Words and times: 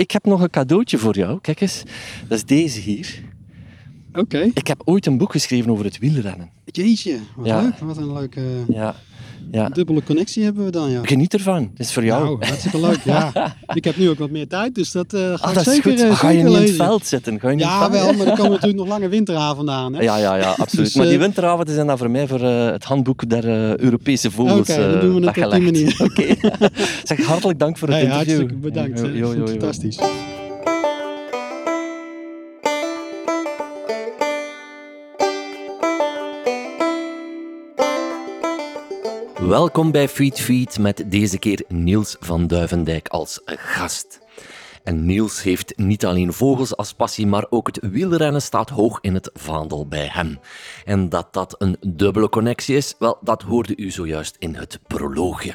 ik 0.00 0.10
heb 0.10 0.24
nog 0.24 0.40
een 0.40 0.50
cadeautje 0.50 0.98
voor 0.98 1.16
jou. 1.16 1.40
Kijk 1.40 1.60
eens, 1.60 1.82
dat 2.28 2.38
is 2.38 2.44
deze 2.44 2.80
hier. 2.80 3.22
Oké. 4.12 4.50
Ik 4.54 4.66
heb 4.66 4.82
ooit 4.84 5.06
een 5.06 5.18
boek 5.18 5.30
geschreven 5.32 5.70
over 5.70 5.84
het 5.84 5.98
wielrennen. 5.98 6.50
Jeetje, 6.64 7.18
wat 7.36 7.46
Ja. 7.46 7.60
leuk. 7.62 7.78
Wat 7.78 7.96
een 7.96 8.12
leuke 8.12 8.42
Ja, 8.68 8.94
ja. 9.50 9.68
dubbele 9.68 10.02
connectie 10.02 10.44
hebben 10.44 10.64
we 10.64 10.70
dan, 10.70 10.90
ja. 10.90 11.00
Geniet 11.02 11.34
ervan. 11.34 11.70
Het 11.74 11.86
is 11.86 11.92
voor 11.92 12.04
jou. 12.04 12.24
Nou, 12.24 12.46
hartstikke 12.46 12.80
leuk. 12.80 13.00
Ja. 13.04 13.32
Ik 13.74 13.84
heb 13.84 13.96
nu 13.96 14.08
ook 14.08 14.18
wat 14.18 14.30
meer 14.30 14.46
tijd, 14.48 14.74
dus 14.74 14.92
dat 14.92 15.14
eh, 15.14 15.20
ga 15.20 15.34
ah, 15.40 15.48
ik 15.48 15.54
dat 15.54 15.66
is 15.66 15.78
goed. 15.80 16.00
eh, 16.00 16.14
Ga 16.16 16.28
je 16.28 16.42
niet 16.42 16.54
in 16.56 16.62
het 16.62 16.70
veld 16.70 17.06
zitten? 17.06 17.40
Ga 17.40 17.48
je 17.48 17.54
niet 17.54 17.64
Ja, 17.64 17.78
veld? 17.78 17.92
wel, 17.92 18.12
maar 18.12 18.26
er 18.26 18.36
komen 18.42 18.50
natuurlijk 18.50 18.78
nog 18.78 18.88
lange 18.88 19.08
winteravonden 19.08 19.74
aan. 19.74 19.94
Hè? 19.94 20.02
Ja, 20.02 20.16
ja, 20.16 20.34
ja, 20.34 20.50
absoluut. 20.58 20.84
Dus, 20.86 20.94
maar 20.94 21.06
die 21.06 21.14
eh, 21.14 21.20
winteravonden 21.20 21.74
zijn 21.74 21.86
dan 21.86 21.98
voor 21.98 22.10
mij 22.10 22.26
voor 22.28 22.40
het 22.40 22.84
handboek 22.84 23.28
der 23.28 23.44
Europese 23.80 24.30
vogels 24.30 24.70
Oké, 24.70 24.76
dan 24.80 24.94
eh, 24.94 25.00
doen 25.00 25.14
we 25.20 25.26
het 25.26 25.36
op 25.36 25.62
die 25.64 25.84
weggelegd. 25.84 26.00
Oké. 26.00 26.34
zeg 27.04 27.24
hartelijk 27.26 27.58
dank 27.58 27.78
voor 27.78 27.88
het 27.88 27.96
Hey, 27.96 28.06
interview. 28.06 28.36
hartstikke 28.36 28.62
bedankt. 28.68 28.98
Jo, 28.98 29.04
hè. 29.06 29.12
jo, 29.12 29.34
jo, 29.34 29.38
jo. 29.38 29.46
Fantastisch. 29.46 29.98
Welkom 39.50 39.90
bij 39.90 40.08
Feed 40.08 40.40
Feed 40.40 40.78
met 40.78 41.04
deze 41.06 41.38
keer 41.38 41.64
Niels 41.68 42.16
van 42.20 42.46
Duivendijk 42.46 43.08
als 43.08 43.40
gast. 43.44 44.20
En 44.84 45.06
Niels 45.06 45.42
heeft 45.42 45.76
niet 45.76 46.04
alleen 46.04 46.32
vogels 46.32 46.76
als 46.76 46.92
passie, 46.92 47.26
maar 47.26 47.46
ook 47.48 47.66
het 47.66 47.78
wielrennen 47.90 48.42
staat 48.42 48.70
hoog 48.70 48.98
in 49.00 49.14
het 49.14 49.30
vaandel 49.34 49.86
bij 49.86 50.08
hem. 50.12 50.38
En 50.84 51.08
dat 51.08 51.32
dat 51.32 51.54
een 51.58 51.76
dubbele 51.86 52.28
connectie 52.28 52.76
is, 52.76 52.94
wel, 52.98 53.18
dat 53.20 53.42
hoorde 53.42 53.76
u 53.76 53.90
zojuist 53.90 54.36
in 54.38 54.54
het 54.54 54.80
proloogje. 54.86 55.54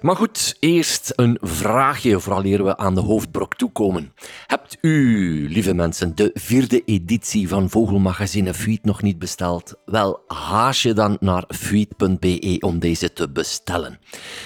Maar 0.00 0.16
goed, 0.16 0.56
eerst 0.60 1.12
een 1.16 1.38
vraagje 1.40 2.20
vooraleer 2.20 2.64
we 2.64 2.76
aan 2.76 2.94
de 2.94 3.00
hoofdbrok 3.00 3.54
toekomen. 3.54 4.12
Hebt 4.46 4.78
u, 4.80 5.48
lieve 5.48 5.74
mensen, 5.74 6.14
de 6.14 6.30
vierde 6.34 6.84
editie 6.84 7.48
van 7.48 7.70
Vogelmagazine 7.70 8.54
Feed 8.54 8.84
nog 8.84 9.02
niet 9.02 9.18
besteld? 9.18 9.74
Wel, 9.84 10.22
haas 10.26 10.82
je 10.82 10.92
dan 10.92 11.16
naar 11.20 11.44
feed.be 11.48 12.56
om 12.60 12.78
deze 12.78 13.12
te 13.12 13.30
bestellen. 13.30 13.98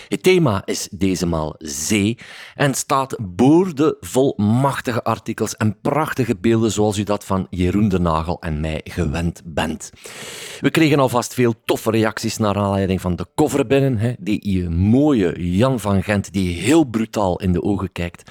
Het 0.09 0.23
thema 0.23 0.63
is 0.65 0.89
deze 0.91 1.27
maal 1.27 1.55
zee 1.59 2.19
en 2.55 2.75
staat 2.75 3.17
boordevol 3.21 4.35
machtige 4.37 5.03
artikels 5.03 5.57
en 5.57 5.81
prachtige 5.81 6.37
beelden 6.37 6.73
zoals 6.73 6.99
u 6.99 7.03
dat 7.03 7.25
van 7.25 7.47
Jeroen 7.51 7.89
de 7.89 8.01
Nagel 8.01 8.41
en 8.41 8.61
mij 8.61 8.81
gewend 8.85 9.43
bent. 9.45 9.91
We 10.61 10.71
kregen 10.71 10.99
alvast 10.99 11.35
veel 11.35 11.55
toffe 11.65 11.91
reacties 11.91 12.37
naar 12.37 12.57
aanleiding 12.57 13.01
van 13.01 13.17
de 13.17 13.27
cover 13.35 13.67
binnen. 13.67 13.97
Hè, 13.99 14.13
die 14.19 14.69
mooie 14.71 15.43
Jan 15.45 15.81
van 15.81 16.03
Gent 16.03 16.33
die 16.33 16.61
heel 16.61 16.85
brutaal 16.85 17.41
in 17.41 17.53
de 17.53 17.63
ogen 17.63 17.93
kijkt. 17.93 18.31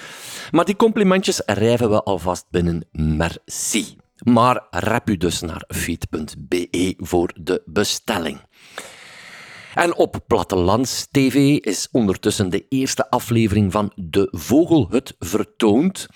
Maar 0.52 0.66
die 0.66 0.76
complimentjes 0.76 1.42
rijven 1.46 1.90
we 1.90 2.04
alvast 2.04 2.46
binnen. 2.50 2.88
Merci. 2.92 3.98
Maar 4.24 4.68
rap 4.70 5.10
u 5.10 5.18
dus 5.18 5.42
naar 5.42 5.64
feed.be 5.68 6.94
voor 6.98 7.34
de 7.40 7.62
bestelling. 7.66 8.40
En 9.76 9.96
op 9.96 10.20
Plattelands 10.28 11.08
TV 11.12 11.58
is 11.60 11.88
ondertussen 11.92 12.50
de 12.50 12.66
eerste 12.70 13.10
aflevering 13.10 13.72
van 13.72 13.92
De 13.96 14.28
Vogelhut 14.32 15.16
vertoond. 15.20 16.08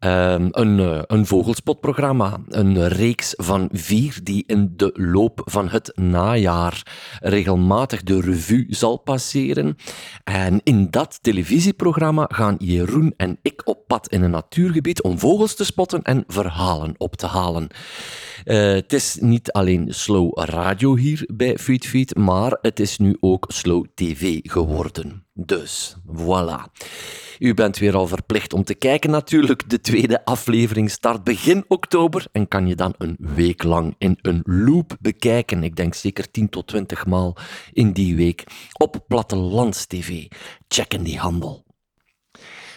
Ehm, 0.00 0.48
een, 0.50 0.80
eh, 0.80 1.02
een 1.06 1.26
vogelspotprogramma, 1.26 2.40
een 2.48 2.88
reeks 2.88 3.34
van 3.36 3.68
vier 3.72 4.20
die 4.22 4.44
in 4.46 4.72
de 4.76 4.90
loop 4.94 5.42
van 5.44 5.68
het 5.68 5.92
najaar 5.94 6.82
regelmatig 7.20 8.02
de 8.02 8.20
revue 8.20 8.66
zal 8.68 8.96
passeren. 8.96 9.76
En 10.24 10.60
in 10.62 10.90
dat 10.90 11.18
televisieprogramma 11.22 12.26
gaan 12.32 12.54
Jeroen 12.58 13.14
en 13.16 13.38
ik 13.42 13.62
op 13.64 13.86
pad 13.86 14.08
in 14.08 14.22
een 14.22 14.30
natuurgebied 14.30 15.02
om 15.02 15.18
vogels 15.18 15.54
te 15.54 15.64
spotten 15.64 16.02
en 16.02 16.24
verhalen 16.26 16.94
op 16.98 17.16
te 17.16 17.26
halen. 17.26 17.68
Eh, 18.44 18.72
het 18.72 18.92
is 18.92 19.16
niet 19.20 19.52
alleen 19.52 19.86
slow 19.94 20.38
radio 20.38 20.96
hier 20.96 21.28
bij 21.34 21.58
Feed 21.58 21.86
Feed, 21.86 22.16
maar 22.16 22.58
het 22.62 22.80
is 22.80 22.98
nu 22.98 23.16
ook 23.20 23.44
slow 23.48 23.84
TV 23.94 24.38
geworden. 24.42 25.24
Dus, 25.44 25.96
voilà. 26.06 26.70
U 27.38 27.54
bent 27.54 27.78
weer 27.78 27.96
al 27.96 28.06
verplicht 28.06 28.52
om 28.52 28.64
te 28.64 28.74
kijken 28.74 29.10
natuurlijk. 29.10 29.70
De 29.70 29.80
tweede 29.80 30.24
aflevering 30.24 30.90
start 30.90 31.24
begin 31.24 31.64
oktober 31.68 32.26
en 32.32 32.48
kan 32.48 32.66
je 32.66 32.74
dan 32.74 32.94
een 32.98 33.16
week 33.18 33.62
lang 33.62 33.94
in 33.98 34.18
een 34.22 34.42
loop 34.44 34.96
bekijken. 35.00 35.62
Ik 35.62 35.76
denk 35.76 35.94
zeker 35.94 36.30
10 36.30 36.48
tot 36.48 36.66
20 36.66 37.06
maal 37.06 37.36
in 37.72 37.92
die 37.92 38.16
week 38.16 38.44
op 38.72 39.04
Plattelands 39.08 39.86
TV. 39.86 40.26
Check 40.68 40.94
in 40.94 41.02
die 41.02 41.18
handel. 41.18 41.64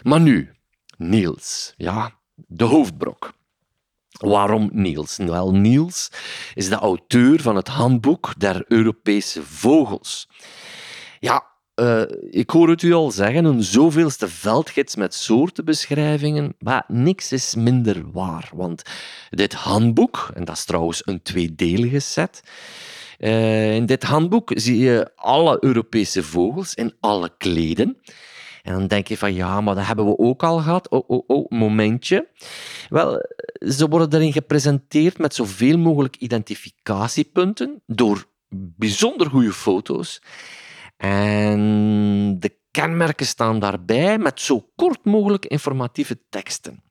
Maar 0.04 0.22
nu, 0.22 0.52
Niels. 0.98 1.74
Ja, 1.78 2.20
de 2.36 2.64
hoofdbrok. 2.64 3.34
Waarom 4.10 4.70
Niels? 4.74 5.18
Wel, 5.18 5.52
Niels 5.52 6.12
is 6.54 6.70
de 6.70 6.76
auteur 6.76 7.42
van 7.42 7.56
het 7.56 7.68
handboek 7.68 8.40
der 8.40 8.66
Europese 8.68 9.44
vogels. 9.44 10.30
Ja, 11.20 11.52
eh, 11.76 12.04
ik 12.30 12.50
hoor 12.50 12.70
het 12.70 12.82
u 12.82 12.94
al 12.94 13.12
zeggen, 13.12 13.46
een 13.46 13.64
zoveelste 13.64 14.28
veldgids 14.28 14.96
met 14.96 15.14
soortenbeschrijvingen, 15.14 16.56
maar 16.60 16.84
niks 16.88 17.32
is 17.32 17.56
minder 17.56 18.12
waar. 18.12 18.50
Want 18.54 18.82
dit 19.30 19.54
handboek, 19.54 20.32
en 20.34 20.46
dat 20.46 20.56
is 20.56 20.66
trouwens 20.66 21.02
een 21.08 21.22
tweedelige 21.22 22.00
set, 22.00 22.44
eh, 23.18 23.76
in 23.76 23.86
dit 23.86 24.04
handboek 24.04 24.52
zie 24.56 24.78
je 24.78 25.12
alle 25.16 25.58
Europese 25.60 26.24
vogels 26.24 26.74
in 26.74 26.94
alle 27.00 27.32
kleden. 27.38 27.98
En 28.62 28.74
dan 28.74 28.88
denk 28.88 29.08
je 29.08 29.18
van 29.18 29.34
ja, 29.34 29.62
maar 29.62 29.76
dat 29.76 29.86
hebben 29.86 30.06
we 30.06 30.18
ook 30.18 30.44
al 30.44 30.58
gehad. 30.58 30.90
Oh, 30.90 31.10
oh, 31.10 31.24
oh, 31.28 31.52
momentje. 31.52 32.28
Wel, 32.90 33.26
ze 33.68 33.88
worden 33.88 34.14
erin 34.14 34.34
gepresenteerd 34.34 35.18
met 35.18 35.36
zoveel 35.36 35.78
mogelijk 35.78 36.16
identificatiepunten 36.16 37.82
door 37.86 38.26
bijzonder 38.50 39.30
goede 39.30 39.54
foto's. 39.54 40.22
En 41.04 42.40
de 42.40 42.58
kenmerken 42.72 43.26
staan 43.26 43.60
daarbij 43.60 44.18
met 44.18 44.42
zo 44.42 44.70
kort 44.76 45.06
mogelijk 45.06 45.46
informatieve 45.46 46.20
teksten. 46.30 46.84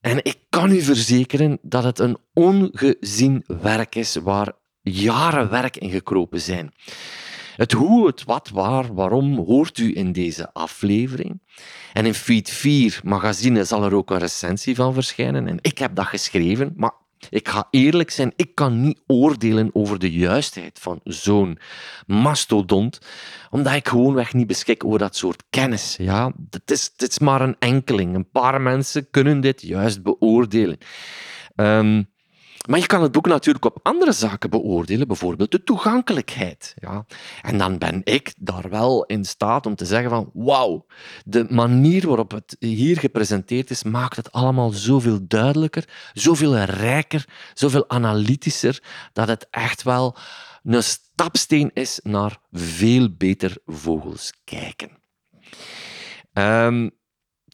En 0.00 0.18
ik 0.24 0.38
kan 0.48 0.70
u 0.70 0.80
verzekeren 0.80 1.58
dat 1.62 1.84
het 1.84 1.98
een 1.98 2.16
ongezien 2.34 3.44
werk 3.46 3.94
is 3.94 4.16
waar 4.16 4.52
jaren 4.80 5.50
werk 5.50 5.76
in 5.76 5.90
gekropen 5.90 6.40
zijn. 6.40 6.72
Het 7.56 7.72
hoe, 7.72 8.06
het 8.06 8.24
wat, 8.24 8.48
waar, 8.48 8.94
waarom 8.94 9.36
hoort 9.36 9.78
u 9.78 9.96
in 9.96 10.12
deze 10.12 10.52
aflevering. 10.52 11.40
En 11.92 12.06
in 12.06 12.14
Feed 12.14 12.50
4 12.50 13.00
magazine 13.04 13.64
zal 13.64 13.84
er 13.84 13.94
ook 13.94 14.10
een 14.10 14.18
recensie 14.18 14.74
van 14.74 14.94
verschijnen. 14.94 15.48
En 15.48 15.58
ik 15.60 15.78
heb 15.78 15.94
dat 15.94 16.06
geschreven, 16.06 16.72
maar 16.76 16.92
ik 17.30 17.48
ga 17.48 17.66
eerlijk 17.70 18.10
zijn, 18.10 18.32
ik 18.36 18.54
kan 18.54 18.80
niet 18.80 19.00
oordelen 19.06 19.70
over 19.72 19.98
de 19.98 20.12
juistheid 20.12 20.78
van 20.78 21.00
zo'n 21.04 21.58
mastodont, 22.06 22.98
omdat 23.50 23.74
ik 23.74 23.88
gewoonweg 23.88 24.34
niet 24.34 24.46
beschik 24.46 24.84
over 24.84 24.98
dat 24.98 25.16
soort 25.16 25.42
kennis. 25.50 25.96
Ja, 25.98 26.32
het 26.50 26.70
is, 26.70 26.90
het 26.96 27.10
is 27.10 27.18
maar 27.18 27.40
een 27.40 27.56
enkeling. 27.58 28.14
Een 28.14 28.30
paar 28.30 28.60
mensen 28.60 29.10
kunnen 29.10 29.40
dit 29.40 29.62
juist 29.62 30.02
beoordelen. 30.02 30.78
Ehm, 31.54 32.02
maar 32.66 32.78
je 32.78 32.86
kan 32.86 33.02
het 33.02 33.12
boek 33.12 33.26
natuurlijk 33.26 33.64
op 33.64 33.78
andere 33.82 34.12
zaken 34.12 34.50
beoordelen, 34.50 35.06
bijvoorbeeld 35.06 35.50
de 35.50 35.62
toegankelijkheid. 35.62 36.74
Ja. 36.78 37.06
En 37.42 37.58
dan 37.58 37.78
ben 37.78 38.00
ik 38.04 38.34
daar 38.38 38.68
wel 38.70 39.04
in 39.04 39.24
staat 39.24 39.66
om 39.66 39.74
te 39.74 39.84
zeggen 39.84 40.10
van 40.10 40.30
wauw, 40.32 40.86
de 41.24 41.46
manier 41.48 42.06
waarop 42.06 42.30
het 42.30 42.56
hier 42.58 42.98
gepresenteerd 42.98 43.70
is, 43.70 43.82
maakt 43.82 44.16
het 44.16 44.32
allemaal 44.32 44.70
zoveel 44.70 45.18
duidelijker, 45.22 45.88
zoveel 46.12 46.56
rijker, 46.56 47.24
zoveel 47.54 47.88
analytischer, 47.88 48.82
dat 49.12 49.28
het 49.28 49.46
echt 49.50 49.82
wel 49.82 50.16
een 50.62 50.82
stapsteen 50.82 51.70
is 51.74 52.00
naar 52.02 52.38
veel 52.52 53.14
beter 53.16 53.56
vogels 53.66 54.32
kijken. 54.44 54.90
Ehm, 56.32 56.88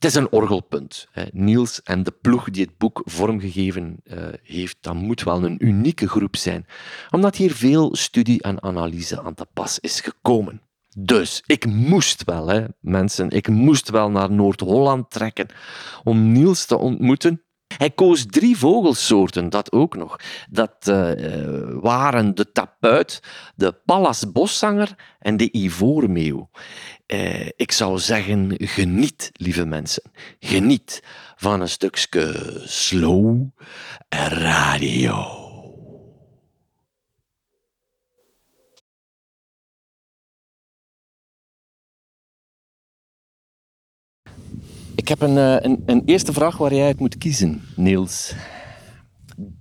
het 0.02 0.10
is 0.10 0.16
een 0.16 0.32
orgelpunt. 0.32 1.08
Niels 1.32 1.82
en 1.82 2.02
de 2.02 2.10
ploeg 2.10 2.50
die 2.50 2.64
het 2.64 2.78
boek 2.78 3.02
vormgegeven 3.04 4.00
eh, 4.04 4.18
heeft, 4.42 4.76
dat 4.80 4.94
moet 4.94 5.22
wel 5.22 5.44
een 5.44 5.66
unieke 5.66 6.08
groep 6.08 6.36
zijn, 6.36 6.66
omdat 7.10 7.36
hier 7.36 7.54
veel 7.54 7.96
studie 7.96 8.42
en 8.42 8.62
analyse 8.62 9.22
aan 9.22 9.34
te 9.34 9.46
pas 9.52 9.78
is 9.78 10.00
gekomen. 10.00 10.62
Dus 10.98 11.42
ik 11.46 11.66
moest 11.66 12.24
wel, 12.24 12.48
hè, 12.48 12.64
mensen, 12.80 13.30
ik 13.30 13.48
moest 13.48 13.90
wel 13.90 14.10
naar 14.10 14.30
Noord-Holland 14.30 15.10
trekken 15.10 15.46
om 16.04 16.32
Niels 16.32 16.66
te 16.66 16.78
ontmoeten. 16.78 17.42
Hij 17.76 17.90
koos 17.90 18.26
drie 18.26 18.56
vogelsoorten, 18.58 19.48
dat 19.48 19.72
ook 19.72 19.96
nog. 19.96 20.16
Dat 20.50 20.76
eh, 20.80 21.12
waren 21.80 22.34
de 22.34 22.52
tapuit, 22.52 23.20
de 23.54 23.72
pallas 23.84 24.32
boszanger 24.32 24.94
en 25.18 25.36
de 25.36 25.48
ivoormeeuw. 25.56 26.50
Eh, 27.06 27.46
ik 27.46 27.72
zou 27.72 27.98
zeggen, 27.98 28.54
geniet, 28.58 29.30
lieve 29.32 29.64
mensen. 29.64 30.02
Geniet 30.40 31.02
van 31.36 31.60
een 31.60 31.68
stukje 31.68 32.60
slow 32.64 33.42
radio. 34.28 35.41
Ik 45.02 45.08
heb 45.08 45.20
een, 45.20 45.38
eh, 45.38 45.56
een, 45.58 45.82
een 45.86 46.02
eerste 46.04 46.32
vraag 46.32 46.56
waar 46.56 46.74
jij 46.74 46.86
uit 46.86 47.00
moet 47.00 47.18
kiezen, 47.18 47.62
Niels. 47.76 48.34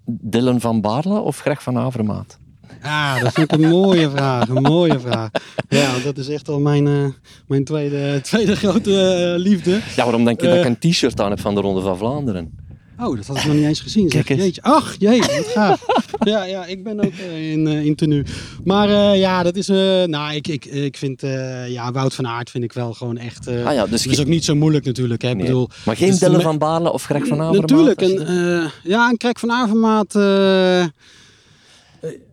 Dylan 0.05 0.59
van 0.59 0.81
Baarle 0.81 1.19
of 1.19 1.39
Greg 1.39 1.63
van 1.63 1.77
Avermaat? 1.77 2.37
Ja, 2.83 3.19
dat 3.19 3.33
vind 3.33 3.51
ik 3.51 3.61
een 3.61 3.69
mooie 3.69 4.09
vraag. 4.09 4.47
Een 4.47 4.61
mooie 4.61 4.99
vraag. 4.99 5.29
Ja, 5.69 5.99
dat 6.03 6.17
is 6.17 6.27
echt 6.27 6.49
al 6.49 6.59
mijn, 6.59 6.85
uh, 6.85 7.07
mijn 7.47 7.63
tweede, 7.63 8.21
tweede 8.21 8.55
grote 8.55 8.89
uh, 9.35 9.43
liefde. 9.43 9.71
Ja, 9.95 10.03
waarom 10.03 10.25
denk 10.25 10.41
je 10.41 10.47
uh, 10.47 10.53
dat 10.53 10.65
ik 10.65 10.83
een 10.83 10.91
t-shirt 10.91 11.21
aan 11.21 11.29
heb 11.29 11.39
van 11.39 11.55
de 11.55 11.61
Ronde 11.61 11.81
van 11.81 11.97
Vlaanderen? 11.97 12.57
Oh, 12.99 13.15
dat 13.15 13.27
had 13.27 13.37
ik 13.37 13.45
nog 13.45 13.55
niet 13.55 13.65
eens 13.65 13.79
gezien. 13.79 14.09
Kijk 14.09 14.29
eens. 14.29 14.41
Jeetje. 14.41 14.61
Ach, 14.61 14.95
jee, 14.99 15.19
wat 15.19 15.51
gaaf. 15.53 15.85
Ja, 16.23 16.43
ja, 16.43 16.65
ik 16.65 16.83
ben 16.83 16.99
ook 16.99 17.13
uh, 17.13 17.51
in, 17.51 17.67
uh, 17.67 17.85
in 17.85 17.95
tenue. 17.95 18.23
Maar 18.63 18.89
uh, 18.89 19.19
ja, 19.19 19.43
dat 19.43 19.55
is... 19.55 19.67
nou, 20.05 20.33
ik, 20.33 20.47
ik, 20.47 20.65
ik 20.65 20.97
vind... 20.97 21.21
ja, 21.67 21.91
Wout 21.91 22.13
van 22.13 22.27
Aert 22.27 22.49
vind 22.49 22.63
ik 22.63 22.73
wel 22.73 22.93
gewoon 22.93 23.17
echt... 23.17 23.47
ah, 23.47 23.73
ja, 23.73 23.85
dus 23.85 24.07
is 24.07 24.19
ook 24.19 24.27
niet 24.27 24.45
zo 24.45 24.55
moeilijk 24.55 24.85
natuurlijk. 24.85 25.21
Hè? 25.21 25.33
Nee. 25.33 25.45
Bedoel, 25.45 25.69
maar 25.85 25.95
geen 25.95 26.17
Dylan 26.17 26.41
van 26.41 26.57
Baarle 26.57 26.91
of 26.91 27.03
Greg 27.03 27.27
van 27.27 27.41
Avermaat? 27.41 27.69
Natuurlijk. 27.69 28.01
Een, 28.01 28.69
ja, 28.83 29.09
een 29.09 29.15
Greg 29.17 29.39
van 29.39 29.51
Avermaat... 29.51 30.13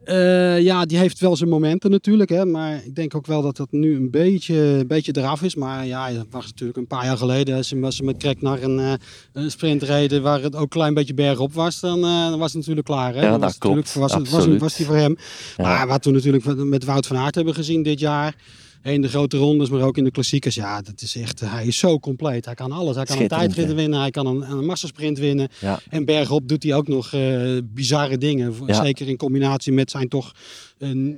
Uh, 0.04 0.60
ja, 0.60 0.84
die 0.84 0.98
heeft 0.98 1.20
wel 1.20 1.36
zijn 1.36 1.48
momenten 1.48 1.90
natuurlijk. 1.90 2.30
Hè, 2.30 2.44
maar 2.44 2.80
ik 2.84 2.94
denk 2.94 3.14
ook 3.14 3.26
wel 3.26 3.42
dat 3.42 3.56
dat 3.56 3.70
nu 3.70 3.96
een 3.96 4.10
beetje, 4.10 4.54
een 4.54 4.86
beetje 4.86 5.16
eraf 5.16 5.42
is. 5.42 5.54
Maar 5.54 5.86
ja, 5.86 6.12
dat 6.12 6.26
was 6.30 6.46
natuurlijk 6.46 6.78
een 6.78 6.86
paar 6.86 7.04
jaar 7.04 7.16
geleden. 7.16 7.56
Als 7.56 7.68
ze, 7.68 8.04
met 8.04 8.16
Krek 8.16 8.42
naar 8.42 8.62
een, 8.62 8.78
uh, 8.78 8.92
een 9.32 9.50
sprint 9.50 9.82
reden 9.82 10.22
waar 10.22 10.42
het 10.42 10.54
ook 10.54 10.62
een 10.62 10.68
klein 10.68 10.94
beetje 10.94 11.14
bergop 11.14 11.52
was. 11.52 11.80
Dan, 11.80 11.98
uh, 11.98 12.28
dan 12.28 12.38
was 12.38 12.48
het 12.48 12.58
natuurlijk 12.58 12.86
klaar. 12.86 13.14
Hè? 13.14 13.20
Ja, 13.20 13.30
dan 13.30 13.40
dat 13.40 13.48
was 13.48 13.58
klopt. 13.58 13.94
Was, 13.94 14.12
was, 14.12 14.30
was, 14.30 14.46
was 14.58 14.76
die 14.76 14.86
voor 14.86 14.96
hem. 14.96 15.16
Ja. 15.56 15.62
Maar 15.64 15.86
wat 15.86 16.04
we 16.04 16.10
natuurlijk 16.10 16.44
met 16.54 16.84
Wout 16.84 17.06
van 17.06 17.16
Aert 17.16 17.34
hebben 17.34 17.54
gezien 17.54 17.82
dit 17.82 18.00
jaar 18.00 18.34
in 18.82 19.02
de 19.02 19.08
grote 19.08 19.36
rondes, 19.36 19.68
maar 19.68 19.80
ook 19.80 19.96
in 19.96 20.04
de 20.04 20.10
klassiekers. 20.10 20.54
Ja, 20.54 20.80
dat 20.80 21.02
is 21.02 21.16
echt, 21.16 21.40
hij 21.40 21.66
is 21.66 21.78
zo 21.78 21.98
compleet. 21.98 22.44
Hij 22.44 22.54
kan 22.54 22.72
alles. 22.72 22.96
Hij 22.96 23.04
kan 23.04 23.18
een 23.18 23.28
tijdrit 23.28 23.74
winnen, 23.74 24.00
hij 24.00 24.10
kan 24.10 24.26
een, 24.26 24.50
een 24.50 24.64
massasprint 24.64 25.18
winnen. 25.18 25.48
Ja. 25.60 25.80
En 25.88 26.04
bergop 26.04 26.48
doet 26.48 26.62
hij 26.62 26.74
ook 26.74 26.88
nog 26.88 27.12
uh, 27.12 27.58
bizarre 27.64 28.18
dingen. 28.18 28.54
Ja. 28.66 28.82
Zeker 28.82 29.08
in 29.08 29.16
combinatie 29.16 29.72
met 29.72 29.90
zijn 29.90 30.08
toch 30.08 30.32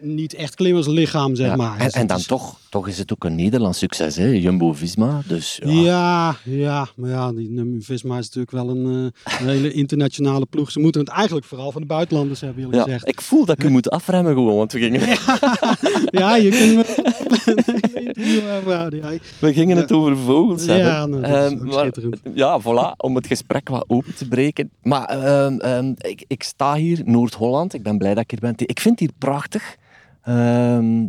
niet 0.01 0.35
echt 0.35 0.55
klimmerslichaam, 0.55 1.35
zeg 1.35 1.47
ja. 1.47 1.57
maar. 1.57 1.79
En, 1.79 1.85
Dus 1.85 1.93
en 1.93 2.07
dan 2.07 2.17
is- 2.19 2.27
toch, 2.27 2.59
toch 2.69 2.89
is 2.89 2.99
het 2.99 3.13
ook 3.13 3.25
een 3.25 3.35
Nederlands 3.35 3.79
succes, 3.79 4.17
hè? 4.17 4.27
Jumbo-Visma. 4.27 5.23
Dus 5.27 5.61
ja, 5.65 5.71
Ja, 5.81 6.37
ja, 6.45 6.89
maar 6.97 7.11
ja, 7.11 7.33
die 7.33 7.77
Visma 7.81 8.19
is 8.19 8.25
natuurlijk 8.25 8.51
wel 8.51 8.69
een, 8.69 9.13
eh, 9.25 9.39
een 9.41 9.49
hele 9.49 9.73
internationale 9.73 10.47
ploeg. 10.51 10.71
Ze 10.71 10.81
moeten 10.81 11.01
het 11.01 11.11
eigenlijk 11.11 11.47
vooral 11.47 11.73
van 11.73 11.81
de 11.81 11.87
buitenlanders 11.87 12.41
hebben, 12.41 12.63
jullie 12.63 12.77
Ja, 12.79 12.83
gezegd. 12.85 13.09
ik 13.09 13.21
voel 13.21 13.45
dat 13.45 13.59
ik 13.59 13.65
u 13.65 13.69
moet 13.71 13.91
afremmen 13.91 14.33
gewoon, 14.35 14.57
want 14.57 14.73
we 14.73 14.79
gingen, 14.79 15.01
Ja, 16.21 16.37
je 16.37 16.51
kunt 16.51 16.75
me 16.77 16.85
Ja, 18.17 18.61
we 19.41 19.53
gingen 19.53 19.77
het 19.77 19.93
over 19.93 20.17
vogels 20.17 20.67
hebben. 20.67 20.87
ja 20.87 21.07
nou, 21.07 21.23
dat 21.23 21.31
is 21.31 21.59
Ehm, 21.59 21.67
maar-. 21.67 21.91
Ja, 22.35 22.61
voilà, 22.61 22.97
om 22.97 23.15
het 23.15 23.27
gesprek 23.27 23.69
wat 23.69 23.85
open 23.87 24.15
te 24.15 24.29
breken. 24.29 24.71
Maar 24.83 25.05
ehm, 25.05 25.59
ehm, 25.59 25.93
ik, 25.99 26.25
ik 26.27 26.43
sta 26.43 26.75
hier, 26.75 27.01
Noord-Holland, 27.05 27.75
ik 27.75 27.83
ben 27.83 27.99
blij 27.99 28.15
dat 28.15 28.23
ik 28.23 28.31
hier 28.31 28.41
ben. 28.41 28.53
Ik 28.57 28.81
vind 28.81 29.01
het 29.01 29.09
hier 29.09 29.19
prachtig. 29.19 29.77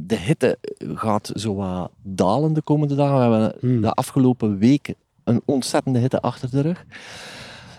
De 0.07 0.15
hitte 0.25 0.57
gaat 0.95 1.31
zo 1.35 1.55
wat 1.55 1.91
dalen 2.03 2.53
de 2.53 2.61
komende 2.61 2.95
dagen. 2.95 3.15
We 3.31 3.35
hebben 3.37 3.55
Hmm. 3.59 3.81
de 3.81 3.91
afgelopen 3.91 4.57
weken 4.57 4.95
een 5.23 5.41
ontzettende 5.45 5.99
hitte 5.99 6.21
achter 6.21 6.49
de 6.51 6.61
rug. 6.61 6.85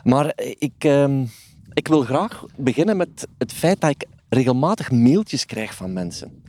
Maar 0.05 0.33
ik, 0.59 0.85
ik 1.73 1.89
wil 1.89 2.03
graag 2.03 2.45
beginnen 2.57 2.97
met 2.97 3.29
het 3.39 3.53
feit 3.53 3.81
dat 3.81 3.91
ik 3.91 4.05
regelmatig 4.35 4.91
mailtjes 4.91 5.47
krijg 5.47 5.75
van 5.75 5.93
mensen. 5.93 6.43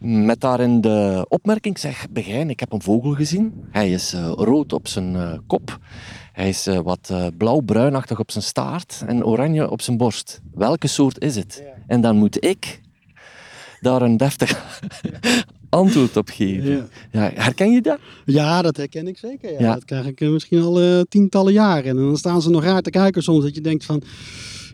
Met 0.00 0.40
daarin 0.40 0.80
de 0.80 1.26
opmerking, 1.28 1.78
zeg, 1.78 2.06
Begijn, 2.10 2.50
ik 2.50 2.60
heb 2.60 2.72
een 2.72 2.82
vogel 2.82 3.14
gezien. 3.14 3.64
Hij 3.70 3.90
is 3.90 4.12
eh, 4.12 4.32
rood 4.34 4.72
op 4.72 4.88
zijn 4.88 5.16
eh, 5.16 5.38
kop. 5.46 5.78
Hij 6.32 6.48
is 6.48 6.66
eh, 6.66 6.78
wat 6.78 7.12
blauw-bruinachtig 7.36 8.18
op 8.18 8.30
zijn 8.30 8.44
staart 8.44 9.02
en 9.06 9.24
oranje 9.24 9.70
op 9.70 9.82
zijn 9.82 9.96
borst. 9.96 10.40
Welke 10.54 10.86
soort 10.86 11.20
is 11.20 11.36
het? 11.36 11.62
En 11.86 12.00
dan 12.00 12.16
moet 12.16 12.44
ik 12.44 12.80
daar 13.80 14.02
een 14.02 14.16
deftig 14.16 14.80
antwoord 15.68 16.16
op 16.16 16.28
geven. 16.28 16.70
Ja. 16.70 16.86
Ja, 17.10 17.30
herken 17.34 17.72
je 17.72 17.80
dat? 17.80 17.98
Ja, 18.24 18.62
dat 18.62 18.76
herken 18.76 19.06
ik 19.06 19.18
zeker. 19.18 19.58
Dat 19.58 19.84
krijg 19.84 20.06
ik 20.06 20.20
misschien 20.20 20.62
al 20.62 21.04
tientallen 21.08 21.52
jaren. 21.52 21.84
En 21.84 21.96
dan 21.96 22.16
staan 22.16 22.42
ze 22.42 22.50
nog 22.50 22.62
raar 22.62 22.82
te 22.82 22.90
kijken 22.90 23.22
soms. 23.22 23.44
Dat 23.44 23.54
je 23.54 23.60
denkt 23.60 23.84
van, 23.84 24.02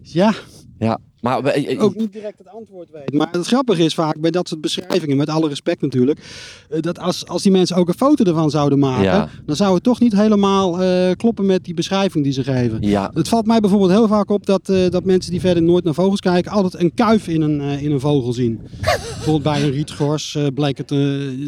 ja, 0.03 0.35
Ja, 0.79 0.99
maar 1.25 1.43
we- 1.43 1.77
ook 1.79 1.95
niet 1.95 2.13
direct 2.13 2.39
het 2.39 2.49
antwoord 2.49 2.91
weet. 2.91 3.13
Maar 3.13 3.29
het 3.33 3.47
grappige 3.47 3.83
is 3.85 3.95
vaak 3.95 4.21
bij 4.21 4.31
dat 4.31 4.49
soort 4.49 4.61
beschrijvingen, 4.61 5.17
met 5.17 5.29
alle 5.29 5.49
respect 5.49 5.81
natuurlijk, 5.81 6.19
eh, 6.71 6.81
dat 6.81 6.99
als, 6.99 7.27
als 7.27 7.43
die 7.43 7.53
mensen 7.53 7.77
ook 7.77 7.89
een 7.89 7.95
foto 7.95 8.25
ervan 8.25 8.51
zouden 8.51 8.79
maken, 8.79 9.03
Ja. 9.05 9.29
dan 9.47 9.57
zou 9.57 9.75
het 9.75 9.83
toch 9.83 10.01
niet 10.01 10.13
helemaal 10.13 10.83
eh, 10.83 11.11
kloppen 11.17 11.47
met 11.47 11.65
die 11.65 11.75
beschrijving 11.75 12.25
die 12.25 12.33
ze 12.33 12.45
geven. 12.45 12.83
ja, 12.83 13.11
Het 13.15 13.29
valt 13.29 13.47
mij 13.47 13.61
bijvoorbeeld 13.61 13.91
heel 13.91 14.09
vaak 14.09 14.31
op 14.31 14.47
dat, 14.47 14.69
eh, 14.69 14.91
dat 14.91 15.05
mensen 15.05 15.31
die 15.31 15.41
verder 15.41 15.63
nooit 15.63 15.85
naar 15.85 15.95
vogels 15.95 16.21
kijken, 16.21 16.53
altijd 16.53 16.83
een 16.83 16.95
kuif 16.95 17.29
in 17.29 17.41
een, 17.41 17.61
eh, 17.61 17.83
in 17.83 17.93
een 17.93 18.01
vogel 18.01 18.33
zien. 18.33 18.61
bijvoorbeeld 19.15 19.43
bij 19.43 19.63
een 19.63 19.71
rietgors 19.71 20.35
eh, 20.35 20.47
bleek 20.55 20.79
het, 20.79 20.91
eh, 20.91 20.99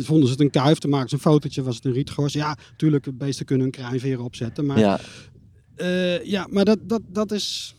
vonden 0.02 0.26
ze 0.26 0.32
het 0.32 0.40
een 0.40 0.50
kuif, 0.50 0.78
toen 0.78 0.90
maakten 0.90 1.08
ze 1.08 1.14
een 1.14 1.32
fotootje, 1.32 1.62
was 1.62 1.74
het 1.76 1.84
een 1.84 1.92
rietgors. 1.92 2.32
Ja, 2.32 2.56
natuurlijk, 2.70 3.18
beesten 3.18 3.46
kunnen 3.46 3.66
een 3.66 3.72
kruinveren 3.72 4.24
opzetten, 4.24 4.66
maar 4.66 4.78
ja, 4.78 4.98
ja. 5.76 6.18
ja 6.22 6.46
maar 6.50 6.64
dat, 6.64 6.78
dat, 6.82 7.00
dat 7.12 7.32
is... 7.32 7.74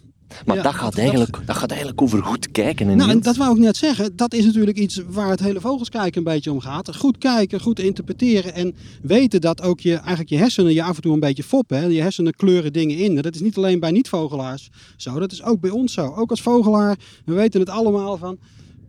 Maar 0.46 0.56
Ja, 0.56 0.62
dat, 0.62 0.74
gaat 0.74 0.98
eigenlijk, 0.98 1.40
dat 1.46 1.56
gaat 1.58 1.70
eigenlijk 1.70 2.02
over 2.02 2.24
goed 2.24 2.52
kijken. 2.52 2.90
En 2.90 2.98
Nou, 2.98 3.10
en 3.10 3.20
dat 3.22 3.36
wou 3.38 3.56
ik 3.56 3.62
net 3.62 3.78
zeggen. 3.78 4.16
Dat 4.16 4.34
is 4.34 4.46
natuurlijk 4.46 4.78
iets 4.78 5.02
waar 5.10 5.30
het 5.30 5.40
hele 5.40 5.60
vogelskijken 5.62 6.18
een 6.18 6.24
beetje 6.34 6.52
om 6.52 6.60
gaat. 6.60 6.96
Goed 6.96 7.18
kijken, 7.18 7.60
goed 7.62 7.80
interpreteren 7.80 8.54
en 8.54 8.76
weten 9.02 9.42
dat 9.42 9.62
ook 9.62 9.80
je, 9.80 9.94
eigenlijk 9.96 10.30
je 10.30 10.38
hersenen 10.38 10.74
je 10.74 10.84
af 10.84 10.96
en 10.96 11.02
toe 11.02 11.14
een 11.14 11.20
beetje 11.20 11.44
foppen. 11.44 11.78
Hè? 11.78 11.86
Je 11.86 12.02
hersenen 12.02 12.34
kleuren 12.34 12.74
dingen 12.74 12.98
in. 12.98 13.16
Dat 13.16 13.36
is 13.36 13.42
niet 13.42 13.58
alleen 13.58 13.80
bij 13.80 13.92
niet-vogelaars 13.92 14.70
zo, 14.98 15.20
dat 15.20 15.32
is 15.32 15.44
ook 15.44 15.60
bij 15.60 15.70
ons 15.70 15.94
zo. 15.94 16.14
Ook 16.16 16.30
als 16.30 16.42
vogelaar, 16.42 16.98
we 17.26 17.34
weten 17.34 17.60
het 17.60 17.70
allemaal 17.70 18.18
van... 18.18 18.38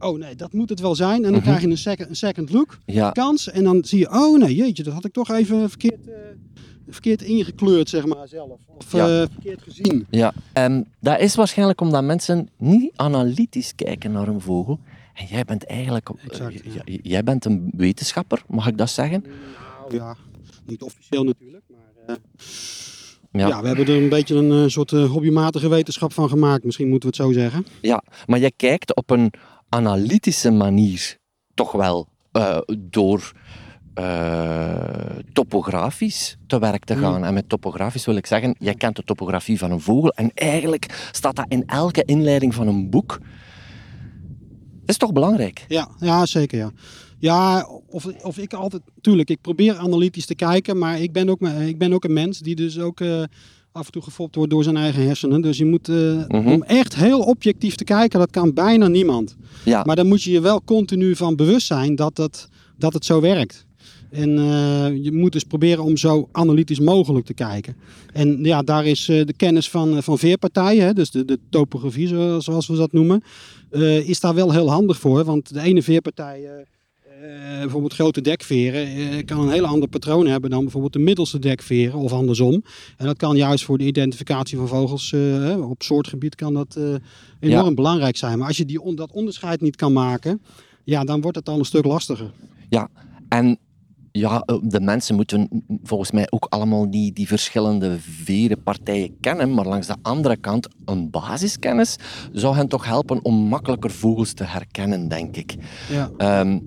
Oh 0.01 0.19
nee, 0.19 0.37
dat 0.37 0.53
moet 0.53 0.69
het 0.69 0.81
wel 0.81 0.95
zijn. 0.95 1.17
En 1.17 1.23
dan 1.23 1.33
Mhm. 1.33 1.41
krijg 1.43 1.61
je 1.61 1.67
een 1.69 1.79
second, 1.79 2.09
een 2.09 2.17
second 2.17 2.53
look, 2.53 2.79
ja, 2.87 3.11
kans. 3.11 3.51
En 3.51 3.65
dan 3.65 3.85
zie 3.85 3.99
je, 3.99 4.11
oh 4.11 4.39
nee, 4.39 4.55
jeetje, 4.55 4.83
dat 4.83 4.93
had 4.93 5.05
ik 5.05 5.13
toch 5.13 5.31
even 5.31 5.69
verkeerd, 5.69 6.07
eh, 6.07 6.15
verkeerd 6.91 7.23
ingekleurd, 7.23 7.89
zeg 7.89 8.07
maar, 8.07 8.29
zelf. 8.29 8.61
Of 8.67 8.93
Ja. 8.93 9.21
eh, 9.23 9.27
verkeerd 9.33 9.63
gezien. 9.63 10.07
ja. 10.11 10.33
En 10.53 10.87
dat 11.01 11.21
is 11.21 11.35
waarschijnlijk 11.35 11.81
omdat 11.81 12.05
mensen 12.05 12.49
niet 12.57 12.93
analytisch 12.97 13.75
kijken 13.75 14.13
naar 14.13 14.29
een 14.29 14.41
vogel. 14.41 14.79
En 15.15 15.27
jij 15.27 15.45
bent 15.45 15.65
eigenlijk... 15.67 16.09
Exact, 16.29 16.61
eh, 16.63 16.75
ja. 16.75 16.83
Jij 17.03 17.25
bent 17.25 17.45
een 17.45 17.71
wetenschapper, 17.77 18.43
mag 18.49 18.67
ik 18.67 18.79
dat 18.79 18.91
zeggen? 18.91 19.25
Nou 19.81 19.95
ja, 19.95 20.17
niet 20.67 20.83
officieel 20.83 21.25
natuurlijk, 21.25 21.65
maar... 21.69 22.17
eh, 22.17 22.23
Ja. 23.33 23.49
Ja. 23.49 23.61
we 23.61 23.67
hebben 23.67 23.87
er 23.87 24.03
een 24.03 24.09
beetje 24.09 24.35
een 24.35 24.71
soort 24.71 24.91
hobbymatige 24.91 25.69
wetenschap 25.69 26.13
van 26.13 26.29
gemaakt. 26.29 26.65
Misschien 26.65 26.89
moeten 26.89 27.11
we 27.11 27.17
het 27.17 27.27
zo 27.27 27.33
zeggen. 27.41 27.67
Ja, 27.81 28.03
maar 28.27 28.39
jij 28.39 28.53
kijkt 28.57 28.95
op 28.97 29.11
een 29.11 29.33
analytische 29.69 30.51
manier 30.51 31.17
toch 31.55 31.73
wel 31.73 32.09
door 32.79 33.33
eh, 33.99 35.17
topografisch 35.33 36.37
te 36.47 36.59
werk 36.59 36.85
te 36.85 36.97
gaan. 36.97 37.25
En 37.25 37.35
met 37.35 37.49
topografisch 37.49 38.05
wil 38.07 38.17
ik 38.17 38.27
zeggen, 38.27 38.55
jij 38.59 38.75
kent 38.75 38.97
de 38.97 39.03
topografie 39.05 39.59
van 39.59 39.71
een 39.71 39.81
vogel 39.81 40.11
en 40.11 40.31
eigenlijk 40.35 41.09
staat 41.13 41.37
dat 41.37 41.45
in 41.49 41.63
elke 41.67 42.03
inleiding 42.05 42.55
van 42.55 42.67
een 42.69 42.91
boek. 42.91 43.09
Dat 44.81 44.97
is 44.97 44.97
toch 44.97 45.13
belangrijk? 45.13 45.65
Ja, 45.69 45.89
ja 46.01 46.27
zeker 46.27 46.59
ja. 46.59 46.71
Ja, 47.19 47.69
of, 47.91 48.07
of 48.23 48.39
ik 48.39 48.53
altijd... 48.53 48.83
Tuurlijk, 49.01 49.31
ik 49.31 49.41
probeer 49.41 49.77
analytisch 49.77 50.27
te 50.27 50.35
kijken. 50.35 50.79
Maar 50.79 51.01
ik 51.01 51.13
ben 51.13 51.29
ook, 51.29 51.41
ik 51.41 51.79
ben 51.79 51.93
ook 51.93 52.05
een 52.05 52.13
mens 52.13 52.39
die 52.39 52.55
dus 52.55 52.79
ook 52.79 53.01
eh, 53.01 53.23
af 53.73 53.87
en 53.87 53.93
toe 53.93 54.03
gefopt 54.03 54.35
wordt 54.35 54.51
door 54.51 54.63
zijn 54.65 54.77
eigen 54.77 55.03
hersenen. 55.07 55.41
Dus 55.41 55.59
je 55.59 55.65
moet... 55.67 55.89
eh, 55.89 55.97
Mhm. 56.29 56.47
Om 56.49 56.63
echt 56.63 56.95
heel 56.97 57.21
objectief 57.21 57.75
te 57.75 57.85
kijken, 57.85 58.19
dat 58.19 58.31
kan 58.31 58.55
bijna 58.55 58.89
niemand. 58.89 59.37
Ja, 59.65 59.83
Maar 59.85 59.97
dan 59.97 60.07
moet 60.07 60.23
je 60.23 60.31
je 60.31 60.41
wel 60.41 60.63
continu 60.65 61.17
van 61.17 61.37
bewust 61.37 61.67
zijn 61.67 61.95
dat 61.97 62.17
het, 62.17 62.49
dat 62.77 62.93
het 62.93 63.05
zo 63.05 63.21
werkt. 63.21 63.67
En 64.11 64.39
eh, 64.39 65.05
je 65.05 65.13
moet 65.13 65.33
dus 65.33 65.45
proberen 65.45 65.85
om 65.85 65.97
zo 65.97 66.29
analytisch 66.33 66.81
mogelijk 66.81 67.27
te 67.27 67.35
kijken. 67.35 67.77
En 68.13 68.39
ja, 68.45 68.63
daar 68.63 68.87
is 68.87 69.09
eh, 69.09 69.27
de 69.27 69.33
kennis 69.33 69.71
van, 69.71 69.97
eh, 69.97 70.03
van 70.03 70.19
veerpartijen, 70.19 70.85
hè, 70.85 70.93
dus 70.93 71.11
de, 71.11 71.25
de 71.25 71.39
topografie 71.51 72.07
zo- 72.07 72.41
zoals 72.41 72.67
we 72.67 72.77
dat 72.77 72.93
noemen, 72.93 73.23
is 74.05 74.21
daar 74.21 74.35
wel 74.35 74.53
heel 74.53 74.71
handig 74.71 74.99
voor. 74.99 75.25
Want 75.25 75.53
de 75.55 75.61
ene 75.61 75.83
veerpartij, 75.83 76.41
bijvoorbeeld 77.61 77.93
grote 77.93 78.21
dekveren, 78.21 79.25
kan 79.25 79.41
een 79.41 79.53
heel 79.53 79.65
ander 79.67 79.89
patroon 79.89 80.27
hebben 80.27 80.51
dan 80.51 80.63
bijvoorbeeld 80.63 80.93
de 80.93 80.99
middelste 80.99 81.39
dekveren 81.39 81.99
of 81.99 82.13
andersom. 82.13 82.63
En 82.97 83.07
dat 83.07 83.17
kan 83.17 83.37
juist 83.37 83.65
voor 83.65 83.79
de 83.79 83.85
identificatie 83.87 84.57
van 84.59 84.69
vogels 84.69 85.15
op 85.61 85.83
soortgebied 85.83 86.35
kan 86.35 86.55
dat 86.55 86.79
enorm 87.41 87.75
belangrijk 87.75 88.17
zijn. 88.17 88.39
Maar 88.39 88.47
als 88.49 88.57
je 88.57 88.65
die, 88.65 88.81
on- 88.81 88.95
dat 88.97 89.13
onderscheid 89.13 89.61
niet 89.61 89.77
kan 89.77 89.93
maken, 89.93 90.43
ja, 90.85 91.05
dan 91.05 91.21
wordt 91.21 91.37
het 91.37 91.49
al 91.49 91.59
een 91.59 91.65
stuk 91.65 91.85
lastiger. 91.85 92.31
ja. 92.69 92.89
En 93.29 93.59
ja, 94.19 94.43
eh, 94.47 94.57
de 94.63 94.81
mensen 94.81 95.15
moeten 95.15 95.65
volgens 95.83 96.11
mij 96.11 96.27
ook 96.31 96.47
allemaal 96.49 96.91
die, 96.91 97.13
die 97.13 97.27
verschillende 97.27 97.97
verenpartijen 98.01 99.17
kennen, 99.21 99.55
maar 99.55 99.67
langs 99.67 99.87
de 99.87 99.97
andere 100.03 100.37
kant, 100.37 100.69
een 100.85 101.11
basiskennis 101.11 101.97
zou 102.33 102.55
hen 102.57 102.69
toch 102.69 102.85
helpen 102.85 103.25
om 103.25 103.35
makkelijker 103.35 103.91
vogels 103.91 104.33
te 104.33 104.45
herkennen, 104.45 105.09
denk 105.09 105.37
ik. 105.37 105.55
Ja. 105.91 106.11
Ehm, 106.17 106.59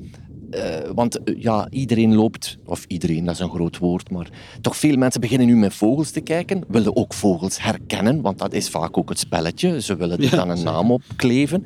eh, 0.52 0.90
want 0.96 1.24
eh, 1.24 1.42
ja, 1.42 1.68
iedereen 1.70 2.16
loopt, 2.16 2.58
of 2.66 2.86
iedereen, 2.88 3.26
dat 3.26 3.34
is 3.34 3.40
een 3.40 3.50
groot 3.50 3.78
woord, 3.78 4.10
maar 4.12 4.30
toch 4.62 4.76
veel 4.78 4.96
mensen 4.98 5.22
beginnen 5.22 5.48
nu 5.48 5.56
met 5.56 5.74
vogels 5.74 6.12
te 6.12 6.22
kijken, 6.22 6.64
willen 6.68 6.96
ook 6.96 7.14
vogels 7.14 7.62
herkennen, 7.64 8.22
want 8.22 8.38
dat 8.38 8.54
is 8.54 8.70
vaak 8.70 8.98
ook 8.98 9.10
het 9.10 9.20
spelletje. 9.20 9.82
Ze 9.82 9.96
willen 9.96 10.18
er 10.18 10.24
Ja, 10.24 10.30
dan 10.30 10.50
een 10.50 10.58
zeker. 10.58 10.72
naam 10.74 10.92
op 10.92 11.02
kleven, 11.16 11.66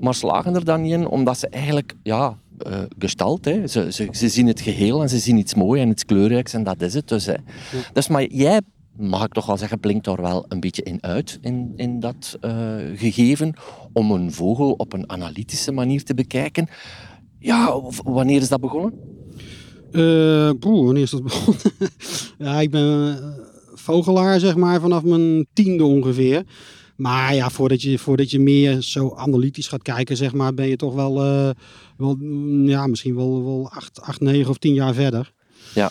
maar 0.00 0.14
slagen 0.14 0.54
er 0.54 0.64
dan 0.64 0.80
niet 0.82 0.92
in, 0.92 1.06
omdat 1.06 1.38
ze 1.38 1.48
eigenlijk, 1.48 1.94
ja, 2.02 2.36
eh, 2.62 2.80
gestalt, 2.98 3.44
hè. 3.44 3.66
Ze, 3.66 3.92
ze, 3.92 4.08
ze 4.10 4.28
zien 4.28 4.46
het 4.46 4.60
geheel 4.60 5.02
en 5.02 5.08
ze 5.08 5.18
zien 5.18 5.38
iets 5.38 5.54
moois 5.54 5.80
en 5.80 5.90
iets 5.90 6.04
kleurrijks 6.04 6.52
en 6.52 6.62
dat 6.62 6.82
is 6.82 6.94
het. 6.94 7.08
Dus, 7.08 7.26
hè. 7.26 7.34
dus 7.92 8.08
maar 8.08 8.24
jij, 8.24 8.60
mag 8.96 9.24
ik 9.24 9.32
toch 9.32 9.46
wel 9.46 9.56
zeggen, 9.56 9.80
blinkt 9.80 10.04
daar 10.04 10.22
wel 10.22 10.44
een 10.48 10.60
beetje 10.60 10.82
in 10.82 10.98
uit, 11.00 11.38
in, 11.40 11.72
in 11.76 12.00
dat 12.00 12.36
eh, 12.40 12.76
gegeven, 12.94 13.54
om 13.92 14.10
een 14.10 14.32
vogel 14.32 14.72
op 14.72 14.92
een 14.92 15.10
analytische 15.10 15.72
manier 15.72 16.04
te 16.04 16.14
bekijken. 16.14 16.68
Ja, 17.38 17.80
wanneer 18.04 18.40
is 18.40 18.48
dat 18.48 18.60
begonnen? 18.60 18.92
Poeh, 20.58 20.84
wanneer 20.84 21.02
is 21.02 21.10
dat 21.10 21.22
begonnen? 21.22 21.62
ja, 22.38 22.60
ik 22.60 22.70
ben 22.70 23.18
vogelaar, 23.74 24.40
zeg 24.40 24.56
maar, 24.56 24.80
vanaf 24.80 25.02
mijn 25.02 25.46
tiende 25.52 25.84
ongeveer. 25.84 26.44
Maar 26.96 27.34
ja, 27.34 27.50
voordat 27.50 27.82
je, 27.82 27.98
voordat 27.98 28.30
je 28.30 28.38
meer 28.38 28.80
zo 28.80 29.14
analytisch 29.16 29.68
gaat 29.68 29.82
kijken, 29.82 30.16
zeg 30.16 30.32
maar, 30.32 30.54
ben 30.54 30.68
je 30.68 30.76
toch 30.76 30.94
wel, 30.94 31.22
eh, 31.22 31.50
wel 31.96 32.16
mm, 32.18 32.68
ja, 32.68 32.86
misschien 32.86 33.14
wel, 33.14 33.44
wel 33.44 33.70
acht, 33.70 34.00
acht, 34.00 34.20
negen 34.20 34.50
of 34.50 34.58
tien 34.58 34.74
jaar 34.74 34.94
verder. 34.94 35.32
Ja. 35.74 35.90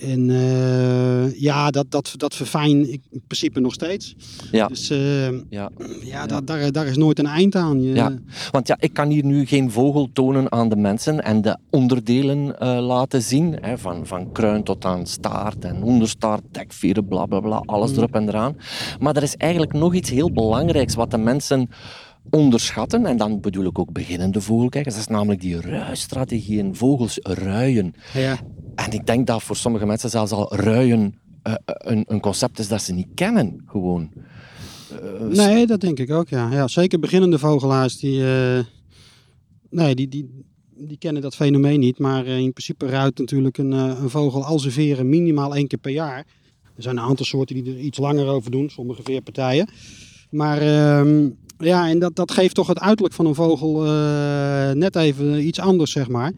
En 0.00 0.30
eh, 0.30 1.40
ja, 1.40 1.70
dat, 1.70 1.90
dat, 1.90 2.14
dat 2.16 2.34
verfijn 2.34 2.92
ik 2.92 3.00
in 3.10 3.22
principe 3.26 3.60
nog 3.60 3.72
steeds. 3.72 4.14
Ja. 4.50 4.66
Dus 4.66 4.90
eh, 4.90 5.28
Ja. 5.50 5.70
ja, 6.00 6.26
dat, 6.26 6.46
daar, 6.46 6.72
daar 6.72 6.86
is 6.86 6.96
nooit 6.96 7.18
een 7.18 7.26
eind 7.26 7.54
aan. 7.54 7.82
Je, 7.82 7.94
Ja. 7.94 8.12
Want 8.50 8.66
ja, 8.66 8.76
ik 8.80 8.92
kan 8.92 9.08
hier 9.08 9.24
nu 9.24 9.46
geen 9.46 9.70
vogel 9.70 10.08
tonen 10.12 10.52
aan 10.52 10.68
de 10.68 10.76
mensen 10.76 11.24
en 11.24 11.42
de 11.42 11.56
onderdelen 11.70 12.58
eh, 12.58 12.86
laten 12.86 13.22
zien. 13.22 13.58
Hè, 13.60 13.78
van, 13.78 14.06
van 14.06 14.32
kruin 14.32 14.62
tot 14.62 14.84
aan 14.84 15.06
staart 15.06 15.64
en 15.64 15.82
onderstaart, 15.82 16.42
dekveren, 16.50 17.08
bla 17.08 17.26
bla 17.26 17.40
bla, 17.40 17.62
alles 17.66 17.96
erop 17.96 18.14
en 18.14 18.28
eraan. 18.28 18.56
Maar 19.00 19.16
er 19.16 19.22
is 19.22 19.36
eigenlijk 19.36 19.72
nog 19.72 19.94
iets 19.94 20.10
heel 20.10 20.32
belangrijks 20.32 20.94
wat 20.94 21.10
de 21.10 21.18
mensen 21.18 21.70
onderschatten. 22.30 23.06
En 23.06 23.16
dan 23.16 23.40
bedoel 23.40 23.64
ik 23.64 23.78
ook 23.78 23.92
beginnende 23.92 24.40
vogelkijkers. 24.40 24.94
Dat 24.94 25.04
is 25.04 25.10
namelijk 25.10 25.40
die 25.40 25.60
ruistrategieën. 25.60 26.76
Vogels 26.76 27.18
ruien. 27.22 27.94
ja. 28.14 28.38
En 28.74 28.92
ik 28.92 29.06
denk 29.06 29.26
dat 29.26 29.42
voor 29.42 29.56
sommige 29.56 29.86
mensen 29.86 30.10
zelfs 30.10 30.32
al 30.32 30.54
ruien 30.56 31.18
eh, 31.42 31.54
een, 31.64 32.04
een 32.06 32.20
concept 32.20 32.58
is 32.58 32.68
dat 32.68 32.82
ze 32.82 32.92
niet 32.92 33.08
kennen. 33.14 33.62
Gewoon. 33.66 34.10
Eh, 34.90 35.26
Nee, 35.26 35.66
dat 35.66 35.80
denk 35.80 35.98
ik 35.98 36.10
ook, 36.10 36.28
ja. 36.28 36.52
ja 36.52 36.68
zeker 36.68 36.98
beginnende 36.98 37.38
vogelaars, 37.38 37.98
die, 37.98 38.24
eh, 38.26 38.64
nee, 39.70 39.94
die, 39.94 40.08
die, 40.08 40.44
die 40.76 40.98
kennen 40.98 41.22
dat 41.22 41.36
fenomeen 41.36 41.80
niet. 41.80 41.98
Maar 41.98 42.26
eh, 42.26 42.38
in 42.38 42.52
principe 42.52 42.86
ruikt 42.86 43.18
natuurlijk 43.18 43.58
een, 43.58 43.72
eh, 43.72 43.98
een 44.02 44.10
vogel 44.10 44.44
al 44.44 44.58
zijn 44.58 44.72
veren 44.72 45.08
minimaal 45.08 45.54
één 45.54 45.66
keer 45.66 45.78
per 45.78 45.92
jaar. 45.92 46.26
Er 46.76 46.82
zijn 46.82 46.96
een 46.96 47.02
aantal 47.02 47.26
soorten 47.26 47.62
die 47.62 47.72
er 47.74 47.80
iets 47.80 47.98
langer 47.98 48.26
over 48.26 48.50
doen, 48.50 48.70
sommige 48.70 49.02
veerpartijen. 49.02 49.68
Maar 50.30 50.60
ehm, 50.60 51.28
ja, 51.58 51.88
en 51.88 51.98
dat, 51.98 52.16
dat 52.16 52.32
geeft 52.32 52.54
toch 52.54 52.66
het 52.66 52.80
uiterlijk 52.80 53.14
van 53.14 53.26
een 53.26 53.34
vogel 53.34 53.86
eh, 53.86 54.70
net 54.70 54.96
even 54.96 55.46
iets 55.46 55.60
anders, 55.60 55.90
zeg 55.90 56.08
maar. 56.08 56.32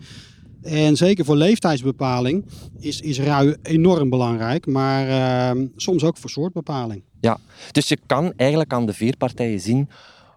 En 0.62 0.96
zeker 0.96 1.24
voor 1.24 1.36
leeftijdsbepaling 1.36 2.44
is, 2.78 3.00
is 3.00 3.20
ruien 3.20 3.58
enorm 3.62 4.10
belangrijk, 4.10 4.66
maar 4.66 5.08
ehm, 5.08 5.66
soms 5.76 6.04
ook 6.04 6.16
voor 6.16 6.30
soortbepaling. 6.30 7.02
Ja, 7.20 7.38
dus 7.72 7.88
je 7.88 7.98
kan 8.06 8.32
eigenlijk 8.36 8.72
aan 8.72 8.86
de 8.86 8.92
veerpartijen 8.92 9.60
zien 9.60 9.88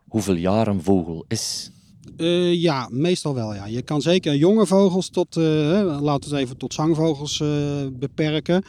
hoeveel 0.07 0.35
jaar 0.35 0.67
een 0.67 0.83
vogel 0.83 1.25
is. 1.27 1.71
Eh, 2.17 2.61
ja, 2.61 2.87
meestal 2.91 3.33
wel. 3.33 3.53
Ja. 3.53 3.65
Je 3.65 3.81
kan 3.81 4.01
zeker 4.01 4.35
jonge 4.35 4.65
vogels 4.65 5.09
tot, 5.09 5.37
eh, 5.37 5.43
laten 6.01 6.29
we 6.29 6.35
het 6.35 6.45
even 6.45 6.57
tot 6.57 6.73
zangvogels 6.73 7.43
beperken. 7.91 8.63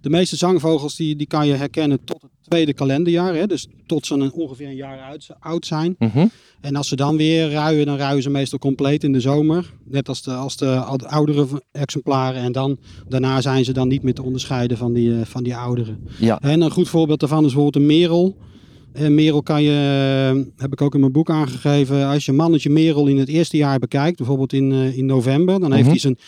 De 0.00 0.10
meeste 0.10 0.36
zangvogels 0.36 0.96
die, 0.96 1.16
die 1.16 1.26
kan 1.26 1.46
je 1.46 1.54
herkennen 1.54 2.04
tot 2.04 2.22
het 2.22 2.30
tweede 2.48 2.72
kalenderjaar. 2.74 3.34
Hè, 3.34 3.46
dus 3.46 3.66
tot 3.86 4.06
ze 4.06 4.14
een, 4.14 4.32
ongeveer 4.32 4.66
een 4.68 4.74
jaar 4.76 5.00
uit, 5.00 5.28
oud 5.40 5.66
zijn. 5.66 5.94
Mhm. 5.98 6.26
En 6.60 6.76
als 6.76 6.88
ze 6.88 6.96
dan 6.96 7.16
weer 7.16 7.50
ruien, 7.50 7.86
dan 7.86 7.96
ruien 7.96 8.22
ze 8.22 8.30
meestal 8.30 8.58
compleet 8.58 9.04
in 9.04 9.12
de 9.12 9.20
zomer. 9.20 9.72
Net 9.84 10.08
als 10.08 10.22
de, 10.22 10.32
als 10.32 10.56
de 10.56 10.76
oud- 10.76 11.04
oudere 11.04 11.46
exemplaren. 11.72 12.42
En 12.42 12.52
dan, 12.52 12.78
daarna 13.08 13.40
zijn 13.40 13.64
ze 13.64 13.72
dan 13.72 13.88
niet 13.88 14.02
meer 14.02 14.14
te 14.14 14.22
onderscheiden 14.22 14.76
van 14.76 14.92
die, 14.92 15.14
eh, 15.14 15.24
van 15.24 15.42
die 15.42 15.56
ouderen. 15.56 15.98
Ja, 16.18 16.40
En 16.40 16.60
een 16.60 16.70
goed 16.70 16.88
voorbeeld 16.88 17.20
daarvan 17.20 17.38
is 17.44 17.52
bijvoorbeeld 17.52 17.76
een 17.76 17.86
merel. 17.98 18.36
En 18.92 19.14
merel 19.14 19.42
kan 19.42 19.62
je, 19.62 19.70
eh, 20.34 20.40
heb 20.62 20.72
ik 20.72 20.80
ook 20.82 20.94
in 20.94 21.00
mijn 21.00 21.12
boek 21.12 21.30
aangegeven, 21.30 22.06
als 22.06 22.24
je 22.24 22.32
mannetje 22.32 22.70
merel 22.70 23.06
in 23.06 23.18
het 23.18 23.28
eerste 23.28 23.56
jaar 23.56 23.78
bekijkt, 23.78 24.16
bijvoorbeeld 24.16 24.52
in, 24.52 24.72
eh, 24.72 24.96
in 24.96 25.06
november, 25.06 25.60
dan 25.60 25.70
heeft 25.72 25.82
Mhm. 25.82 25.90
hij 25.90 25.98
zijn, 25.98 26.18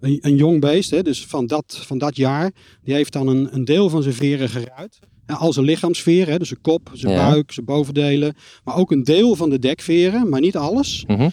een, 0.00 0.18
een 0.20 0.36
jong 0.36 0.60
beest, 0.60 0.90
hè, 0.90 1.02
dus 1.02 1.26
van 1.26 1.46
dat, 1.46 1.78
van 1.86 1.98
dat 1.98 2.16
jaar, 2.16 2.50
die 2.84 2.94
heeft 2.94 3.12
dan 3.12 3.26
een, 3.28 3.48
een 3.54 3.64
deel 3.64 3.88
van 3.88 4.02
zijn 4.02 4.14
veren 4.14 4.48
geruit. 4.48 4.98
Al 5.26 5.52
zijn 5.52 5.66
lichaamsveren, 5.66 6.32
hè, 6.32 6.38
dus 6.38 6.48
zijn 6.48 6.60
kop, 6.60 6.90
zijn 6.92 7.12
Ja. 7.12 7.30
buik, 7.30 7.52
zijn 7.52 7.66
bovendelen, 7.66 8.34
maar 8.64 8.76
ook 8.76 8.90
een 8.90 9.04
deel 9.04 9.34
van 9.34 9.50
de 9.50 9.58
dekveren, 9.58 10.28
maar 10.28 10.40
niet 10.40 10.56
alles. 10.56 11.04
Mhm. 11.06 11.28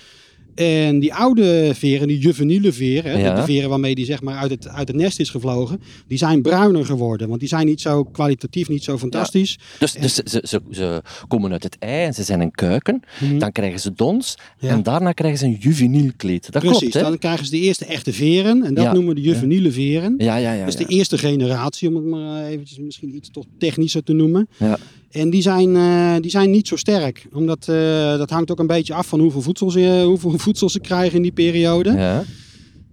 En 0.55 0.99
die 0.99 1.13
oude 1.13 1.71
veren, 1.75 2.07
die 2.07 2.17
juveniele 2.19 2.71
veren, 2.73 3.19
Ja. 3.19 3.35
de, 3.35 3.43
veren 3.43 3.69
waarmee 3.69 3.95
die 3.95 4.05
zeg 4.05 4.21
maar 4.21 4.35
uit 4.35 4.51
het, 4.51 4.67
uit 4.67 4.87
het 4.87 4.97
nest 4.97 5.19
is 5.19 5.29
gevlogen, 5.29 5.81
die 6.07 6.17
zijn 6.17 6.41
bruiner 6.41 6.85
geworden. 6.85 7.27
Want 7.27 7.39
die 7.39 7.49
zijn 7.49 7.65
niet 7.65 7.81
zo 7.81 8.03
kwalitatief, 8.03 8.69
niet 8.69 8.83
zo 8.83 8.97
fantastisch. 8.97 9.59
dus, 9.79 9.93
dus 9.93 10.13
ze, 10.15 10.41
ze, 10.43 10.61
ze 10.71 11.01
komen 11.27 11.51
uit 11.51 11.63
het 11.63 11.77
ei 11.79 12.05
en 12.05 12.13
ze 12.13 12.23
zijn 12.23 12.41
een 12.41 12.51
kuiken. 12.51 13.01
Mhm. 13.19 13.37
Dan 13.37 13.51
krijgen 13.51 13.79
ze 13.79 13.93
dons 13.93 14.35
Ja. 14.59 14.69
en 14.69 14.83
daarna 14.83 15.11
krijgen 15.11 15.39
ze 15.39 15.45
een 15.45 15.57
juveniel 15.59 16.11
kleed. 16.17 16.51
Dat 16.51 16.61
Precies, 16.61 16.79
klopt, 16.79 16.93
hè? 16.93 17.01
dan 17.01 17.17
krijgen 17.17 17.45
ze 17.45 17.51
de 17.51 17.59
eerste 17.59 17.85
echte 17.85 18.13
veren 18.13 18.63
en 18.65 18.73
dat 18.73 18.93
noemen 18.93 19.15
we 19.15 19.21
de 19.21 19.27
juveniele 19.27 19.71
veren. 19.71 20.15
Ja, 20.17 20.35
ja, 20.35 20.53
ja. 20.53 20.59
Dat 20.59 20.79
is 20.79 20.85
de 20.87 20.93
eerste 20.95 21.17
generatie, 21.17 21.87
om 21.89 21.95
het 21.95 22.05
maar 22.05 22.45
eventjes 22.45 22.79
misschien 22.79 23.15
iets 23.15 23.31
toch 23.31 23.45
technischer 23.57 24.03
te 24.03 24.13
noemen. 24.13 24.47
Ja. 24.57 24.77
En 25.11 25.29
die 25.29 25.41
zijn, 25.41 25.75
eh, 25.75 26.15
die 26.21 26.31
zijn 26.31 26.51
niet 26.51 26.67
zo 26.67 26.75
sterk. 26.75 27.27
Omdat 27.33 27.67
eh, 27.67 28.17
dat 28.17 28.29
hangt 28.29 28.51
ook 28.51 28.59
een 28.59 28.67
beetje 28.67 28.93
af 28.93 29.07
van 29.07 29.19
hoeveel 29.19 29.41
voedsel 29.41 29.71
ze, 29.71 30.03
hoeveel 30.05 30.37
voedsel 30.47 30.69
ze 30.69 30.79
krijgen 30.79 31.15
in 31.15 31.21
die 31.21 31.31
periode. 31.31 31.91
Ja. 31.91 32.23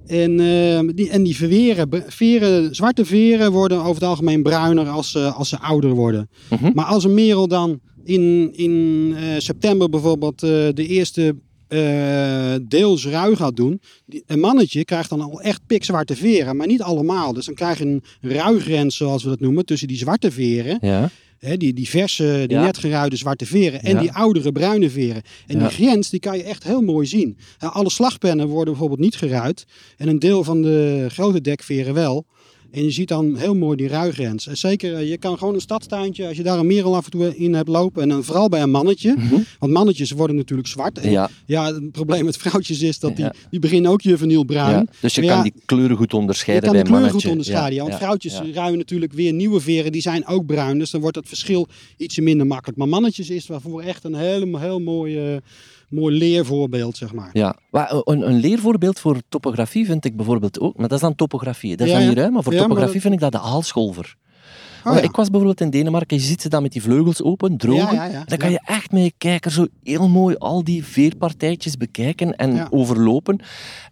En, 0.06 0.40
eh, 0.40 0.80
die, 0.94 1.10
en 1.10 1.22
die 1.22 1.37
veren, 1.37 1.88
veren, 2.06 2.75
zwarte 2.75 3.04
veren 3.04 3.52
worden 3.52 3.78
over 3.78 3.94
het 3.94 4.02
algemeen 4.02 4.42
bruiner 4.42 4.88
als, 4.88 5.10
ze- 5.10 5.30
als 5.30 5.48
ze 5.48 5.58
ouder 5.58 5.90
worden. 5.90 6.28
Mhm. 6.50 6.70
Maar 6.75 6.84
als 6.84 7.04
een 7.04 7.14
merel 7.14 7.48
dan 7.48 7.80
in, 8.04 8.50
in 8.54 9.14
eh, 9.16 9.22
september 9.38 9.88
bijvoorbeeld 9.88 10.42
eh, 10.42 10.48
de 10.75 10.87
eerste 10.87 11.34
eh, 11.68 12.54
deels 12.62 13.06
rui 13.06 13.37
gaat 13.37 13.56
doen. 13.56 13.80
Die, 14.06 14.22
een 14.26 14.40
mannetje 14.40 14.84
krijgt 14.84 15.10
dan 15.10 15.20
al 15.20 15.40
echt 15.40 15.60
pikzwarte 15.66 16.16
veren, 16.16 16.56
maar 16.56 16.66
niet 16.66 16.82
allemaal. 16.82 17.32
Dus 17.32 17.46
dan 17.46 17.54
krijg 17.54 17.78
je 17.78 17.84
een 17.84 18.02
ruigrens, 18.20 18.96
zoals 18.96 19.22
we 19.22 19.28
dat 19.28 19.40
noemen, 19.40 19.66
tussen 19.66 19.88
die 19.88 19.96
zwarte 19.96 20.30
veren. 20.30 20.78
Ja. 20.80 21.10
Hè, 21.38 21.57
die, 21.57 21.73
die 21.73 21.88
verse, 21.88 22.45
die 22.47 22.57
Ja. 22.57 22.64
net 22.64 22.78
geruide 22.78 23.16
zwarte 23.16 23.47
veren 23.47 23.83
en 23.83 23.95
Ja. 23.95 24.00
die 24.00 24.12
oudere 24.12 24.52
bruine 24.52 24.90
veren. 24.90 25.23
En 25.47 25.59
die 25.59 25.68
grens 25.68 26.11
die 26.11 26.21
kan 26.21 26.37
je 26.37 26.42
echt 26.42 26.64
heel 26.64 26.80
mooi 26.83 27.07
zien. 27.07 27.37
Alle 27.59 27.90
slagpennen 27.90 28.47
worden 28.47 28.73
bijvoorbeeld 28.73 29.00
niet 29.00 29.16
geruid 29.16 29.64
en 29.97 30.09
een 30.09 30.18
deel 30.18 30.45
van 30.45 30.62
de 30.62 31.07
grote 31.09 31.40
dekveren 31.40 31.95
wel. 31.95 32.26
En 32.70 32.84
je 32.84 32.90
ziet 32.90 33.08
dan 33.08 33.37
heel 33.37 33.54
mooi 33.54 33.76
die 33.76 33.88
ruigrens. 33.88 34.46
En 34.46 34.56
zeker, 34.56 34.94
eh, 34.94 35.08
je 35.10 35.18
kan 35.18 35.38
gewoon 35.38 35.54
een 35.54 35.60
stadstuintje, 35.60 36.26
als 36.28 36.37
je 36.37 36.42
daar 36.42 36.58
een 36.58 36.66
merel 36.66 36.96
af 36.96 37.04
en 37.04 37.10
toe 37.10 37.37
in 37.37 37.54
hebt 37.54 37.68
lopen. 37.68 38.02
En 38.02 38.08
dan 38.08 38.25
vooral 38.25 38.48
bij 38.48 38.62
een 38.62 38.70
mannetje. 38.70 39.14
Want 39.58 39.72
mannetjes 39.72 40.10
worden 40.10 40.37
natuurlijk 40.37 40.68
zwart. 40.68 40.98
En 40.98 41.04
Mhm. 41.04 41.12
Ja. 41.12 41.30
ja, 41.46 41.75
het 41.75 41.92
probleem 41.92 42.25
met 42.25 42.37
vrouwtjes 42.37 42.80
is 42.82 42.98
dat 42.98 43.16
die, 43.16 43.25
Ja. 43.25 43.32
die 43.50 43.60
beginnen 43.60 43.90
ook 43.90 44.00
juveniel 44.00 44.44
bruin. 44.44 44.70
Ja. 44.70 44.84
Dus 45.00 45.14
je 45.14 45.22
Maar 45.22 45.34
kan 45.34 45.42
die 45.42 45.52
kleuren 45.64 45.96
goed 45.96 46.10
je 46.10 46.16
onderscheiden 46.16 46.64
kan 46.68 46.72
de 46.76 46.82
bij 46.82 46.90
kleur 46.90 47.00
mannetje. 47.02 47.28
goed 47.28 47.30
onderscheiden. 47.38 47.75
Ja, 47.75 47.82
want 47.84 47.94
vrouwtjes 47.94 48.40
ruimen 48.54 48.78
natuurlijk 48.78 49.12
weer 49.12 49.32
nieuwe 49.32 49.60
veren. 49.60 49.92
Die 49.92 50.02
zijn 50.02 50.26
ook 50.26 50.46
bruin. 50.46 50.78
Dus 50.78 50.90
dan 50.90 51.00
wordt 51.00 51.16
het 51.16 51.28
verschil 51.28 51.68
ietsje 51.96 52.22
minder 52.22 52.46
makkelijk. 52.46 52.78
Maar 52.78 52.88
mannetjes 52.88 53.30
is 53.30 53.46
waarvoor 53.46 53.82
echt 53.82 54.04
een 54.04 54.14
heel, 54.14 54.58
heel 54.58 54.80
mooi, 54.80 55.18
eh, 55.18 55.37
mooi 55.88 56.16
leervoorbeeld, 56.18 56.97
zeg 56.97 57.12
maar. 57.14 57.30
Ja, 57.33 57.57
maar 57.71 57.92
een, 58.04 58.28
een 58.28 58.37
leervoorbeeld 58.40 58.99
voor 59.00 59.16
topografie 59.28 59.87
vind 59.87 60.04
ik 60.04 60.16
bijvoorbeeld 60.16 60.61
ook, 60.61 60.76
maar 60.76 60.88
dat 60.88 60.97
is 60.99 61.04
dan 61.04 61.14
topografie. 61.14 61.76
Dat 61.76 61.87
is 61.87 61.92
Ja, 61.92 61.99
dan 61.99 62.09
niet 62.09 62.16
ruim, 62.18 62.33
maar 62.33 62.42
voor 62.42 62.52
Ja, 62.52 62.59
maar 62.59 62.68
topografie 62.68 63.00
dat- 63.00 63.11
vind 63.11 63.23
ik 63.23 63.30
dat 63.33 63.42
de 63.42 63.49
aalscholver. 63.49 64.16
Oh, 64.85 64.95
ja. 64.95 65.00
Ik 65.00 65.16
was 65.16 65.26
bijvoorbeeld 65.28 65.61
in 65.61 65.71
Denemarken, 65.71 66.16
je 66.16 66.23
ziet 66.23 66.42
ze 66.42 66.49
dan 66.49 66.62
met 66.62 66.73
die 66.73 66.83
vleugels 66.83 67.23
open, 67.23 67.57
drogen. 67.57 67.95
Ja. 67.95 68.25
Dan 68.26 68.38
kan 68.38 68.50
je 68.50 68.61
echt 68.64 68.92
met 68.92 69.02
je 69.02 69.12
kijker 69.18 69.50
zo 69.50 69.66
heel 69.83 70.09
mooi 70.09 70.37
al 70.37 70.64
die 70.64 70.85
veerpartijtjes 70.85 71.76
bekijken 71.76 72.37
en 72.37 72.73
overlopen. 72.73 73.40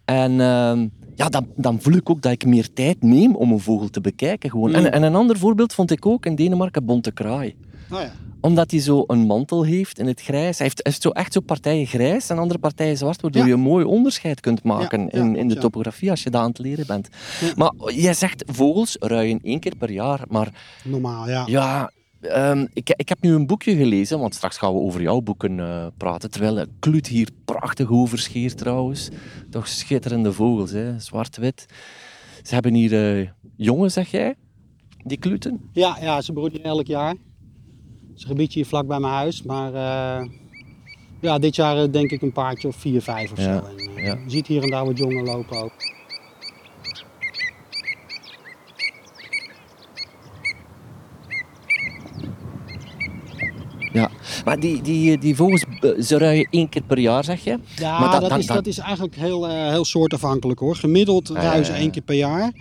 En 0.05 0.31
ehm, 0.41 0.87
ja, 1.15 1.29
dan, 1.29 1.47
dan 1.57 1.81
voel 1.81 1.95
ik 1.95 2.11
ook 2.11 2.23
dat 2.23 2.33
ik 2.33 2.47
meer 2.47 2.73
tijd 2.73 3.03
neem 3.03 3.35
om 3.37 3.53
een 3.53 3.61
vogel 3.61 3.89
te 3.89 4.01
bekijken. 4.01 4.51
Gewoon. 4.51 4.69
Mm. 4.69 4.75
En, 4.75 4.93
en 4.93 5.03
een 5.03 5.15
ander 5.15 5.39
voorbeeld 5.39 5.73
vond 5.75 5.91
ik 5.91 6.07
ook 6.07 6.27
in 6.27 6.35
Denemarken, 6.35 6.85
bonte 6.85 7.13
kraai 7.13 7.55
Oh, 7.93 8.01
ja. 8.01 8.13
Omdat 8.47 8.71
hij 8.71 8.81
zo 8.81 9.05
een 9.07 9.27
mantel 9.27 9.65
heeft 9.65 9.99
in 9.99 10.07
het 10.07 10.21
grijs. 10.21 10.59
Hij 10.59 10.67
heeft, 10.67 10.81
hij 10.83 10.93
heeft 10.93 11.03
zo 11.03 11.11
echt 11.11 11.33
zo 11.33 11.41
partijen 11.41 11.87
grijs 11.87 12.31
en 12.31 12.39
andere 12.39 12.59
partijen 12.59 12.97
zwart, 12.97 13.21
waardoor 13.21 13.43
Ja. 13.43 13.47
je 13.49 13.55
een 13.55 13.61
mooi 13.61 13.85
onderscheid 13.85 14.41
kunt 14.41 14.63
maken 14.63 15.01
Ja, 15.01 15.09
ja, 15.11 15.19
in, 15.19 15.37
in 15.37 15.49
de 15.49 15.59
topografie 15.59 16.11
als 16.11 16.23
je 16.23 16.31
dat 16.31 16.41
aan 16.41 16.49
het 16.49 16.59
leren 16.59 16.87
bent. 16.87 17.09
Ja. 17.41 17.53
Maar 17.57 17.73
jij 17.93 18.15
zegt 18.15 18.45
vogels 18.47 18.97
ruien 19.01 19.41
één 19.43 19.61
keer 19.61 19.77
per 19.77 19.91
jaar, 19.91 20.21
maar 20.29 20.49
Normaal, 20.85 21.29
ja. 21.29 21.43
ja, 21.47 21.91
ehm, 22.21 22.67
ik, 22.73 22.91
ik 22.97 23.09
heb 23.09 23.23
nu 23.23 23.35
een 23.35 23.47
boekje 23.47 23.77
gelezen, 23.77 24.19
want 24.19 24.35
straks 24.35 24.59
gaan 24.59 24.73
we 24.73 24.81
over 24.81 25.03
jouw 25.03 25.21
boeken 25.21 25.61
eh, 25.61 25.87
praten. 25.97 26.31
Terwijl 26.31 26.65
Kluut 26.79 27.07
hier 27.07 27.29
prachtig 27.45 27.91
overscheert 27.91 28.59
trouwens. 28.59 29.09
Toch 29.51 29.69
schitterende 29.69 30.33
vogels, 30.33 30.71
hè? 30.71 30.99
zwart-wit. 31.01 31.67
Ze 32.43 32.55
hebben 32.55 32.75
hier 32.75 33.17
uh, 33.19 33.29
jongen, 33.57 33.91
zeg 33.91 34.11
jij, 34.11 34.35
die 35.05 35.19
kluten? 35.19 35.61
Ja, 35.73 35.97
ja 36.01 36.21
ze 36.21 36.33
broeden 36.33 36.63
elk 36.63 36.87
jaar. 36.87 37.15
Het 38.17 38.25
is 38.25 38.31
een 38.31 38.37
gebiedje 38.37 38.59
hier 38.61 38.69
vlak 38.69 38.87
bij 38.87 38.99
mijn 39.01 39.13
huis, 39.13 39.43
maar 39.43 39.73
uh, 39.73 40.27
ja, 41.21 41.39
dit 41.39 41.57
jaar 41.57 41.91
denk 41.91 42.11
ik 42.11 42.23
een 42.23 42.33
paardje 42.33 42.69
of 42.69 42.77
vier, 42.77 43.03
vijf 43.03 43.33
of 43.33 43.39
Ja, 43.39 43.45
zo. 43.45 43.67
En, 43.67 44.05
ja. 44.05 44.13
Je 44.25 44.31
ziet 44.31 44.47
hier 44.47 44.63
en 44.63 44.71
daar 44.71 44.85
wat 44.85 44.99
jongen 44.99 45.25
lopen 45.25 45.63
ook. 45.63 45.73
Ja, 53.93 54.11
maar 54.45 54.61
die, 54.61 54.83
die, 54.83 55.19
die 55.19 55.37
vogels, 55.37 55.65
eh, 55.81 55.91
ze 56.03 56.19
ruien 56.19 56.49
één 56.51 56.69
keer 56.69 56.83
per 56.83 56.99
jaar, 56.99 57.25
zeg 57.25 57.45
je? 57.45 57.59
Ja, 57.77 57.99
Maar 58.01 58.11
dat, 58.11 58.21
dat- 58.21 58.31
dat- 58.31 58.39
is, 58.39 58.47
dat- 58.47 58.67
is 58.67 58.79
eigenlijk 58.79 59.17
heel, 59.17 59.49
eh, 59.49 59.69
heel 59.69 59.85
soortafhankelijk 59.85 60.59
hoor. 60.61 60.77
Gemiddeld 60.77 61.29
ja, 61.29 61.41
ruien 61.41 61.65
ze 61.65 61.73
één 61.73 61.91
keer 61.91 62.03
per 62.03 62.15
jaar. 62.15 62.53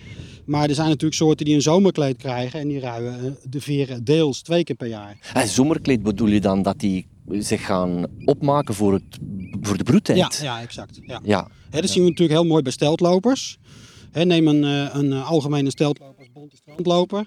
Maar 0.45 0.69
er 0.69 0.75
zijn 0.75 0.87
natuurlijk 0.87 1.15
soorten 1.15 1.45
die 1.45 1.55
een 1.55 1.61
zomerkleed 1.61 2.17
krijgen 2.17 2.59
en 2.59 2.67
die 2.67 2.79
ruien 2.79 3.25
eh, 3.25 3.31
de 3.49 3.61
veren 3.61 4.03
deels 4.03 4.41
twee 4.41 4.63
keer 4.63 4.75
per 4.75 4.87
jaar. 4.87 5.17
En 5.33 5.47
zomerkleed 5.47 6.03
bedoel 6.03 6.27
je 6.27 6.41
dan 6.41 6.61
dat 6.61 6.79
die 6.79 7.07
zich 7.29 7.65
gaan 7.65 8.05
opmaken 8.25 8.73
voor, 8.73 8.93
het, 8.93 9.19
voor 9.61 9.77
de 9.77 9.83
broedtijd? 9.83 10.17
Ja, 10.17 10.31
ja 10.41 10.61
exact. 10.61 10.99
Ja. 11.23 11.47
Dat 11.69 11.89
zien 11.89 12.03
we 12.03 12.09
natuurlijk 12.09 12.39
heel 12.39 12.49
mooi 12.49 12.61
bij 12.61 12.71
steltlopers. 12.71 13.57
Hè, 14.11 14.25
neem 14.25 14.47
een, 14.47 14.63
eh, 14.63 14.95
een 14.95 15.13
eh, 15.13 15.29
algemene 15.29 15.69
steltloper 15.69 16.19
als 16.19 16.31
bonte 16.33 16.55
strandloper. 16.55 17.25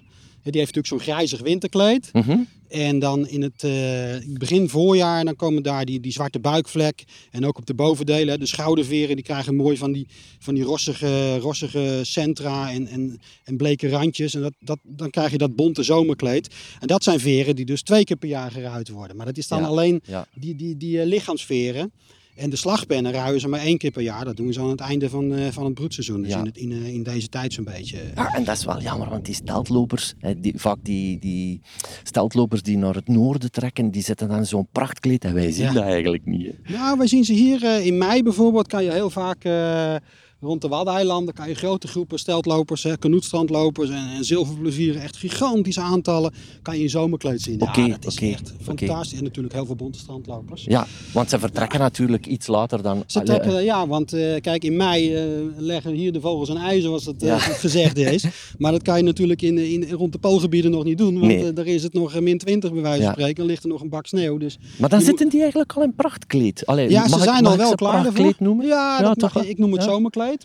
Die 0.51 0.61
heeft 0.61 0.75
natuurlijk 0.75 1.03
zo'n 1.03 1.13
grijzig 1.13 1.41
winterkleed. 1.41 2.09
Mhm. 2.13 2.39
En 2.69 2.99
dan 2.99 3.27
in 3.27 3.41
het 3.41 3.63
eh, 3.63 4.37
begin 4.37 4.69
voorjaar, 4.69 5.25
dan 5.25 5.35
komen 5.35 5.63
daar 5.63 5.85
die, 5.85 5.99
die 5.99 6.11
zwarte 6.11 6.39
buikvlek. 6.39 7.03
En 7.31 7.45
ook 7.45 7.57
op 7.57 7.65
de 7.65 7.73
bovendelen, 7.73 8.39
de 8.39 8.45
schouderveren, 8.45 9.15
die 9.15 9.25
krijgen 9.25 9.55
mooi 9.55 9.77
van 9.77 9.91
die, 9.91 10.07
van 10.39 10.53
die 10.53 10.63
rossige, 10.63 11.37
rossige 11.37 11.99
centra 12.03 12.71
en, 12.71 12.87
en, 12.87 13.19
en 13.43 13.57
bleke 13.57 13.89
randjes. 13.89 14.33
En 14.33 14.41
dat, 14.41 14.53
dat, 14.59 14.79
dan 14.83 15.09
krijg 15.09 15.31
je 15.31 15.37
dat 15.37 15.55
bonte 15.55 15.83
zomerkleed. 15.83 16.55
En 16.79 16.87
dat 16.87 17.03
zijn 17.03 17.19
veren 17.19 17.55
die 17.55 17.65
dus 17.65 17.81
twee 17.81 18.03
keer 18.03 18.17
per 18.17 18.29
jaar 18.29 18.51
geruid 18.51 18.89
worden. 18.89 19.17
Maar 19.17 19.25
dat 19.25 19.37
is 19.37 19.47
dan 19.47 19.61
Ja, 19.61 19.67
alleen 19.67 20.01
ja. 20.05 20.27
die, 20.33 20.55
die, 20.55 20.77
die 20.77 21.01
eh, 21.01 21.07
lichaamsveren. 21.07 21.91
En 22.39 22.49
de 22.49 22.55
slagpennen 22.55 23.11
ruien 23.11 23.39
ze 23.39 23.47
maar 23.47 23.59
één 23.59 23.77
keer 23.77 23.91
per 23.91 24.01
jaar. 24.01 24.25
Dat 24.25 24.37
doen 24.37 24.53
ze 24.53 24.59
aan 24.59 24.69
het 24.69 24.79
einde 24.79 25.09
van, 25.09 25.33
eh, 25.33 25.47
van 25.51 25.65
het 25.65 25.73
broedseizoen. 25.73 26.21
Dus 26.21 26.31
Ja. 26.31 26.39
in, 26.39 26.45
het, 26.45 26.57
in, 26.57 26.71
eh, 26.71 26.93
in 26.93 27.03
deze 27.03 27.27
tijd 27.29 27.53
zo'n 27.53 27.63
beetje. 27.63 27.97
Ja, 28.15 28.33
en 28.33 28.43
dat 28.43 28.57
is 28.57 28.65
wel 28.65 28.81
jammer, 28.81 29.09
want 29.09 29.25
die 29.25 29.35
steltlopers, 29.35 30.13
hè, 30.19 30.39
die, 30.39 30.53
vaak 30.55 30.77
die, 30.83 31.19
die 31.19 31.61
steltlopers 32.03 32.61
die 32.61 32.77
naar 32.77 32.95
het 32.95 33.07
noorden 33.07 33.51
trekken, 33.51 33.91
die 33.91 34.03
zitten 34.03 34.27
dan 34.27 34.45
zo'n 34.45 34.67
prachtkleed 34.71 35.23
en 35.25 35.33
wij 35.33 35.51
zien 35.51 35.63
Ja. 35.65 35.73
dat 35.73 35.83
eigenlijk 35.83 36.25
niet. 36.25 36.53
hè. 36.63 36.73
Nou, 36.73 36.97
wij 36.97 37.07
zien 37.07 37.23
ze 37.25 37.33
hier 37.33 37.63
eh, 37.63 37.85
in 37.85 37.97
mei 37.97 38.23
bijvoorbeeld. 38.23 38.67
Kan 38.67 38.83
je 38.83 38.91
heel 38.91 39.09
vaak 39.09 39.43
eh, 39.43 39.95
rond 40.41 40.61
de 40.61 40.67
Waddeneilanden 40.67 41.33
kan 41.33 41.47
je 41.47 41.53
grote 41.55 41.87
groepen 41.87 42.19
steltlopers, 42.19 42.83
hè, 42.83 42.97
kanoetstrandlopers 42.97 43.89
en, 43.89 44.09
en 44.17 44.23
zilverplezieren, 44.23 45.01
echt 45.01 45.17
gigantische 45.17 45.81
aantallen, 45.81 46.33
kan 46.61 46.75
je 46.77 46.83
in 46.83 46.89
zomerkleed 46.89 47.41
zien. 47.41 47.61
Oké, 47.61 47.81
ja, 47.81 47.87
dat 47.87 48.05
is 48.05 48.15
oké, 48.15 48.25
echt 48.25 48.53
fantastisch. 48.61 49.17
En 49.17 49.23
natuurlijk 49.23 49.53
heel 49.53 49.65
veel 49.65 49.75
bonte 49.75 49.99
strandlopers. 49.99 50.63
Ja, 50.63 50.87
want 51.13 51.29
ze 51.29 51.39
vertrekken 51.39 51.79
natuurlijk 51.79 52.25
iets 52.27 52.47
later 52.47 52.81
dan... 52.81 53.03
Ze 53.07 53.21
trekken, 53.21 53.63
ja, 53.63 53.87
want 53.87 54.13
eh, 54.13 54.41
kijk, 54.41 54.63
in 54.63 54.75
mei 54.77 55.15
eh, 55.15 55.23
leggen 55.57 55.93
hier 55.93 56.11
de 56.13 56.21
vogels 56.21 56.49
een 56.49 56.57
ei, 56.57 56.81
zoals 56.81 57.05
het, 57.05 57.21
Ja. 57.21 57.37
gezegd 57.39 57.97
is. 57.97 58.23
Maar 58.57 58.71
dat 58.71 58.81
kan 58.81 58.97
je 58.97 59.03
natuurlijk 59.03 59.41
in, 59.41 59.57
in, 59.57 59.89
rond 59.91 60.11
de 60.11 60.17
poolgebieden 60.19 60.71
nog 60.71 60.83
niet 60.83 60.97
doen, 60.97 61.13
want 61.13 61.25
Nee. 61.25 61.45
eh, 61.47 61.55
daar 61.55 61.65
is 61.67 61.83
het 61.83 61.93
nog 61.93 62.19
min 62.19 62.37
20 62.37 62.73
bij 62.73 62.81
wijze 62.81 63.03
van 63.03 63.11
spreken. 63.11 63.35
Dan 63.35 63.45
ligt 63.45 63.63
er 63.63 63.69
nog 63.69 63.81
een 63.81 63.89
bak 63.89 64.05
sneeuw. 64.07 64.37
Dus 64.37 64.57
Maar 64.77 64.89
dan 64.89 65.01
zitten 65.01 65.29
die 65.29 65.39
eigenlijk 65.41 65.73
al 65.73 65.83
in 65.83 65.93
prachtkleed. 65.95 66.65
Allee, 66.65 66.89
Ja, 66.89 66.99
mag 66.99 67.09
ze 67.09 67.15
ik- 67.17 67.23
zijn 67.23 67.45
al 67.45 67.57
wel 67.57 67.75
klaar 67.75 68.05
ervoor. 68.05 68.33
noemen? 68.39 68.65
Ja, 68.65 69.01
dat 69.01 69.19
toch 69.19 69.33
mag 69.33 69.45
ik 69.45 69.57
noem 69.57 69.71
het 69.71 69.83
Ja. 69.83 69.87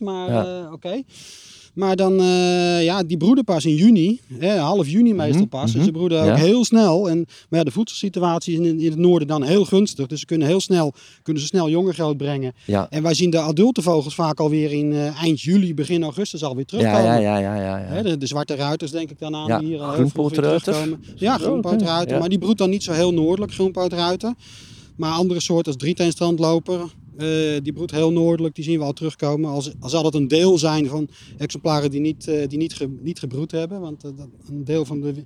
Maar 0.00 0.30
Ja. 0.30 0.44
eh, 0.64 0.72
oké. 0.72 1.02
Maar 1.74 1.96
dan, 1.96 2.20
eh, 2.20 2.84
ja, 2.84 3.02
die 3.02 3.16
broeden 3.16 3.44
pas 3.44 3.64
in 3.64 3.74
juni, 3.74 4.20
hè, 4.38 4.56
half 4.56 4.88
juni 4.88 5.14
meestal 5.14 5.40
Mhm, 5.40 5.48
pas. 5.48 5.70
mhm. 5.70 5.78
En 5.78 5.84
ze 5.84 5.90
broeden 5.90 6.20
ook 6.20 6.26
Ja. 6.26 6.34
heel 6.34 6.64
snel. 6.64 7.08
En, 7.08 7.16
maar 7.48 7.58
ja, 7.58 7.64
de 7.64 7.70
voedselsituatie 7.70 8.52
is 8.60 8.66
in, 8.68 8.80
in 8.80 8.90
het 8.90 8.98
noorden 8.98 9.28
dan 9.28 9.42
heel 9.42 9.64
gunstig. 9.64 10.06
Dus 10.06 10.20
ze 10.20 10.26
kunnen 10.26 10.46
heel 10.46 10.60
snel, 10.60 10.92
kunnen 11.22 11.42
ze 11.42 11.48
snel 11.48 11.68
jongen 11.68 11.94
groot 11.94 12.16
brengen. 12.16 12.52
Ja. 12.66 12.86
En 12.90 13.02
wij 13.02 13.14
zien 13.14 13.30
de 13.30 13.38
adulte 13.38 13.82
vogels 13.82 14.14
vaak 14.14 14.40
alweer 14.40 14.72
in 14.72 14.92
eh, 14.92 15.22
eind 15.22 15.40
juli, 15.40 15.74
begin 15.74 16.02
augustus 16.02 16.42
alweer 16.44 16.64
terugkomen. 16.64 17.02
Ja, 17.02 17.16
ja, 17.16 17.38
ja, 17.38 17.54
ja. 17.56 17.78
Hè, 17.78 18.02
de, 18.02 18.18
de 18.18 18.26
zwarte 18.26 18.54
ruiters 18.54 18.90
denk 18.90 19.10
ik 19.10 19.18
dan 19.18 19.34
aan, 19.34 19.46
Ja, 19.46 19.58
die 19.58 19.68
hier 19.68 19.80
al 19.82 19.92
heel 19.94 20.08
vroeg 20.08 20.32
terugkomen. 20.32 21.04
Ja, 21.16 21.34
Oh, 21.34 21.40
groenpootruiter. 21.42 22.18
Maar 22.18 22.28
die 22.28 22.38
broedt 22.38 22.58
dan 22.58 22.70
niet 22.70 22.82
zo 22.82 22.92
heel 22.92 23.12
noordelijk, 23.14 23.52
groenpootruiter. 23.52 24.34
Maar 24.96 25.12
andere 25.12 25.40
soorten 25.40 25.72
als 25.72 25.82
drieteenstrandloper, 25.82 26.80
eh 27.18 27.60
die 27.62 27.72
broedt 27.72 27.90
heel 27.90 28.12
noordelijk. 28.12 28.54
Die 28.54 28.64
zien 28.64 28.78
we 28.78 28.84
al 28.84 28.92
terugkomen. 28.92 29.50
Als, 29.50 29.72
als 29.80 29.92
zal 29.92 30.04
het 30.04 30.14
een 30.14 30.28
deel 30.28 30.58
zijn 30.58 30.86
van 30.86 31.08
exemplaren 31.38 31.90
die 31.90 32.00
niet, 32.00 32.28
eh, 32.28 32.48
die 32.48 32.58
niet, 32.58 32.74
ge, 32.74 32.96
niet 33.00 33.18
gebroed 33.18 33.50
hebben. 33.50 33.80
Want 33.80 34.04
eh, 34.04 34.10
dat, 34.16 34.28
een 34.48 34.64
deel 34.64 34.84
van 34.84 35.00
de 35.00 35.24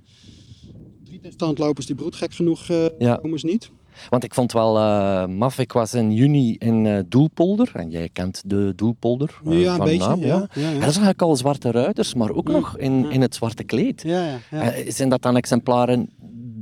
drieteenstrandlopers 1.03 1.85
die 1.85 1.95
broedt 1.95 2.15
gek 2.15 2.33
genoeg 2.33 2.69
eh 2.69 2.85
Ja. 2.99 3.15
komen 3.15 3.39
ze 3.39 3.45
niet. 3.45 3.71
Want 4.09 4.23
ik 4.23 4.33
vond 4.33 4.51
wel 4.51 4.77
eh, 4.77 5.25
maf. 5.27 5.59
Ik 5.59 5.71
was 5.71 5.93
in 5.93 6.11
juni 6.13 6.55
in 6.57 6.85
eh, 6.85 6.99
Doelpolder. 7.07 7.69
En 7.73 7.89
jij 7.89 8.09
kent 8.13 8.41
de 8.45 8.73
Doelpolder 8.75 9.41
ja, 9.45 9.73
een 9.73 9.79
beetje. 9.83 9.97
naam, 10.07 10.19
ja. 10.19 10.47
Ja, 10.53 10.61
ja. 10.61 10.71
En 10.73 10.79
dat 10.79 10.93
zag 10.93 11.09
ik 11.09 11.21
al 11.21 11.35
zwarte 11.35 11.71
ruiters, 11.71 12.13
maar 12.13 12.31
ook 12.31 12.47
nog 12.47 12.77
in, 12.77 13.01
Ja. 13.01 13.09
in 13.09 13.21
het 13.21 13.35
zwarte 13.35 13.63
kleed. 13.63 14.01
ja, 14.01 14.25
ja, 14.25 14.39
ja. 14.51 14.91
Zijn 14.91 15.09
dat 15.09 15.21
dan 15.21 15.35
exemplaren 15.37 16.09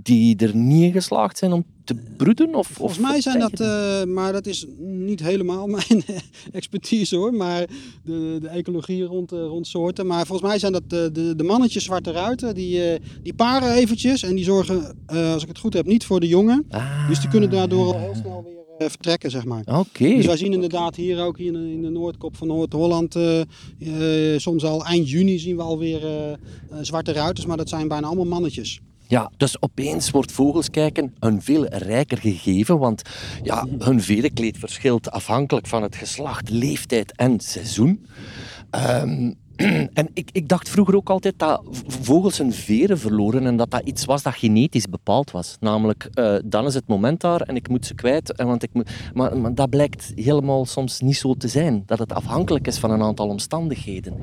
die 0.08 0.36
er 0.38 0.56
niet 0.56 0.84
in 0.84 0.91
geslaagd 0.91 1.38
zijn 1.38 1.52
om 1.54 1.65
te 1.84 1.96
broeden? 2.17 2.56
Of, 2.56 2.67
Volgens 2.67 3.00
mij 3.00 3.22
zijn 3.22 3.39
dat, 3.39 3.60
eh, 3.60 4.04
maar 4.04 4.32
dat 4.34 4.46
is 4.46 4.65
niet 4.80 5.20
helemaal 5.20 5.67
mijn 5.78 6.04
expertise 6.52 7.15
hoor, 7.15 7.34
maar 7.34 7.65
de, 8.04 8.38
de 8.41 8.48
ecologie 8.48 9.04
rond, 9.04 9.32
eh, 9.32 9.39
rond 9.39 9.67
soorten. 9.67 10.08
Maar 10.08 10.26
volgens 10.26 10.50
mij 10.50 10.60
zijn 10.60 10.72
dat 10.72 10.89
de, 10.89 11.10
de, 11.13 11.36
de 11.36 11.43
mannetjes 11.43 11.84
zwarte 11.84 12.12
ruiten, 12.12 12.56
die, 12.56 12.84
eh, 12.91 13.00
die 13.24 13.34
paren 13.34 13.74
eventjes 13.74 14.24
en 14.24 14.36
die 14.36 14.43
zorgen, 14.43 14.98
eh, 15.06 15.34
als 15.34 15.41
ik 15.41 15.48
het 15.48 15.60
goed 15.60 15.74
heb, 15.74 15.86
niet 15.86 16.06
voor 16.06 16.20
de 16.20 16.28
jongen. 16.28 16.65
Ah, 16.70 17.08
Dus 17.08 17.20
die 17.20 17.30
kunnen 17.30 17.50
daardoor 17.50 17.93
al 17.93 18.00
heel 18.00 18.15
snel 18.15 18.43
weer 18.43 18.56
eh, 18.78 18.89
vertrekken, 18.89 19.32
zeg 19.32 19.46
maar. 19.46 19.63
Oké. 19.65 20.15
Dus 20.15 20.26
wij 20.26 20.38
zien 20.38 20.54
inderdaad 20.54 20.96
hier 20.96 21.22
ook 21.24 21.38
in 21.38 21.54
de, 21.54 21.72
in 21.72 21.82
de 21.82 21.89
Noordkop 21.89 22.36
van 22.38 22.48
Noord-Holland, 22.48 23.15
eh, 23.15 23.39
eh, 24.34 24.39
soms 24.39 24.63
al 24.63 24.86
eind 24.86 25.10
juni 25.10 25.39
zien 25.39 25.56
we 25.56 25.62
alweer 25.62 26.06
eh, 26.06 26.32
eh, 26.32 26.38
zwarte 26.82 27.12
ruiters, 27.12 27.46
maar 27.46 27.58
dat 27.58 27.70
zijn 27.70 27.88
bijna 27.88 28.08
allemaal 28.08 28.26
mannetjes. 28.26 28.80
Ja, 29.08 29.32
dus 29.38 29.62
opeens 29.62 30.12
wordt 30.12 30.32
vogels 30.32 30.70
kijken 30.70 31.15
een 31.20 31.41
veel 31.41 31.65
rijker 31.65 32.17
gegeven, 32.17 32.80
want 32.80 33.02
ja, 33.43 33.65
hun 33.78 34.02
verenkleed 34.02 34.58
verschilt 34.58 35.12
afhankelijk 35.12 35.67
van 35.67 35.82
het 35.84 35.96
geslacht, 35.96 36.50
leeftijd 36.50 37.15
en 37.15 37.39
seizoen. 37.39 38.06
Ehm, 38.70 39.32
en 40.00 40.10
ik, 40.13 40.30
ik 40.32 40.48
dacht 40.48 40.70
vroeger 40.70 40.96
ook 40.96 41.10
altijd 41.10 41.39
dat 41.39 41.62
vogels 41.88 42.38
hun 42.38 42.54
veren 42.54 43.00
verloren 43.00 43.46
en 43.46 43.58
dat 43.58 43.72
dat 43.72 43.82
iets 43.84 44.06
was 44.06 44.24
dat 44.24 44.34
genetisch 44.34 44.89
bepaald 44.89 45.32
was. 45.32 45.58
Namelijk, 45.60 46.10
eh, 46.13 46.36
dan 46.46 46.65
is 46.65 46.74
het 46.74 46.88
moment 46.88 47.22
daar 47.22 47.41
en 47.41 47.56
ik 47.56 47.70
moet 47.70 47.86
ze 47.86 47.93
kwijt. 47.93 48.36
En 48.36 48.48
want 48.48 48.63
ik 48.63 48.70
moet, 48.74 48.89
maar, 49.13 49.38
maar 49.38 49.56
dat 49.56 49.70
blijkt 49.70 50.12
helemaal 50.15 50.65
soms 50.65 51.00
niet 51.00 51.17
zo 51.17 51.34
te 51.34 51.48
zijn. 51.48 51.84
Dat 51.86 52.00
het 52.00 52.13
afhankelijk 52.13 52.67
is 52.67 52.78
van 52.78 52.91
een 52.91 53.02
aantal 53.02 53.28
omstandigheden. 53.28 54.13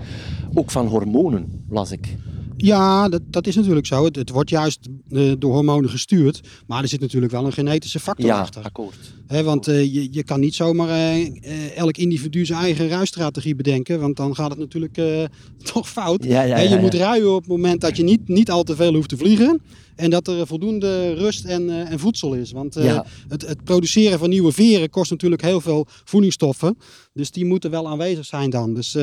Ook 0.55 0.71
van 0.71 0.87
hormonen, 0.87 1.65
las 1.69 1.91
ik. 1.91 2.17
Ja, 2.57 3.09
dat, 3.09 3.23
dat 3.27 3.47
is 3.47 3.57
natuurlijk 3.57 3.87
zo. 3.87 4.05
Het, 4.05 4.17
het 4.17 4.31
wordt 4.31 4.51
juist 4.51 4.89
eh, 5.11 5.33
door 5.39 5.53
hormonen 5.53 5.91
gestuurd. 5.91 6.41
Maar 6.67 6.83
er 6.83 6.89
zit 6.89 7.01
natuurlijk 7.01 7.33
wel 7.33 7.45
een 7.47 7.53
genetische 7.53 8.01
factor 8.01 8.27
Ja, 8.27 8.41
achter. 8.41 8.63
akkoord. 8.65 8.97
Hè, 9.27 9.43
want 9.43 9.69
eh, 9.69 9.95
je, 9.95 10.09
je 10.11 10.23
kan 10.25 10.41
niet 10.41 10.55
zomaar 10.55 10.89
eh, 10.89 11.77
elk 11.77 11.97
individu 11.97 12.45
zijn 12.45 12.59
eigen 12.61 12.89
ruistrategie 12.89 13.55
bedenken. 13.55 14.01
Want 14.01 14.17
dan 14.17 14.35
gaat 14.35 14.51
het 14.51 14.59
natuurlijk 14.59 15.01
toch 15.73 15.89
fout. 15.89 16.25
Ja, 16.25 16.43
ja, 16.43 16.59
je 16.59 16.69
ja, 16.69 16.81
moet 16.81 16.93
ja. 16.93 16.99
ruien 16.99 17.31
op 17.35 17.41
het 17.41 17.51
moment 17.51 17.81
dat 17.81 17.97
je 17.97 18.03
niet, 18.03 18.29
niet 18.29 18.51
al 18.51 18.63
te 18.63 18.77
veel 18.77 18.95
hoeft 18.95 19.09
te 19.09 19.17
vliegen. 19.17 19.61
En 19.97 20.11
dat 20.11 20.29
er 20.29 20.47
voldoende 20.47 21.15
rust 21.15 21.45
en, 21.45 21.87
en 21.87 21.99
voedsel 21.99 22.35
is. 22.35 22.53
Want 22.53 22.75
Ja. 22.75 23.07
het, 23.29 23.47
het 23.47 23.65
produceren 23.65 24.19
van 24.19 24.29
nieuwe 24.29 24.53
veren 24.53 24.91
kost 24.91 25.11
natuurlijk 25.11 25.43
heel 25.43 25.61
veel 25.61 25.87
voedingsstoffen. 26.05 26.79
Dus 27.13 27.31
die 27.31 27.45
moeten 27.45 27.71
wel 27.71 27.89
aanwezig 27.89 28.25
zijn 28.25 28.51
dan. 28.51 28.75
Dus, 28.75 28.97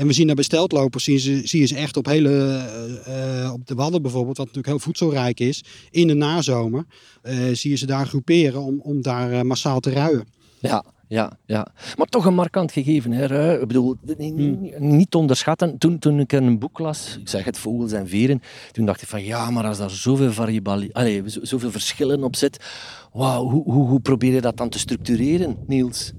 en 0.00 0.06
we 0.06 0.12
zien 0.12 0.26
dat 0.26 0.34
bij 0.34 0.44
steltlopers, 0.44 1.04
zie 1.04 1.12
je, 1.14 1.20
ze- 1.20 1.40
zie 1.44 1.60
je 1.60 1.66
ze 1.66 1.76
echt 1.76 1.96
op 1.96 2.06
hele, 2.06 2.30
eh, 3.06 3.44
eh, 3.44 3.52
op 3.52 3.66
de 3.66 3.74
Wadden 3.74 4.02
bijvoorbeeld, 4.02 4.36
wat 4.36 4.46
natuurlijk 4.46 4.74
heel 4.74 4.84
voedselrijk 4.84 5.40
is. 5.40 5.64
In 5.90 6.06
de 6.06 6.14
nazomer 6.14 6.84
eh, 7.22 7.36
zie 7.52 7.70
je 7.70 7.76
ze 7.76 7.86
daar 7.86 8.06
groeperen 8.06 8.62
om, 8.62 8.80
om 8.82 9.02
daar 9.02 9.46
massaal 9.46 9.80
te 9.80 9.90
ruien. 9.90 10.24
Ja, 10.60 10.84
ja, 11.08 11.38
ja. 11.46 11.66
Maar 11.96 12.06
toch 12.06 12.24
een 12.24 12.34
markant 12.34 12.72
gegeven. 12.72 13.12
Hè. 13.12 13.60
Ik 13.60 13.66
bedoel, 13.66 13.96
niet, 14.16 14.34
niet- 14.36 14.78
niet 14.78 15.10
te 15.10 15.18
onderschatten. 15.18 15.78
Toen, 15.78 15.98
toen 15.98 16.20
ik 16.20 16.32
een 16.32 16.58
boek 16.58 16.78
las, 16.78 17.16
ik 17.20 17.28
zeg 17.28 17.44
het, 17.44 17.58
Vogels 17.58 17.92
en 17.92 18.08
Veren, 18.08 18.42
toen 18.72 18.86
dacht 18.86 19.02
ik 19.02 19.08
van 19.08 19.24
ja, 19.24 19.50
maar 19.50 19.64
als 19.64 19.78
daar 19.78 19.90
zoveel, 19.90 20.32
zo- 21.26 21.44
zoveel 21.44 21.70
verschillen 21.70 22.24
op 22.24 22.36
zit, 22.36 22.64
wauw, 23.12 23.48
hoe, 23.48 23.62
hoe, 23.72 23.88
hoe 23.88 24.00
probeer 24.00 24.32
je 24.32 24.40
dat 24.40 24.56
dan 24.56 24.68
te 24.68 24.78
structureren, 24.78 25.56
Niels? 25.66 26.12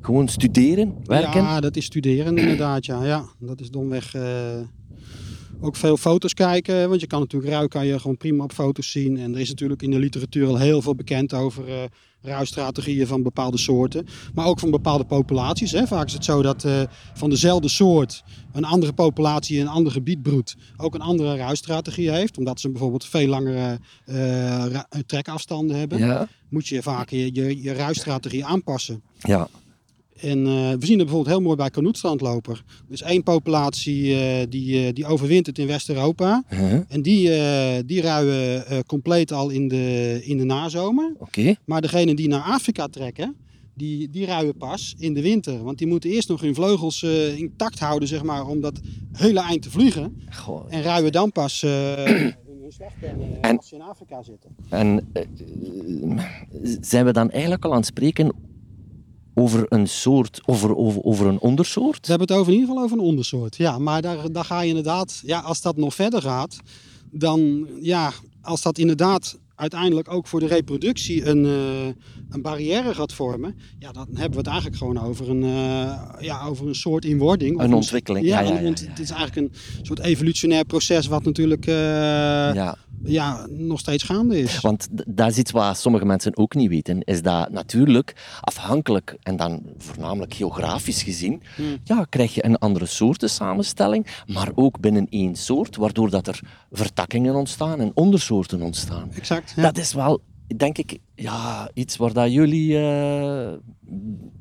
Gewoon 0.00 0.28
studeren, 0.28 0.94
werken? 1.04 1.42
Ja, 1.42 1.60
dat 1.60 1.76
is 1.76 1.84
studeren 1.84 2.38
inderdaad. 2.38 2.86
Ja, 2.86 3.04
ja 3.04 3.24
dat 3.38 3.60
is 3.60 3.70
domweg 3.70 4.14
eh, 4.14 4.22
ook 5.60 5.76
veel 5.76 5.96
foto's 5.96 6.34
kijken. 6.34 6.88
Want 6.88 7.00
je 7.00 7.06
kan 7.06 7.20
natuurlijk 7.20 7.52
ruik 7.52 7.70
kan 7.70 7.86
je 7.86 7.98
gewoon 7.98 8.16
prima 8.16 8.44
op 8.44 8.52
foto's 8.52 8.90
zien. 8.90 9.18
En 9.18 9.34
er 9.34 9.40
is 9.40 9.48
natuurlijk 9.48 9.82
in 9.82 9.90
de 9.90 9.98
literatuur 9.98 10.46
al 10.46 10.58
heel 10.58 10.82
veel 10.82 10.94
bekend 10.94 11.34
over 11.34 11.68
uh, 11.68 11.74
ruisstrategieën 12.22 13.06
van 13.06 13.22
bepaalde 13.22 13.58
soorten. 13.58 14.06
Maar 14.34 14.46
ook 14.46 14.58
van 14.58 14.70
bepaalde 14.70 15.04
populaties. 15.04 15.72
Hè. 15.72 15.86
Vaak 15.86 16.06
is 16.06 16.12
het 16.12 16.24
zo 16.24 16.42
dat 16.42 16.64
uh, 16.64 16.80
van 17.14 17.30
dezelfde 17.30 17.68
soort 17.68 18.22
een 18.52 18.64
andere 18.64 18.92
populatie 18.92 19.56
in 19.56 19.62
een 19.62 19.72
ander 19.72 19.92
gebied 19.92 20.22
broedt. 20.22 20.56
Ook 20.76 20.94
een 20.94 21.00
andere 21.00 21.36
ruisstrategie 21.36 22.10
heeft. 22.10 22.38
Omdat 22.38 22.60
ze 22.60 22.70
bijvoorbeeld 22.70 23.04
veel 23.04 23.28
langere 23.28 23.78
uh, 24.06 24.64
trekafstanden 25.06 25.78
hebben. 25.78 25.98
Ja. 25.98 26.28
Moet 26.48 26.66
je 26.66 26.82
vaak 26.82 27.10
je, 27.10 27.34
je, 27.34 27.62
je 27.62 27.72
ruisstrategie 27.72 28.44
aanpassen. 28.44 29.02
Ja. 29.18 29.48
En 30.20 30.38
uh, 30.38 30.70
we 30.70 30.86
zien 30.86 30.98
het 30.98 31.06
bijvoorbeeld 31.06 31.26
heel 31.26 31.40
mooi 31.40 31.56
bij 31.56 31.70
kanoetstrandloper. 31.70 32.62
Er 32.86 32.92
is 32.92 33.02
één 33.02 33.22
populatie 33.22 34.04
uh, 34.04 34.20
die, 34.48 34.86
uh, 34.86 34.92
die 34.92 35.06
overwintert 35.06 35.58
in 35.58 35.66
West-Europa. 35.66 36.42
-huh. 36.48 36.72
En 36.88 37.02
die, 37.02 37.30
die 37.84 38.00
ruien 38.00 38.64
compleet 38.86 39.32
al 39.32 39.50
in 39.50 39.68
de, 39.68 40.20
in 40.24 40.36
de 40.36 40.44
nazomer. 40.44 41.14
Oké. 41.18 41.54
Maar 41.64 41.80
degene 41.80 42.14
die 42.14 42.28
naar 42.28 42.42
Afrika 42.42 42.86
trekken, 42.86 43.36
die, 43.74 44.10
die 44.10 44.26
ruien 44.26 44.56
pas 44.56 44.94
in 44.98 45.14
de 45.14 45.22
winter. 45.22 45.62
Want 45.62 45.78
die 45.78 45.86
moeten 45.86 46.10
eerst 46.10 46.28
nog 46.28 46.40
hun 46.40 46.54
vleugels 46.54 47.02
intact 47.36 47.78
houden, 47.78 48.08
zeg 48.08 48.22
maar, 48.22 48.46
om 48.46 48.60
dat 48.60 48.80
hele 49.12 49.40
eind 49.40 49.62
te 49.62 49.70
vliegen. 49.70 50.22
Goh. 50.30 50.66
En 50.68 50.82
ruien 50.82 51.12
dan 51.12 51.32
pas 51.32 51.60
hun 52.70 52.90
slag 52.90 53.40
En- 53.40 53.56
als 53.56 53.68
ze 53.68 53.74
in 53.74 53.82
Afrika 53.82 54.22
zitten. 54.22 54.50
En 54.68 55.08
eh, 55.12 55.22
zijn 56.80 57.04
we 57.04 57.12
dan 57.12 57.30
eigenlijk 57.30 57.64
al 57.64 57.70
aan 57.70 57.76
het 57.76 57.86
spreken 57.86 58.32
over 59.40 59.66
een 59.68 59.88
soort, 59.88 60.40
over, 60.44 60.76
over, 60.76 61.02
over 61.02 61.26
een 61.26 61.40
ondersoort? 61.40 61.98
Ze 62.06 62.10
hebben 62.10 62.28
het 62.28 62.36
over 62.36 62.52
in 62.52 62.58
ieder 62.58 62.68
geval 62.68 62.84
over 62.84 62.98
een 62.98 63.04
ondersoort. 63.04 63.56
Ja, 63.56 63.78
maar 63.78 64.02
daar, 64.02 64.32
daar 64.32 64.44
ga 64.44 64.60
je 64.60 64.68
inderdaad, 64.68 65.22
ja, 65.24 65.38
als 65.40 65.60
dat 65.60 65.76
nog 65.76 65.94
verder 65.94 66.22
gaat, 66.22 66.56
dan 67.10 67.68
ja, 67.80 68.12
als 68.42 68.62
dat 68.62 68.78
inderdaad 68.78 69.38
uiteindelijk 69.54 70.12
ook 70.12 70.26
voor 70.26 70.40
de 70.40 70.46
reproductie 70.46 71.26
een, 71.26 71.44
uh, 71.44 71.86
een 72.30 72.42
barrière 72.42 72.94
gaat 72.94 73.12
vormen, 73.12 73.56
ja, 73.78 73.92
dan 73.92 74.06
hebben 74.06 74.30
we 74.30 74.36
het 74.36 74.46
eigenlijk 74.46 74.76
gewoon 74.76 74.98
over 74.98 75.30
een, 75.30 75.42
uh, 75.42 75.98
ja, 76.20 76.44
over 76.46 76.68
een 76.68 76.74
soort 76.74 77.04
inwording. 77.04 77.60
Een 77.60 77.74
ontwikkeling, 77.74 78.26
ja, 78.26 78.40
ja, 78.40 78.58
ja. 78.58 78.68
Het 78.68 78.98
is 78.98 79.10
eigenlijk 79.10 79.36
een 79.36 79.52
soort 79.82 79.98
evolutionair 79.98 80.64
proces 80.64 81.06
wat 81.06 81.24
natuurlijk 81.24 81.66
uh, 81.66 81.74
Ja, 81.74 82.76
ja, 83.04 83.46
nog 83.50 83.78
steeds 83.78 84.02
gaande 84.04 84.38
is. 84.40 84.60
want 84.60 84.88
daar 85.06 85.28
is 85.28 85.38
iets 85.38 85.50
wat 85.50 85.78
sommige 85.78 86.04
mensen 86.04 86.36
ook 86.36 86.54
niet 86.54 86.68
weten, 86.68 87.00
is 87.00 87.22
dat 87.22 87.50
natuurlijk 87.50 88.14
afhankelijk, 88.40 89.16
en 89.22 89.36
dan 89.36 89.62
voornamelijk 89.78 90.34
geografisch 90.34 91.02
gezien, 91.02 91.42
Hmm. 91.56 91.78
ja, 91.84 92.04
krijg 92.08 92.34
je 92.34 92.44
een 92.44 92.58
andere 92.58 92.86
soorten 92.86 93.30
samenstelling, 93.30 94.06
maar 94.26 94.50
ook 94.54 94.80
binnen 94.80 95.06
één 95.10 95.36
soort, 95.36 95.76
waardoor 95.76 96.10
dat 96.10 96.26
er 96.26 96.40
vertakkingen 96.70 97.34
ontstaan 97.34 97.80
en 97.80 97.90
ondersoorten 97.94 98.62
ontstaan. 98.62 99.10
Exact. 99.14 99.52
Ja. 99.56 99.62
Dat 99.62 99.78
is 99.78 99.92
wel, 99.92 100.20
denk 100.56 100.78
ik, 100.78 100.98
ja, 101.20 101.70
iets 101.74 101.96
waar 101.96 102.12
dat 102.12 102.32
jullie 102.32 102.76
eh, 102.76 103.52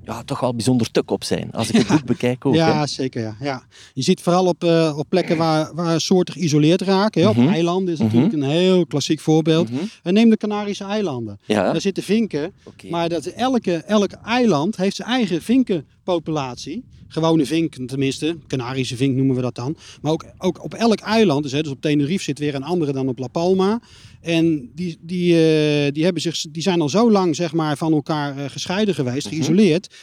ja, 0.04 0.24
toch 0.26 0.40
wel 0.40 0.56
bijzonder 0.56 0.92
tuk 0.92 1.12
op 1.12 1.24
zijn. 1.24 1.52
Als 1.52 1.70
ik 1.70 1.76
het 1.76 1.88
boek 1.88 2.06
bekijk 2.06 2.46
ook. 2.46 2.54
Ja, 2.54 2.80
hè. 2.80 2.88
zeker. 2.88 3.22
Ja. 3.22 3.36
Ja. 3.40 3.64
Je 3.94 4.02
ziet 4.02 4.22
vooral 4.22 4.46
op, 4.46 4.64
uh, 4.64 4.98
op 4.98 5.06
plekken 5.10 5.38
waar, 5.38 5.76
waar 5.76 6.02
soorten 6.02 6.34
geïsoleerd 6.34 6.82
raken. 6.82 7.22
Hè. 7.22 7.30
Mhm. 7.30 7.42
Op 7.42 7.48
eilanden 7.48 7.94
is 7.94 8.00
natuurlijk 8.00 8.34
een 8.34 8.44
heel 8.44 8.86
klassiek 8.86 9.20
voorbeeld. 9.20 9.72
Mhm. 9.72 9.84
En 10.04 10.14
neem 10.14 10.30
de 10.30 10.38
Canarische 10.38 10.84
eilanden. 10.84 11.40
Ja, 11.46 11.72
Daar 11.72 11.82
zitten 11.82 12.04
vinken, 12.04 12.54
maar 12.90 13.10
dat 13.10 13.26
elke, 13.26 13.74
elk 13.74 14.12
eiland 14.12 14.76
heeft 14.76 14.96
zijn 14.96 15.08
eigen 15.08 15.42
vinkenpopulatie. 15.42 16.84
Gewone 17.12 17.46
vink 17.46 17.76
tenminste, 17.88 18.38
Canarische 18.48 18.96
vink 18.96 19.16
noemen 19.16 19.36
we 19.36 19.42
dat 19.42 19.56
dan. 19.56 19.78
Maar 20.02 20.12
ook, 20.12 20.26
ook 20.38 20.64
op 20.64 20.74
elk 20.74 21.00
eiland, 21.00 21.44
dus, 21.44 21.52
hè, 21.52 21.62
dus 21.62 21.72
op 21.72 21.82
Tenerife 21.82 22.24
zit 22.24 22.40
weer 22.40 22.56
een 22.56 22.64
andere 22.64 22.92
dan 22.92 23.08
op 23.08 23.20
La 23.20 23.28
Palma. 23.28 23.80
En 24.22 24.72
die, 24.76 24.98
die, 25.02 25.32
uh, 25.34 25.92
die, 25.94 26.04
hebben 26.04 26.22
zich, 26.22 26.42
die 26.52 26.62
zijn 26.62 26.82
al 26.82 26.90
zo 26.90 27.12
lang 27.12 27.36
zeg 27.36 27.54
maar, 27.54 27.78
van 27.78 27.94
elkaar 27.94 28.38
uh, 28.38 28.46
gescheiden 28.50 28.96
geweest, 28.96 29.26
Mhm. 29.26 29.36
geïsoleerd. 29.36 29.96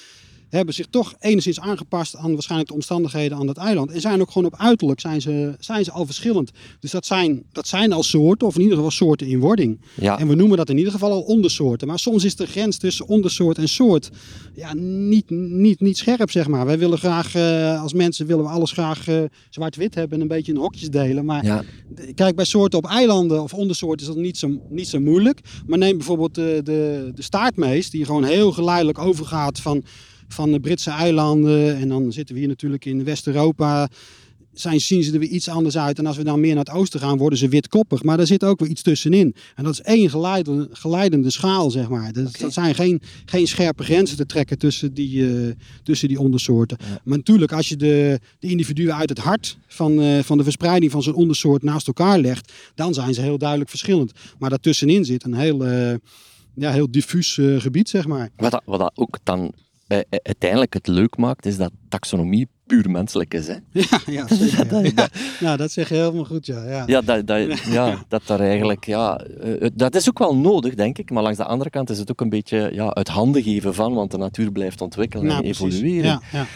Hebben 0.48 0.74
zich 0.74 0.86
toch 0.86 1.14
enigszins 1.18 1.60
aangepast 1.60 2.16
aan 2.16 2.32
waarschijnlijk 2.32 2.68
de 2.68 2.74
omstandigheden 2.74 3.38
aan 3.38 3.46
dat 3.46 3.56
eiland. 3.56 3.90
En 3.90 4.00
zijn 4.00 4.20
ook 4.20 4.30
gewoon 4.30 4.52
op 4.52 4.58
uiterlijk 4.58 5.00
zijn 5.00 5.20
ze, 5.20 5.54
zijn 5.58 5.84
ze 5.84 5.90
al 5.90 6.06
verschillend. 6.06 6.50
Dus 6.80 6.90
dat 6.90 7.06
zijn, 7.06 7.42
dat 7.52 7.68
zijn 7.68 7.92
al 7.92 8.02
soorten, 8.02 8.46
of 8.46 8.54
in 8.54 8.60
ieder 8.60 8.76
geval 8.76 8.90
soorten 8.90 9.26
in 9.26 9.40
wording. 9.40 9.80
Ja, 9.94 10.18
En 10.18 10.28
we 10.28 10.34
noemen 10.34 10.56
dat 10.56 10.70
in 10.70 10.76
ieder 10.76 10.92
geval 10.92 11.10
al 11.10 11.20
ondersoorten. 11.20 11.88
Maar 11.88 11.98
soms 11.98 12.24
is 12.24 12.36
de 12.36 12.46
grens 12.46 12.78
tussen 12.78 13.06
ondersoort 13.08 13.58
en 13.58 13.68
soort 13.68 14.10
ja, 14.54 14.74
niet, 14.74 15.30
niet, 15.30 15.80
niet 15.80 15.96
scherp, 15.96 16.30
zeg 16.30 16.48
maar. 16.48 16.66
Wij 16.66 16.78
willen 16.78 16.98
graag, 16.98 17.34
uh, 17.34 17.82
als 17.82 17.92
mensen 17.92 18.26
willen 18.26 18.44
we 18.44 18.50
alles 18.50 18.72
graag 18.72 19.08
uh, 19.08 19.22
zwart-wit 19.50 19.94
hebben 19.94 20.16
en 20.16 20.22
een 20.22 20.28
beetje 20.28 20.52
in 20.52 20.58
hokjes 20.58 20.90
delen. 20.90 21.24
Maar 21.24 21.44
ja. 21.44 21.62
kijk, 22.14 22.36
bij 22.36 22.44
soorten 22.44 22.78
op 22.78 22.86
eilanden 22.86 23.42
of 23.42 23.54
ondersoorten 23.54 24.06
is 24.06 24.14
dat 24.14 24.22
niet 24.22 24.38
zo, 24.38 24.60
niet 24.68 24.88
zo 24.88 25.00
moeilijk. 25.00 25.40
Maar 25.66 25.78
neem 25.78 25.96
bijvoorbeeld 25.96 26.34
de, 26.34 26.60
de, 26.64 27.10
de 27.14 27.22
staartmees, 27.22 27.90
die 27.90 28.04
gewoon 28.04 28.24
heel 28.24 28.52
geleidelijk 28.52 28.98
overgaat 28.98 29.60
van, 29.60 29.84
van 30.28 30.52
de 30.52 30.60
Britse 30.60 30.90
eilanden. 30.90 31.76
En 31.76 31.88
dan 31.88 32.12
zitten 32.12 32.34
we 32.34 32.40
hier 32.40 32.50
natuurlijk 32.50 32.84
in 32.84 33.04
West-Europa 33.04 33.88
zijn, 34.60 34.80
zien 34.80 35.02
ze 35.02 35.12
er 35.12 35.18
weer 35.18 35.28
iets 35.28 35.48
anders 35.48 35.78
uit. 35.78 35.98
En 35.98 36.06
als 36.06 36.16
we 36.16 36.24
dan 36.24 36.40
meer 36.40 36.54
naar 36.54 36.64
het 36.64 36.74
oosten 36.74 37.00
gaan, 37.00 37.18
worden 37.18 37.38
ze 37.38 37.48
witkoppig. 37.48 38.02
Maar 38.02 38.16
daar 38.16 38.26
zit 38.26 38.44
ook 38.44 38.60
weer 38.60 38.68
iets 38.68 38.82
tussenin. 38.82 39.34
En 39.54 39.64
dat 39.64 39.72
is 39.72 39.80
één 39.80 40.10
geleidende, 40.10 40.68
geleidende 40.70 41.30
schaal, 41.30 41.70
zeg 41.70 41.88
maar. 41.88 42.12
Dat, 42.12 42.38
dat 42.38 42.52
zijn 42.52 42.74
geen, 42.74 43.00
geen 43.24 43.46
scherpe 43.46 43.84
grenzen 43.84 44.16
te 44.16 44.26
trekken 44.26 44.58
tussen 44.58 44.94
die, 44.94 45.18
uh, 45.18 45.52
tussen 45.82 46.08
die 46.08 46.20
ondersoorten. 46.20 46.76
Ja. 46.80 47.00
Maar 47.04 47.16
natuurlijk, 47.16 47.52
als 47.52 47.68
je 47.68 47.76
de, 47.76 48.20
de 48.38 48.48
individuen 48.48 48.94
uit 48.94 49.08
het 49.08 49.18
hart 49.18 49.58
van, 49.66 50.02
uh, 50.02 50.18
van 50.18 50.38
de 50.38 50.44
verspreiding 50.44 50.92
van 50.92 51.02
zo'n 51.02 51.14
ondersoort 51.14 51.62
naast 51.62 51.86
elkaar 51.86 52.18
legt, 52.18 52.52
dan 52.74 52.94
zijn 52.94 53.14
ze 53.14 53.20
heel 53.20 53.38
duidelijk 53.38 53.70
verschillend. 53.70 54.12
Maar 54.38 54.50
daartussenin 54.50 55.04
zit 55.04 55.24
een 55.24 55.34
heel, 55.34 55.66
uh, 55.66 55.94
ja, 56.54 56.72
heel 56.72 56.90
diffuus 56.90 57.38
gebied, 57.58 57.88
zeg 57.88 58.06
maar. 58.06 58.30
Wat, 58.36 58.62
wat 58.64 58.78
dat 58.78 58.92
ook 58.94 59.18
dan 59.22 59.52
uh, 59.88 59.98
uiteindelijk 60.10 60.74
het 60.74 60.86
leuk 60.86 61.16
maakt, 61.16 61.46
is 61.46 61.56
dat 61.56 61.70
taxonomie 61.88 62.48
puur 62.66 62.90
menselijk 62.90 63.34
is. 63.34 63.46
Hè? 63.46 63.54
Ja, 63.72 64.00
ja, 64.06 64.26
zeker, 64.34 64.84
ja. 64.84 64.90
ja. 64.94 65.08
ja 65.40 65.56
dat 65.56 65.70
zeg 65.70 65.88
je 65.88 65.94
helemaal 65.94 66.24
goed, 66.24 66.46
ja. 66.46 66.64
Ja, 66.64 66.82
ja, 66.86 67.00
dat, 67.00 67.26
dat, 67.26 67.58
ja, 67.78 68.04
dat 68.08 68.22
daar 68.26 68.40
eigenlijk, 68.40 68.84
ja, 68.84 69.20
uh, 69.44 69.68
dat 69.74 69.94
is 69.94 70.08
ook 70.08 70.18
wel 70.18 70.36
nodig, 70.36 70.74
denk 70.74 70.98
ik. 70.98 71.10
Maar 71.10 71.22
langs 71.22 71.38
de 71.38 71.44
andere 71.44 71.70
kant 71.70 71.90
is 71.90 71.98
het 71.98 72.10
ook 72.10 72.20
een 72.20 72.28
beetje 72.28 72.70
ja, 72.72 72.94
uit 72.94 73.08
handen 73.08 73.42
geven 73.42 73.74
van, 73.74 73.94
want 73.94 74.10
de 74.10 74.18
natuur 74.18 74.52
blijft 74.52 74.80
ontwikkelen 74.80 75.26
nou, 75.26 75.42
en 75.42 75.48
evolueren. 75.48 76.04
Ja, 76.04 76.20
ja. 76.32 76.46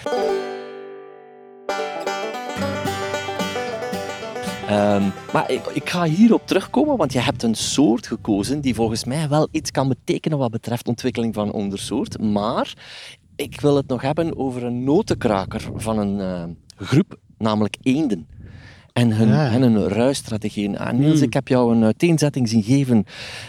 Um, 4.71 5.13
maar 5.33 5.51
ik, 5.51 5.67
ik, 5.67 5.91
ga 5.91 6.05
hierop 6.05 6.47
terugkomen, 6.47 6.97
want 6.97 7.13
je 7.13 7.21
hebt 7.21 7.43
een 7.43 7.55
soort 7.55 8.07
gekozen 8.07 8.61
die 8.61 8.75
volgens 8.75 9.05
mij 9.05 9.29
wel 9.29 9.49
iets 9.51 9.71
kan 9.71 9.89
betekenen 9.89 10.39
wat 10.39 10.51
betreft 10.51 10.89
ontwikkeling 10.89 11.35
van 11.35 11.53
ondersoort. 11.53 12.21
Maar 12.21 12.75
ik 13.41 13.61
wil 13.61 13.77
het 13.77 13.87
nog 13.89 14.03
hebben 14.03 14.37
over 14.39 14.65
een 14.65 14.85
notenkraker 14.85 15.69
van 15.77 15.99
een 15.99 16.19
uh, 16.19 16.43
groep, 16.87 17.19
namelijk 17.39 17.77
eenden. 17.83 18.27
En 18.93 19.13
hun, 19.17 19.29
Ja. 19.29 19.51
en 19.51 19.63
hun 19.63 19.89
ruisstrategieën. 19.89 20.79
Ah, 20.79 20.93
Niels, 20.93 21.15
Hmm. 21.15 21.23
ik 21.23 21.33
heb 21.33 21.49
jou 21.49 21.75
een 21.75 21.83
uh, 21.83 21.89
teenzetting 21.97 22.49
zien 22.49 22.63
geven 22.63 23.05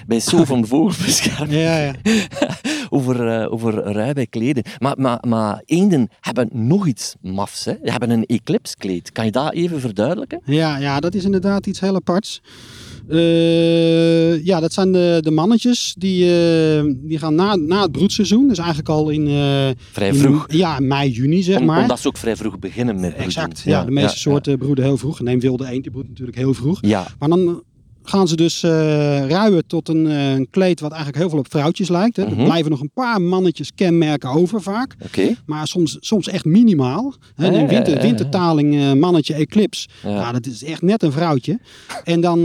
bij 0.08 0.20
So 0.20 0.44
van 0.44 0.68
Vogelbescherming 0.68 1.62
Ja, 1.62 1.78
ja. 1.78 1.94
over, 2.90 3.42
uh, 3.42 3.52
over 3.54 3.92
rui 3.92 4.14
bij 4.14 4.28
kleden. 4.28 4.64
Maar, 4.80 4.96
maar, 4.98 5.18
maar 5.28 5.62
eenden 5.66 6.10
hebben 6.20 6.50
nog 6.52 6.88
iets 6.88 7.16
mafs. 7.22 7.66
Hè? 7.66 7.74
Die 7.82 7.92
hebben 7.92 8.10
een 8.10 8.26
eclipskleed. 8.26 9.12
Kan 9.12 9.26
je 9.26 9.32
dat 9.32 9.54
even 9.54 9.80
verduidelijken? 9.80 10.42
Ja, 10.46 10.78
ja, 10.78 11.00
dat 11.00 11.14
is 11.16 11.24
inderdaad 11.24 11.66
iets 11.68 11.80
heel 11.80 11.96
aparts. 11.96 12.42
Uh, 13.10 14.46
ja, 14.46 14.60
dat 14.60 14.74
zijn 14.74 14.92
de, 14.92 15.18
de 15.22 15.32
mannetjes 15.32 15.96
die, 15.98 16.26
uh, 16.26 16.94
die 16.98 17.18
gaan 17.18 17.36
na, 17.36 17.56
na 17.56 17.82
het 17.82 17.92
broedseizoen. 17.92 18.48
Dus 18.48 18.58
eigenlijk 18.58 18.90
al 18.90 19.10
in... 19.10 19.28
Uh, 19.28 19.70
vrij 19.92 20.14
vroeg. 20.14 20.48
In, 20.48 20.58
ja, 20.58 20.80
mei, 20.80 21.12
juni 21.12 21.44
zeg 21.44 21.60
Om, 21.60 21.66
maar. 21.66 21.82
Omdat 21.82 22.00
ze 22.00 22.08
ook 22.08 22.18
vrij 22.18 22.36
vroeg 22.36 22.60
beginnen 22.60 22.96
met 22.96 23.04
broeden. 23.04 23.26
Exact, 23.26 23.62
ja. 23.66 23.72
ja 23.80 23.86
de 23.86 23.92
meeste 23.92 24.10
ja, 24.10 24.16
soorten 24.16 24.58
broeden 24.58 24.86
heel 24.86 24.98
vroeg. 24.98 25.20
Neem 25.20 25.40
wilde 25.40 25.68
eend, 25.68 25.84
die 25.84 25.92
broedt 25.92 26.10
natuurlijk 26.10 26.38
heel 26.38 26.54
vroeg. 26.54 26.78
Ja. 26.82 27.08
Maar 27.20 27.30
dan 27.30 27.64
gaan 28.04 28.28
ze 28.28 28.36
dus 28.36 28.64
uh, 28.64 28.72
ruien 29.28 29.68
tot 29.68 29.90
een, 29.90 30.06
uh, 30.06 30.32
een, 30.34 30.48
kleed 30.50 30.80
wat 30.80 30.92
eigenlijk 30.92 31.22
heel 31.22 31.30
veel 31.30 31.40
op 31.40 31.52
vrouwtjes 31.52 31.90
lijkt. 31.90 32.16
Hè. 32.16 32.26
Mhm. 32.26 32.40
Er 32.40 32.46
blijven 32.46 32.72
nog 32.72 32.82
een 32.82 32.92
paar 32.94 33.22
mannetjes 33.22 33.72
kenmerken 33.76 34.30
over 34.30 34.62
vaak. 34.62 34.96
Okay. 35.06 35.36
Maar 35.46 35.68
soms, 35.68 35.98
soms 36.00 36.28
echt 36.28 36.46
minimaal. 36.46 37.14
Hè. 37.36 37.46
Ja, 37.46 37.54
een 37.54 37.68
winter, 37.68 37.94
ja, 37.94 38.00
ja. 38.00 38.06
wintertaling 38.06 38.74
uh, 38.76 38.94
mannetje 38.94 39.34
eclipse. 39.34 39.88
Ja. 40.04 40.10
Nou, 40.10 40.34
dat 40.34 40.46
is 40.46 40.64
echt 40.64 40.82
net 40.82 41.04
een 41.04 41.12
vrouwtje. 41.12 41.60
En 42.04 42.22
dan 42.22 42.40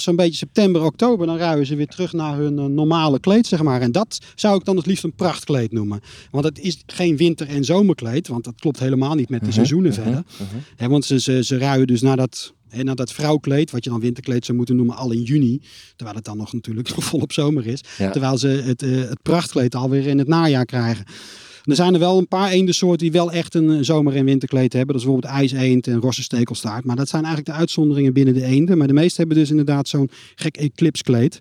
zo'n 0.00 0.16
beetje 0.16 0.36
september, 0.36 0.82
oktober, 0.84 1.26
dan 1.26 1.36
ruien 1.36 1.66
ze 1.66 1.76
weer 1.76 1.86
terug 1.86 2.12
naar 2.12 2.36
hun 2.36 2.74
normale 2.74 3.20
kleed, 3.20 3.46
zeg 3.46 3.62
maar. 3.62 3.80
En 3.80 3.92
dat 3.92 4.18
zou 4.34 4.58
ik 4.58 4.64
dan 4.64 4.76
het 4.76 4.86
liefst 4.86 5.04
een 5.04 5.14
prachtkleed 5.14 5.72
noemen. 5.72 6.00
Want 6.30 6.44
het 6.44 6.58
is 6.58 6.82
geen 6.86 7.16
winter- 7.16 7.48
en 7.48 7.64
zomerkleed, 7.64 8.28
want 8.28 8.44
dat 8.44 8.54
klopt 8.60 8.78
helemaal 8.78 9.14
niet 9.14 9.28
met 9.28 9.40
de 9.40 9.46
Mhm, 9.46 9.54
seizoenen 9.54 9.90
mhm, 9.90 10.02
verder. 10.02 10.22
mhm. 10.36 10.56
Hè, 10.76 10.88
want 10.88 11.04
ze, 11.04 11.20
ze, 11.20 11.44
ze 11.44 11.58
ruien 11.58 11.86
dus 11.86 12.02
naar 12.02 12.16
dat 12.16 12.52
en 12.74 12.96
dat 12.96 13.12
vrouwkleed, 13.12 13.70
wat 13.70 13.84
je 13.84 13.90
dan 13.90 14.00
winterkleed 14.00 14.44
zou 14.44 14.56
moeten 14.56 14.76
noemen, 14.76 14.96
al 14.96 15.12
in 15.12 15.22
juni. 15.22 15.60
Terwijl 15.96 16.16
het 16.16 16.24
dan 16.24 16.36
nog 16.36 16.52
natuurlijk 16.52 16.88
volop 17.08 17.32
zomer 17.32 17.66
is. 17.66 17.80
Ja. 17.98 18.10
Terwijl 18.10 18.38
ze 18.38 18.48
het, 18.48 18.82
uh, 18.82 19.08
het 19.08 19.22
prachtkleed 19.22 19.74
alweer 19.74 20.06
in 20.06 20.18
het 20.18 20.28
najaar 20.28 20.64
krijgen. 20.64 21.04
Er 21.62 21.74
zijn 21.74 21.94
er 21.94 22.00
wel 22.00 22.18
een 22.18 22.28
paar 22.28 22.50
eendensoorten 22.50 22.98
die 22.98 23.12
wel 23.12 23.32
echt 23.32 23.54
een 23.54 23.70
eh, 23.70 23.78
zomer- 23.80 24.16
en 24.16 24.24
winterkleed 24.24 24.72
hebben. 24.72 24.94
Dat 24.94 25.04
is 25.04 25.10
bijvoorbeeld 25.10 25.34
ijseend 25.34 25.86
en 25.86 26.00
rosse 26.00 26.22
stekelstaart. 26.22 26.84
Maar 26.84 26.96
dat 26.96 27.08
zijn 27.08 27.24
eigenlijk 27.24 27.54
de 27.54 27.60
uitzonderingen 27.60 28.12
binnen 28.12 28.34
de 28.34 28.44
eenden. 28.44 28.78
Maar 28.78 28.86
de 28.86 28.92
meeste 28.92 29.18
hebben 29.18 29.36
dus 29.36 29.50
inderdaad 29.50 29.88
zo'n 29.88 30.10
gek 30.34 30.56
eclipskleed. 30.56 31.40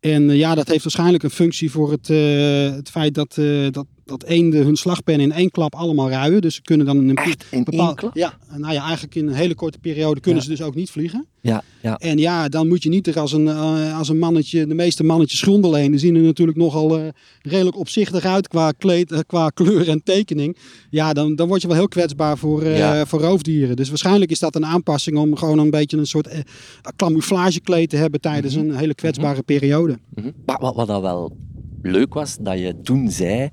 En 0.00 0.30
eh, 0.30 0.36
ja, 0.36 0.54
dat 0.54 0.68
heeft 0.68 0.82
waarschijnlijk 0.82 1.22
een 1.22 1.30
functie 1.30 1.70
voor 1.70 1.90
het, 1.90 2.10
eh, 2.10 2.74
het 2.74 2.90
feit 2.90 3.14
dat, 3.14 3.38
eh, 3.38 3.66
dat, 3.70 3.86
dat 4.08 4.24
eenden 4.24 4.64
hun 4.64 4.76
slagpen 4.76 5.20
in 5.20 5.32
één 5.32 5.50
klap 5.50 5.74
allemaal 5.74 6.10
ruien. 6.10 6.40
Dus 6.40 6.54
ze 6.54 6.62
kunnen 6.62 6.86
dan 6.86 6.96
in 6.96 7.08
een 7.08 7.16
Echt 7.16 7.44
in 7.50 7.64
bepaal- 7.64 7.86
één 7.86 7.94
klap? 7.96 8.16
Ja, 8.16 8.34
nou 8.56 8.72
ja, 8.72 8.82
eigenlijk 8.84 9.14
in 9.14 9.26
een 9.26 9.34
hele 9.34 9.54
korte 9.54 9.78
periode 9.78 10.20
kunnen 10.20 10.40
Ja. 10.42 10.46
ze 10.48 10.56
dus 10.56 10.62
ook 10.66 10.74
niet 10.74 10.90
vliegen. 10.90 11.26
Ja, 11.40 11.62
ja. 11.82 11.96
En 11.98 12.18
ja, 12.18 12.48
dan 12.48 12.68
moet 12.68 12.82
je 12.82 12.88
niet 12.88 13.06
er 13.06 13.18
als 13.20 13.32
een, 13.32 13.48
eh, 13.48 13.98
als 13.98 14.08
een 14.08 14.18
mannetje, 14.18 14.66
de 14.66 14.74
meeste 14.74 15.04
mannetjes 15.04 15.40
grondeleen, 15.42 15.90
die 15.90 16.00
zien 16.00 16.14
er 16.16 16.22
natuurlijk 16.22 16.58
nogal 16.58 16.98
eh, 16.98 17.04
redelijk 17.42 17.76
opzichtig 17.78 18.24
uit 18.24 18.48
qua, 18.48 18.72
kleed, 18.72 19.12
eh, 19.12 19.18
qua 19.26 19.48
kleur 19.50 19.88
en 19.88 20.02
tekening. 20.04 20.56
Ja, 20.90 21.12
dan, 21.12 21.34
dan 21.36 21.48
word 21.48 21.60
je 21.62 21.68
wel 21.68 21.76
heel 21.76 21.88
kwetsbaar 21.88 22.38
voor, 22.38 22.66
Ja. 22.66 23.06
voor 23.06 23.20
roofdieren. 23.20 23.76
Dus 23.76 23.88
waarschijnlijk 23.88 24.30
is 24.30 24.38
dat 24.38 24.54
een 24.54 24.66
aanpassing 24.66 25.16
om 25.18 25.36
gewoon 25.36 25.58
een 25.58 25.70
beetje 25.70 25.96
een 25.96 26.06
soort 26.06 26.28
camouflagekleed 26.96 27.90
te 27.90 27.96
hebben 27.96 28.20
tijdens 28.20 28.54
een 28.54 28.74
hele 28.76 28.94
kwetsbare 28.94 29.42
periode. 29.42 29.98
Mhm. 30.14 30.30
Maar 30.46 30.58
wat, 30.60 30.74
wat 30.74 30.86
dat 30.86 31.00
wel 31.00 31.36
leuk 31.82 32.14
was, 32.14 32.36
dat 32.40 32.58
je 32.58 32.80
toen 32.82 33.10
zei 33.10 33.48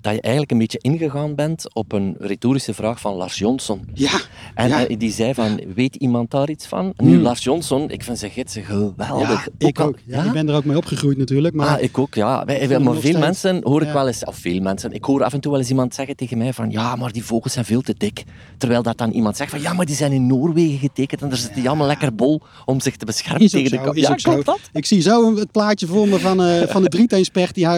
dat 0.00 0.14
je 0.14 0.20
eigenlijk 0.20 0.52
een 0.52 0.58
beetje 0.58 0.78
ingegaan 0.80 1.34
bent 1.34 1.74
op 1.74 1.92
een 1.92 2.14
retorische 2.18 2.74
vraag 2.74 3.00
van 3.00 3.14
Lars 3.14 3.38
Jonsson. 3.38 3.88
Ja, 3.94 4.20
En 4.54 4.68
Ja. 4.68 4.86
eh, 4.86 4.98
die 4.98 5.12
zei 5.12 5.34
van, 5.34 5.60
weet 5.74 5.94
iemand 5.96 6.30
daar 6.30 6.50
iets 6.50 6.66
van? 6.66 6.92
Nu, 6.96 7.12
Hmm. 7.14 7.22
Lars 7.22 7.44
Jonsson, 7.44 7.90
ik 7.90 8.02
vind 8.02 8.18
zijn 8.18 8.30
gidsen 8.30 8.62
geweldig. 8.64 9.08
ja 9.28 9.66
ik 9.66 9.80
ook. 9.80 9.98
Ja, 10.04 10.24
Ik 10.24 10.32
ben 10.32 10.48
er 10.48 10.54
ook 10.54 10.64
mee 10.64 10.76
opgegroeid 10.76 11.18
natuurlijk. 11.18 11.54
Maar 11.54 11.68
Ah, 11.76 11.82
ik 11.82 11.98
ook, 11.98 12.14
ja. 12.14 12.44
Wij- 12.44 12.68
maar 12.78 12.92
veel 12.92 13.00
steeds. 13.00 13.18
mensen 13.18 13.60
hoor 13.62 13.82
ik 13.82 13.92
wel 13.92 14.06
eens, 14.06 14.24
of 14.24 14.36
veel 14.36 14.60
mensen, 14.60 14.92
ik 14.92 15.04
hoor 15.04 15.24
af 15.24 15.32
en 15.32 15.40
toe 15.40 15.50
wel 15.50 15.60
eens 15.60 15.70
iemand 15.70 15.94
zeggen 15.94 16.16
tegen 16.16 16.38
mij 16.38 16.52
van, 16.52 16.70
ja, 16.70 16.96
maar 16.96 17.12
die 17.12 17.24
vogels 17.24 17.52
zijn 17.52 17.64
veel 17.64 17.80
te 17.80 17.94
dik. 17.98 18.24
Terwijl 18.58 18.82
dat 18.82 18.98
dan 18.98 19.10
iemand 19.10 19.36
zegt 19.36 19.50
van, 19.50 19.60
ja, 19.60 19.72
maar 19.72 19.86
die 19.86 19.94
zijn 19.94 20.12
in 20.12 20.26
Noorwegen 20.26 20.78
getekend 20.78 21.22
en 21.22 21.28
daar 21.28 21.38
zitten 21.38 21.56
die 21.60 21.68
allemaal 21.68 21.86
lekker 21.86 22.14
bol 22.14 22.40
om 22.64 22.80
zich 22.80 22.96
te 22.96 23.04
beschermen 23.04 23.48
tegen 23.50 23.70
de 23.70 23.76
zo, 23.76 23.82
kou. 23.82 24.00
Ja, 24.00 24.14
klopt 24.14 24.44
dat? 24.46 24.60
Ik 24.72 24.86
zie 24.86 25.00
zo 25.00 25.36
het 25.36 25.50
plaatje 25.50 25.86
voor 25.86 26.08
me 26.08 26.18
van, 26.18 26.42
eh, 26.42 26.62
van 26.68 26.82
de 26.82 26.88
drieteenspert 26.96 27.55
die 27.56 27.66
hij 27.66 27.76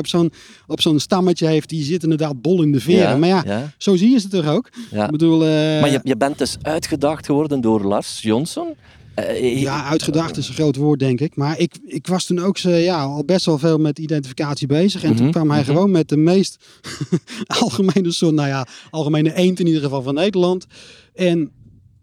op 0.66 0.80
zo'n, 0.80 1.00
stammetje 1.00 1.46
heeft. 1.46 1.68
Die 1.68 1.82
zit 1.84 2.02
inderdaad 2.02 2.40
bol 2.42 2.62
in 2.62 2.72
de 2.72 2.80
veren. 2.80 3.18
maar 3.18 3.28
ja, 3.28 3.42
ja, 3.46 3.72
zo 3.78 3.96
zie 3.96 4.10
je 4.10 4.18
ze 4.18 4.28
toch 4.28 4.46
ook. 4.46 4.68
ja. 4.90 5.04
Ik 5.04 5.10
bedoel, 5.10 5.42
eh, 5.44 5.48
Maar 5.80 5.90
je, 5.90 6.00
je 6.02 6.16
bent 6.16 6.38
dus 6.38 6.56
uitgedaagd 6.62 7.26
geworden 7.26 7.60
door 7.60 7.84
Lars 7.84 8.22
Jonsson. 8.22 8.74
Eh, 9.14 9.60
ja, 9.60 9.84
uitgedaagd 9.84 10.36
is 10.36 10.48
een 10.48 10.54
groot 10.54 10.76
woord, 10.76 10.98
denk 10.98 11.20
ik. 11.20 11.36
Maar 11.36 11.58
ik, 11.58 11.78
ik 11.86 12.06
was 12.06 12.24
toen 12.24 12.38
ook 12.40 12.58
zo, 12.58 12.70
ja, 12.70 13.02
al 13.02 13.24
best 13.24 13.46
wel 13.46 13.58
veel 13.58 13.78
met 13.78 13.98
identificatie 13.98 14.66
bezig. 14.66 15.02
En 15.02 15.14
toen 15.14 15.22
Mhm, 15.24 15.30
kwam 15.32 15.50
hij 15.50 15.60
mhm. 15.60 15.70
gewoon 15.70 15.90
met 15.90 16.08
de 16.08 16.16
meest 16.16 16.64
algemene 17.62 18.12
soort, 18.12 18.34
nou 18.34 18.48
ja, 18.48 18.66
algemene 18.90 19.34
eend 19.34 19.60
in 19.60 19.66
ieder 19.66 19.82
geval 19.82 20.02
van 20.02 20.14
Nederland. 20.14 20.66
En 21.14 21.50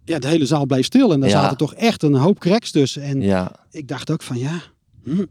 ja, 0.06 0.20
de 0.20 0.28
hele 0.28 0.46
zaal 0.46 0.66
bleef 0.66 0.86
stil. 0.86 1.14
En 1.14 1.20
daar 1.20 1.30
Ja. 1.30 1.42
zaten 1.42 1.58
toch 1.58 1.74
echt 1.74 2.04
een 2.04 2.14
hoop 2.16 2.40
cracks 2.40 2.72
tussen. 2.72 3.02
En 3.02 3.22
Ja, 3.22 3.52
ik 3.72 3.88
dacht 3.88 4.12
ook 4.12 4.22
van 4.22 4.38
ja. 4.38 4.62
hm. 5.04 5.24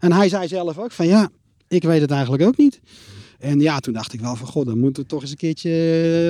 En 0.00 0.12
hij 0.12 0.28
zei 0.28 0.48
zelf 0.48 0.78
ook 0.78 0.92
van 0.92 1.06
ja, 1.06 1.28
ik 1.68 1.82
weet 1.82 2.00
het 2.00 2.10
eigenlijk 2.10 2.42
ook 2.42 2.56
niet. 2.56 2.80
En 3.38 3.60
ja, 3.60 3.78
toen 3.78 3.92
dacht 3.94 4.12
ik 4.12 4.20
wel 4.20 4.36
van 4.36 4.46
god, 4.46 4.66
dan 4.66 4.78
moeten 4.78 5.02
we 5.02 5.08
toch 5.08 5.20
eens 5.22 5.30
een 5.30 5.36
keertje 5.36 5.70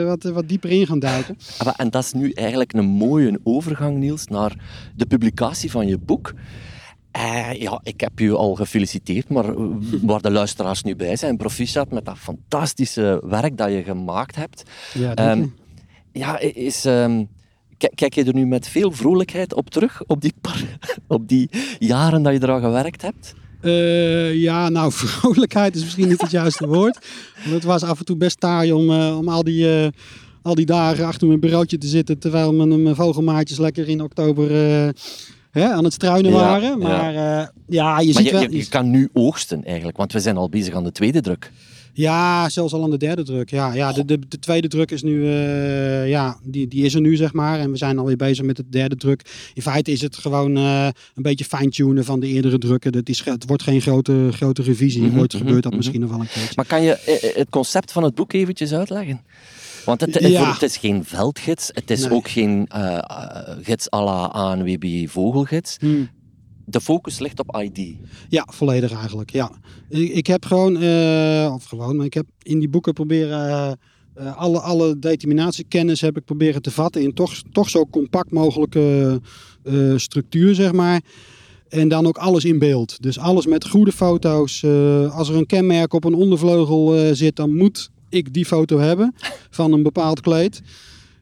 eh, 0.00 0.06
wat, 0.06 0.22
wat 0.22 0.48
dieper 0.48 0.70
in 0.70 0.86
gaan 0.86 0.98
duiken. 0.98 1.38
Ah, 1.58 1.72
En 1.76 1.90
dat 1.90 2.04
is 2.04 2.12
nu 2.12 2.30
eigenlijk 2.30 2.72
een 2.72 2.84
mooie 2.86 3.40
overgang, 3.42 3.96
Niels, 3.98 4.26
naar 4.26 4.56
de 4.96 5.06
publicatie 5.06 5.70
van 5.70 5.86
je 5.86 5.98
boek. 5.98 6.32
Eh, 7.10 7.52
ja, 7.52 7.80
ik 7.82 8.00
heb 8.00 8.18
je 8.18 8.36
al 8.36 8.54
gefeliciteerd, 8.54 9.28
maar 9.28 9.44
eh, 9.48 9.64
waar 10.02 10.20
de 10.22 10.30
luisteraars 10.30 10.82
nu 10.82 10.96
bij 10.96 11.16
zijn, 11.16 11.36
proficiat 11.36 11.90
met 11.90 12.04
dat 12.04 12.18
fantastische 12.18 13.22
werk 13.24 13.56
dat 13.56 13.70
je 13.72 13.82
gemaakt 13.82 14.36
hebt. 14.36 14.62
Ja, 14.94 15.12
je. 15.34 15.48
ja, 16.12 16.38
is, 16.38 16.80
ki- 17.76 17.88
kijk 17.94 18.14
je 18.14 18.24
er 18.24 18.34
nu 18.34 18.46
met 18.46 18.68
veel 18.68 18.90
vrolijkheid 18.92 19.54
op 19.54 19.70
terug, 19.70 20.02
op 20.06 20.20
die, 20.20 20.32
op 21.08 21.28
die 21.28 21.48
jaren 21.78 22.22
dat 22.22 22.32
je 22.32 22.42
eraan 22.42 22.60
gewerkt 22.60 23.02
hebt? 23.02 23.34
Eh, 23.66 24.34
ja, 24.34 24.68
nou, 24.68 24.92
vrolijkheid 25.02 25.74
is 25.74 25.82
misschien 25.82 26.08
niet 26.08 26.20
het 26.20 26.30
juiste 26.30 26.66
woord. 26.66 26.98
Want 27.42 27.54
het 27.54 27.64
was 27.64 27.82
af 27.82 27.98
en 27.98 28.04
toe 28.04 28.16
best 28.16 28.40
taai 28.40 28.72
om, 28.72 28.90
eh, 28.90 29.18
om 29.18 29.28
al, 29.28 29.44
die, 29.44 29.80
eh, 29.82 29.88
al 30.42 30.54
die 30.54 30.66
dagen 30.66 31.04
achter 31.06 31.26
mijn 31.26 31.40
bureautje 31.40 31.78
te 31.78 31.86
zitten. 31.86 32.18
Terwijl 32.18 32.52
mijn, 32.54 32.82
mijn 32.82 32.94
vogelmaatjes 32.94 33.58
lekker 33.58 33.88
in 33.88 34.00
oktober 34.02 34.50
hè, 35.60 35.68
aan 35.72 35.84
het 35.84 35.92
struinen 35.92 36.30
Ja, 36.32 36.36
waren. 36.38 36.68
ja. 36.68 36.76
Maar 36.76 37.14
eh, 37.14 37.46
ja, 37.68 38.00
je 38.00 38.12
Maar 38.12 38.22
ziet 38.22 38.24
je, 38.24 38.32
wel... 38.32 38.42
je, 38.42 38.56
je 38.56 38.68
kan 38.68 38.90
nu 38.90 39.08
oogsten 39.12 39.64
eigenlijk, 39.64 39.96
want 39.96 40.12
we 40.12 40.20
zijn 40.20 40.36
al 40.36 40.48
bezig 40.48 40.74
aan 40.74 40.84
de 40.84 40.92
tweede 40.92 41.20
druk. 41.20 41.52
Ja, 41.96 42.48
zelfs 42.48 42.72
al 42.72 42.82
aan 42.82 42.90
de 42.90 42.96
derde 42.96 43.22
druk. 43.22 43.50
Ja, 43.50 43.72
ja 43.72 43.92
de, 43.92 44.04
de, 44.04 44.18
de 44.28 44.38
tweede 44.38 44.68
druk 44.68 44.90
is 44.90 45.02
nu, 45.02 45.26
eh, 45.26 46.08
ja, 46.08 46.38
die, 46.42 46.68
die 46.68 46.84
is 46.84 46.94
er 46.94 47.00
nu 47.00 47.16
zeg 47.16 47.32
maar. 47.32 47.58
En 47.58 47.70
we 47.70 47.76
zijn 47.76 47.98
alweer 47.98 48.16
bezig 48.16 48.44
met 48.44 48.56
de 48.56 48.68
derde 48.68 48.96
druk. 48.96 49.50
In 49.54 49.62
feite 49.62 49.90
is 49.90 50.00
het 50.00 50.16
gewoon 50.16 50.56
eh, 50.56 50.84
een 51.14 51.22
beetje 51.22 51.44
fine-tunen 51.44 52.04
van 52.04 52.20
de 52.20 52.26
eerdere 52.26 52.58
drukken. 52.58 52.96
Het, 52.96 53.08
is, 53.08 53.24
het 53.24 53.46
wordt 53.46 53.62
geen 53.62 53.80
grote, 53.80 54.28
grote 54.32 54.62
revisie. 54.62 55.02
Mhm, 55.02 55.18
Ooit 55.18 55.32
mhm, 55.32 55.42
gebeurt 55.42 55.62
dat 55.62 55.72
mhm. 55.72 55.76
misschien 55.76 56.00
nog 56.00 56.10
wel 56.10 56.20
een 56.20 56.28
keertje. 56.28 56.52
Maar 56.56 56.66
kan 56.66 56.82
je 56.82 56.92
eh, 56.94 57.36
het 57.36 57.50
concept 57.50 57.92
van 57.92 58.02
het 58.02 58.14
boek 58.14 58.32
eventjes 58.32 58.72
uitleggen? 58.72 59.20
Want 59.84 60.00
het, 60.00 60.14
het, 60.14 60.26
Ja. 60.26 60.52
het 60.52 60.62
is 60.62 60.76
geen 60.76 61.04
veldgids, 61.04 61.70
het 61.72 61.90
is 61.90 62.00
Nee. 62.00 62.10
ook 62.10 62.28
geen 62.28 62.68
gids 63.62 63.92
à 63.92 64.04
la 64.04 64.24
ANWB 64.24 65.08
vogelgids. 65.08 65.76
Hmm. 65.80 66.08
De 66.68 66.80
focus 66.80 67.18
ligt 67.18 67.40
op 67.40 67.56
ID. 67.62 67.96
Ja, 68.28 68.46
volledig 68.50 68.92
eigenlijk. 68.92 69.30
Ja. 69.30 69.50
Ik, 69.88 70.12
ik 70.12 70.26
heb 70.26 70.44
gewoon, 70.44 70.76
eh, 70.76 71.52
of 71.54 71.64
gewoon, 71.64 71.96
maar 71.96 72.06
ik 72.06 72.14
heb 72.14 72.26
in 72.42 72.58
die 72.58 72.68
boeken 72.68 72.92
proberen 72.92 73.48
eh, 73.48 73.72
eh, 74.14 74.36
alle, 74.36 74.60
alle 74.60 74.98
determinatiekennis 74.98 76.00
heb 76.00 76.16
ik 76.16 76.24
proberen 76.24 76.62
te 76.62 76.70
vatten 76.70 77.02
in 77.02 77.14
toch, 77.14 77.42
toch 77.52 77.70
zo 77.70 77.86
compact 77.86 78.30
mogelijke 78.30 79.20
structuur, 79.96 80.54
zeg 80.54 80.72
maar. 80.72 81.00
En 81.68 81.88
dan 81.88 82.06
ook 82.06 82.16
alles 82.18 82.44
in 82.44 82.58
beeld. 82.58 83.02
Dus 83.02 83.18
alles 83.18 83.46
met 83.46 83.68
goede 83.68 83.92
foto's. 83.92 84.64
Als 85.10 85.28
er 85.28 85.34
een 85.34 85.46
kenmerk 85.46 85.92
op 85.92 86.04
een 86.04 86.14
ondervleugel 86.14 87.14
zit, 87.14 87.36
dan 87.36 87.56
moet 87.56 87.90
ik 88.08 88.34
die 88.34 88.46
foto 88.46 88.78
hebben 88.78 89.14
van 89.50 89.72
een 89.72 89.82
bepaald 89.82 90.20
kleed. 90.20 90.62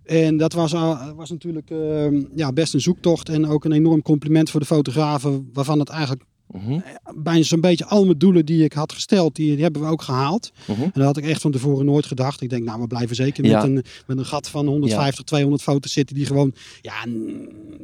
En 0.05 0.37
dat 0.37 0.53
was, 0.53 0.73
was 1.17 1.31
natuurlijk 1.31 1.71
eh, 1.71 2.13
ja, 2.35 2.53
best 2.53 2.75
een 2.75 2.81
zoektocht 2.81 3.29
en 3.29 3.47
ook 3.47 3.65
een 3.65 3.73
enorm 3.73 4.03
compliment 4.03 4.51
voor 4.51 4.61
de 4.61 4.67
fotografen, 4.67 5.51
waarvan 5.53 5.79
het 5.79 5.89
eigenlijk 5.89 6.23
Mhm, 6.53 6.79
bijna 7.15 7.43
zo'n 7.43 7.61
beetje 7.61 7.85
al 7.87 8.05
mijn 8.05 8.19
doelen 8.19 8.47
die 8.47 8.65
ik 8.65 8.73
had 8.73 8.93
gesteld, 8.93 9.37
die, 9.37 9.55
die 9.55 9.63
hebben 9.63 9.83
we 9.83 9.89
ook 9.89 10.03
gehaald. 10.03 10.53
mhm. 10.67 10.83
En 10.83 10.91
dat 10.93 11.05
had 11.05 11.17
ik 11.17 11.25
echt 11.25 11.41
van 11.41 11.51
tevoren 11.51 11.85
nooit 11.85 12.07
gedacht. 12.07 12.41
Ik 12.41 12.51
denk, 12.51 12.65
nou, 12.65 12.81
we 12.81 12.87
blijven 12.87 13.17
zeker 13.17 13.45
Ja. 13.45 13.57
met, 13.57 13.65
een, 13.65 13.85
met 14.07 14.19
een 14.19 14.25
gat 14.27 14.49
van 14.49 14.67
150, 14.67 15.25
200 15.25 15.63
foto's 15.63 15.93
zitten 15.93 16.17
die 16.17 16.27
gewoon, 16.27 16.53
ja, 16.83 16.95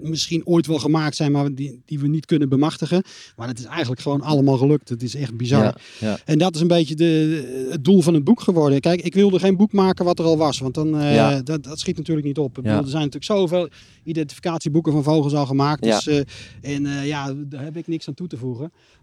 misschien 0.03 0.47
ooit 0.47 0.67
wel 0.67 0.79
gemaakt 0.79 1.17
zijn, 1.17 1.33
maar 1.33 1.55
die, 1.55 1.81
die 1.85 1.99
we 1.99 2.09
niet 2.09 2.27
kunnen 2.27 2.49
bemachtigen. 2.49 3.03
Maar 3.37 3.49
het 3.49 3.59
is 3.59 3.65
eigenlijk 3.65 4.01
gewoon 4.01 4.21
allemaal 4.21 4.57
gelukt. 4.57 4.89
Het 4.89 5.03
is 5.03 5.15
echt 5.15 5.37
bizar. 5.37 5.81
Ja. 6.01 6.19
En 6.25 6.39
dat 6.39 6.55
is 6.55 6.61
een 6.61 6.67
beetje 6.69 6.95
de, 6.95 7.67
het 7.71 7.85
doel 7.85 8.01
van 8.01 8.15
het 8.15 8.25
boek 8.25 8.41
geworden. 8.41 8.81
Kijk, 8.81 9.01
ik 9.01 9.15
wilde 9.15 9.39
geen 9.39 9.57
boek 9.57 9.73
maken 9.73 10.05
wat 10.05 10.19
er 10.19 10.25
al 10.25 10.37
was, 10.37 10.59
want 10.59 10.75
dan, 10.75 10.99
eh, 10.99 11.39
dat, 11.45 11.65
dat 11.65 11.79
schiet 11.79 11.97
natuurlijk 11.97 12.27
niet 12.27 12.39
op. 12.39 12.55
Bedoel, 12.55 12.73
er 12.73 12.79
zijn 12.89 13.11
natuurlijk 13.11 13.25
zoveel 13.25 13.69
identificatieboeken 14.05 14.93
van 14.93 15.03
vogels 15.03 15.35
al 15.35 15.47
gemaakt. 15.47 15.83
Dus, 15.83 16.07
eh, 16.07 16.19
en 16.61 16.87
eh, 16.87 17.07
ja, 17.07 17.35
daar 17.37 17.63
heb 17.65 17.77
ik 17.77 17.87
niks 17.87 18.09
aan 18.09 18.15
toe 18.15 18.27
te 18.27 18.37
voegen. 18.37 18.49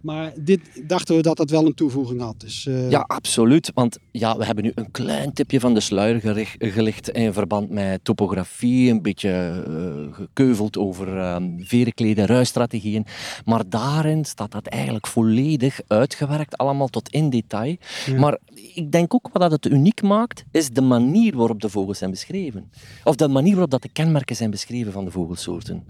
Maar 0.02 0.34
dit 0.36 0.60
dachten 0.88 1.16
we 1.16 1.22
dat 1.22 1.38
dat 1.38 1.50
wel 1.50 1.66
een 1.66 1.74
toevoeging 1.74 2.22
had. 2.22 2.40
Dus, 2.40 2.66
eh, 2.68 2.90
Ja, 2.90 3.00
absoluut. 3.08 3.72
Want 3.74 3.98
ja, 4.12 4.38
we 4.38 4.46
hebben 4.46 4.64
nu 4.64 4.72
een 4.76 4.92
klein 4.92 5.34
tipje 5.34 5.60
van 5.60 5.74
de 5.74 5.80
sluier 5.80 6.20
gericht- 6.20 6.56
gelicht 6.60 7.10
in 7.10 7.34
verband 7.34 7.70
met 7.70 8.04
topografie, 8.04 8.90
een 8.92 9.02
beetje 9.02 9.30
eh, 9.68 10.16
gekeuveld 10.16 10.78
over 10.78 11.18
ehm 11.18 11.46
verenkleden, 11.60 12.26
ruisstrategieën. 12.26 13.06
Maar 13.46 13.70
daarin 13.70 14.26
staat 14.26 14.52
dat 14.52 14.68
eigenlijk 14.68 15.08
volledig 15.08 15.80
uitgewerkt, 15.88 16.58
allemaal 16.58 16.88
tot 16.88 17.10
in 17.10 17.30
detail. 17.30 17.76
Ja. 18.06 18.20
Maar 18.20 18.38
ik 18.74 18.92
denk 18.92 19.14
ook 19.14 19.30
wat 19.32 19.42
dat 19.42 19.52
het 19.52 19.66
uniek 19.74 20.02
maakt, 20.02 20.44
is 20.52 20.70
de 20.70 20.82
manier 20.82 21.36
waarop 21.36 21.62
de 21.62 21.70
vogels 21.70 21.98
zijn 21.98 22.12
beschreven. 22.12 22.72
Of 23.04 23.16
de 23.16 23.28
manier 23.28 23.52
waarop 23.52 23.72
dat 23.72 23.82
de 23.82 23.90
kenmerken 23.94 24.36
zijn 24.36 24.50
beschreven 24.52 24.92
van 24.92 25.06
de 25.06 25.12
vogelsoorten. 25.12 25.84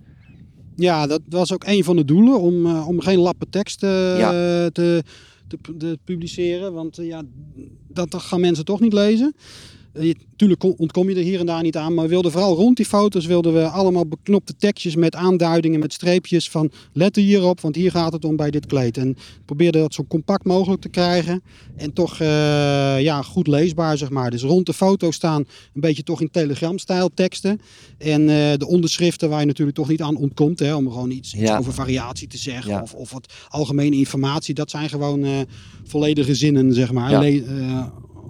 Ja, 0.78 1.08
dat 1.08 1.22
was 1.30 1.54
ook 1.54 1.64
een 1.66 1.84
van 1.84 1.96
de 1.96 2.06
doelen 2.06 2.40
om, 2.40 2.66
eh, 2.66 2.88
om 2.88 3.00
geen 3.00 3.20
lappen 3.20 3.50
tekst 3.50 3.84
eh, 3.84 4.18
Ja. 4.18 4.30
te, 4.70 5.04
te, 5.48 5.60
te 5.78 6.00
publiceren. 6.04 6.74
Want 6.74 6.98
eh, 6.98 7.08
ja, 7.08 7.24
dat 7.88 8.16
gaan 8.16 8.40
mensen 8.40 8.66
toch 8.66 8.80
niet 8.80 8.94
lezen. 8.94 9.36
Eh, 9.98 10.04
je- 10.06 10.16
Tuurlijk 10.36 10.60
kon- 10.60 10.74
ontkom 10.78 11.10
je 11.10 11.16
er 11.16 11.22
hier 11.24 11.40
en 11.40 11.46
daar 11.46 11.62
niet 11.64 11.76
aan, 11.78 11.94
maar 11.94 12.04
we 12.04 12.10
wilden 12.10 12.32
vooral 12.32 12.56
rond 12.56 12.78
die 12.78 12.86
foto's 12.86 13.26
wilden 13.26 13.54
we 13.54 13.68
allemaal 13.68 14.06
beknopte 14.08 14.56
tekstjes 14.56 14.96
met 14.96 15.16
aanduidingen, 15.16 15.80
met 15.80 15.94
streepjes 15.94 16.50
van 16.50 16.72
let 16.94 17.16
hierop, 17.16 17.62
want 17.62 17.76
hier 17.76 17.92
gaat 17.92 18.14
het 18.14 18.26
om 18.26 18.36
bij 18.36 18.52
dit 18.52 18.66
kleed. 18.66 18.98
En 18.98 19.16
probeerde 19.46 19.80
dat 19.80 19.94
zo 19.94 20.04
compact 20.08 20.46
mogelijk 20.46 20.82
te 20.82 20.90
krijgen 20.90 21.42
en 21.76 21.94
toch 21.94 22.20
eh, 22.20 22.28
ja, 23.02 23.22
goed 23.22 23.48
leesbaar, 23.48 23.98
zeg 23.98 24.10
maar. 24.10 24.32
Dus 24.32 24.42
rond 24.42 24.66
de 24.66 24.74
foto 24.74 25.12
staan 25.12 25.46
een 25.74 25.82
beetje 25.82 26.04
toch 26.04 26.22
in 26.22 26.32
telegramstijl 26.32 27.10
teksten. 27.14 27.60
En 27.98 28.22
eh, 28.22 28.58
de 28.58 28.68
onderschriften 28.68 29.30
waar 29.30 29.40
je 29.40 29.46
natuurlijk 29.46 29.78
toch 29.78 29.90
niet 29.90 30.02
aan 30.02 30.16
ontkomt, 30.16 30.60
hè, 30.60 30.76
om 30.76 30.92
gewoon 30.92 31.12
iets, 31.12 31.34
iets 31.34 31.44
Ja. 31.44 31.58
over 31.58 31.74
variatie 31.74 32.28
te 32.28 32.38
zeggen 32.38 32.72
Ja. 32.72 32.82
of, 32.82 32.94
of 32.94 33.12
wat 33.12 33.34
algemene 33.50 33.96
informatie. 33.96 34.54
Dat 34.54 34.70
zijn 34.70 34.90
gewoon 34.90 35.24
eh, 35.24 35.32
volledige 35.84 36.36
zinnen, 36.36 36.74
zeg 36.74 36.92
maar. 36.92 37.12
Ja. 37.12 37.20
Le- 37.20 37.44
eh, 37.46 37.86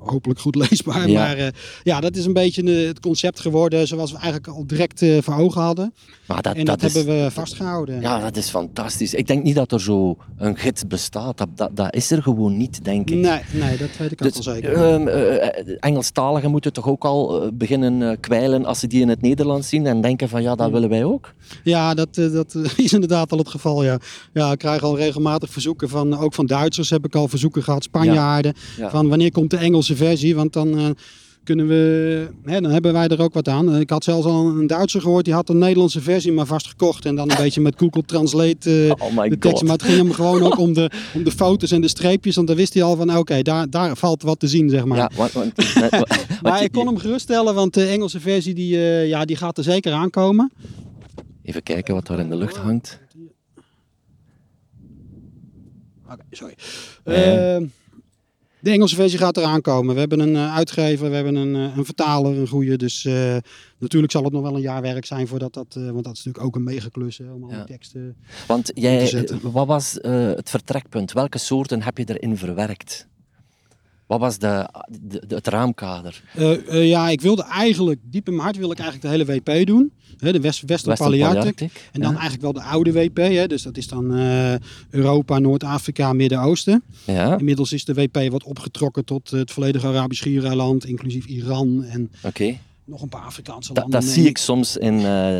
hopelijk 0.09 0.39
goed 0.39 0.55
leesbaar. 0.69 1.09
Ja. 1.09 1.19
Maar 1.19 1.37
eh, 1.37 1.47
ja, 1.83 1.99
dat 1.99 2.15
is 2.15 2.25
een 2.25 2.33
beetje 2.33 2.63
eh, 2.63 2.87
het 2.87 2.99
concept 2.99 3.39
geworden 3.39 3.87
zoals 3.87 4.11
we 4.11 4.17
eigenlijk 4.17 4.47
al 4.47 4.67
direct 4.67 5.01
eh, 5.01 5.17
voor 5.21 5.35
ogen 5.35 5.61
hadden. 5.61 5.93
Maar 6.27 6.41
dat, 6.41 6.55
En 6.55 6.65
dat, 6.65 6.81
hebben 6.81 7.05
we 7.05 7.31
vastgehouden. 7.31 8.01
Ja, 8.01 8.19
dat 8.19 8.37
is 8.37 8.49
fantastisch. 8.49 9.13
Ik 9.13 9.27
denk 9.27 9.43
niet 9.43 9.55
dat 9.55 9.71
er 9.71 9.81
zo 9.81 10.17
een 10.37 10.57
gids 10.57 10.87
bestaat. 10.87 11.37
Dat, 11.37 11.47
dat, 11.55 11.69
dat 11.73 11.95
is 11.95 12.11
er 12.11 12.21
gewoon 12.23 12.57
niet, 12.57 12.83
denk 12.85 13.09
ik. 13.09 13.15
Nee, 13.17 13.39
nee, 13.51 13.77
dat 13.77 13.89
weet 13.97 14.11
ik 14.11 14.23
ook 14.25 14.33
Dus, 14.33 14.45
wel 14.45 14.55
zeker. 14.55 14.73
eh, 15.07 15.75
Engelstaligen 15.79 16.51
moeten 16.51 16.73
toch 16.73 16.87
ook 16.87 17.05
al 17.05 17.41
eh, 17.43 17.49
beginnen 17.53 18.19
kwijlen 18.19 18.65
als 18.65 18.79
ze 18.79 18.87
die 18.87 19.01
in 19.01 19.09
het 19.09 19.21
Nederlands 19.21 19.69
zien 19.69 19.85
en 19.85 20.01
denken 20.01 20.29
van 20.29 20.41
ja, 20.41 20.55
dat 20.55 20.71
willen 20.71 20.89
wij 20.89 21.03
ook. 21.03 21.33
Ja, 21.63 21.93
dat, 21.93 22.15
dat 22.15 22.55
is 22.77 22.93
inderdaad 22.93 23.31
al 23.31 23.37
het 23.37 23.49
geval. 23.49 23.83
Ja. 23.83 23.97
Ja, 24.33 24.51
ik 24.51 24.57
krijg 24.57 24.81
al 24.83 24.97
regelmatig 24.97 25.49
verzoeken 25.49 25.89
van, 25.89 26.17
ook 26.19 26.33
van 26.33 26.45
Duitsers 26.45 26.89
heb 26.89 27.05
ik 27.05 27.15
al 27.15 27.27
verzoeken 27.27 27.63
gehad, 27.63 27.83
Spanjaarden. 27.83 28.53
Ja. 28.77 28.89
Van 28.89 29.07
wanneer 29.09 29.31
komt 29.31 29.49
de 29.49 29.57
Engelse 29.57 29.95
versie? 29.95 30.35
Want 30.35 30.53
dan 30.53 30.95
kunnen 31.47 31.67
we, 31.67 32.27
hè, 32.43 32.61
dan 32.61 32.71
hebben 32.71 32.93
wij 32.93 33.07
er 33.07 33.21
ook 33.21 33.33
wat 33.33 33.47
aan. 33.47 33.73
Eh, 33.73 33.79
Ik 33.79 33.89
had 33.89 34.03
zelfs 34.03 34.25
al 34.25 34.47
een 34.47 34.67
Duitser 34.67 35.01
gehoord, 35.01 35.25
die 35.25 35.33
had 35.33 35.49
een 35.49 35.57
Nederlandse 35.57 36.01
versie 36.01 36.31
maar 36.31 36.45
vast 36.45 36.67
gekocht. 36.67 37.05
En 37.05 37.15
dan 37.15 37.29
een 37.31 37.37
beetje 37.37 37.61
met 37.61 37.73
Google 37.77 38.03
Translate 38.05 38.93
eh, 38.97 39.17
Oh 39.17 39.29
de 39.29 39.37
tekst. 39.37 39.63
Maar 39.63 39.71
het 39.71 39.83
ging 39.83 39.97
hem 39.97 40.11
gewoon 40.11 40.43
ook 40.43 40.57
om 40.67 40.73
de, 40.73 40.91
om 41.13 41.23
de 41.23 41.31
foto's 41.31 41.71
en 41.71 41.81
de 41.81 41.87
streepjes. 41.87 42.35
Want 42.35 42.47
dan 42.47 42.55
wist 42.55 42.73
hij 42.73 42.83
al 42.83 42.95
van, 42.95 43.17
oké, 43.17 43.41
daar, 43.41 43.69
daar 43.69 43.97
valt 43.97 44.21
wat 44.21 44.39
te 44.39 44.47
zien, 44.47 44.69
zeg 44.69 44.85
maar. 44.85 44.97
Ja, 44.97 45.11
want, 45.15 45.31
want, 45.31 45.53
maar 46.41 46.63
ik 46.63 46.71
kon 46.71 46.85
hem 46.87 46.97
geruststellen, 46.97 47.55
want 47.55 47.73
de 47.73 47.85
Engelse 47.85 48.19
versie 48.19 48.53
die, 48.53 48.75
eh, 48.75 49.07
ja, 49.07 49.25
die 49.25 49.35
gaat 49.35 49.57
er 49.57 49.63
zeker 49.63 49.91
aankomen. 49.91 50.51
Even 51.43 51.63
kijken 51.63 51.93
wat 51.93 52.07
daar 52.07 52.19
in 52.19 52.29
de 52.29 52.35
lucht 52.37 52.57
hangt. 52.57 52.99
Oké, 56.11 56.23
sorry. 56.31 56.53
Nee. 57.03 57.69
De 58.67 58.73
Engelse 58.73 58.95
versie 58.95 59.19
gaat 59.19 59.37
eraan 59.37 59.61
komen. 59.61 59.93
We 59.93 59.99
hebben 59.99 60.19
een 60.19 60.35
eh, 60.35 60.55
uitgever, 60.55 61.09
we 61.09 61.15
hebben 61.15 61.35
een, 61.35 61.55
eh, 61.55 61.77
een 61.77 61.85
vertaler, 61.85 62.37
een 62.37 62.47
goede. 62.47 62.77
Dus 62.77 63.05
eh, 63.05 63.37
natuurlijk 63.77 64.11
zal 64.11 64.23
het 64.23 64.33
nog 64.33 64.41
wel 64.41 64.55
een 64.55 64.61
jaar 64.61 64.81
werk 64.81 65.05
zijn 65.05 65.27
voordat 65.27 65.53
dat... 65.53 65.73
want 65.73 66.03
dat 66.03 66.13
is 66.13 66.23
natuurlijk 66.23 66.43
ook 66.43 66.55
een 66.55 66.63
megaklus, 66.63 67.17
hè, 67.17 67.31
om 67.31 67.43
al 67.43 67.49
die 67.49 67.57
Ja. 67.57 67.63
teksten... 67.63 68.15
Want 68.47 68.65
te 68.65 68.71
jij, 68.81 69.05
zetten. 69.05 69.51
wat 69.51 69.67
was 69.67 69.97
het 70.01 70.49
vertrekpunt? 70.49 71.13
Welke 71.13 71.37
soorten 71.37 71.81
heb 71.81 71.97
je 71.97 72.03
erin 72.07 72.37
verwerkt? 72.37 73.07
Wat 74.07 74.19
was 74.19 74.37
de, 74.37 74.69
de, 75.01 75.23
de- 75.27 75.35
het 75.35 75.47
raamkader? 75.47 76.21
Eh, 76.35 76.67
eh, 76.67 76.87
ja, 76.87 77.09
ik 77.09 77.21
wilde 77.21 77.43
eigenlijk, 77.43 77.99
diep 78.03 78.27
in 78.27 78.33
mijn 78.33 78.43
hart 78.43 78.57
wil 78.57 78.71
ik 78.71 78.79
eigenlijk 78.79 79.27
de 79.27 79.33
hele 79.33 79.41
WP 79.59 79.67
doen. 79.67 79.91
Hè, 80.17 80.31
de 80.31 80.39
West, 80.39 80.61
Western 80.61 80.89
Western 80.97 81.19
Palearctic. 81.19 81.71
En 81.91 82.01
dan 82.01 82.11
ja. 82.11 82.19
eigenlijk 82.19 82.41
wel 82.41 82.53
de 82.53 82.61
oude 82.61 82.91
WP. 82.91 83.17
Hè, 83.17 83.47
dus 83.47 83.61
dat 83.63 83.77
is 83.77 83.87
dan 83.87 84.15
eh, 84.15 84.53
Europa, 84.89 85.39
Noord-Afrika, 85.39 86.13
Midden-Oosten. 86.13 86.83
Ja, 87.05 87.37
Inmiddels 87.37 87.71
is 87.71 87.85
de 87.85 87.93
WP 87.93 88.29
wat 88.31 88.43
opgetrokken 88.43 89.05
tot 89.05 89.29
het 89.29 89.51
volledige 89.51 89.87
Arabisch 89.87 90.21
schiereiland, 90.21 90.85
inclusief 90.85 91.25
Iran 91.25 91.83
en 91.83 92.11
nog 92.85 93.01
een 93.01 93.09
paar 93.09 93.21
Afrikaanse 93.21 93.73
landen. 93.73 93.91
dat 93.91 94.03
zie 94.09 94.27
ik 94.27 94.37
soms 94.37 94.77
in 94.77 94.97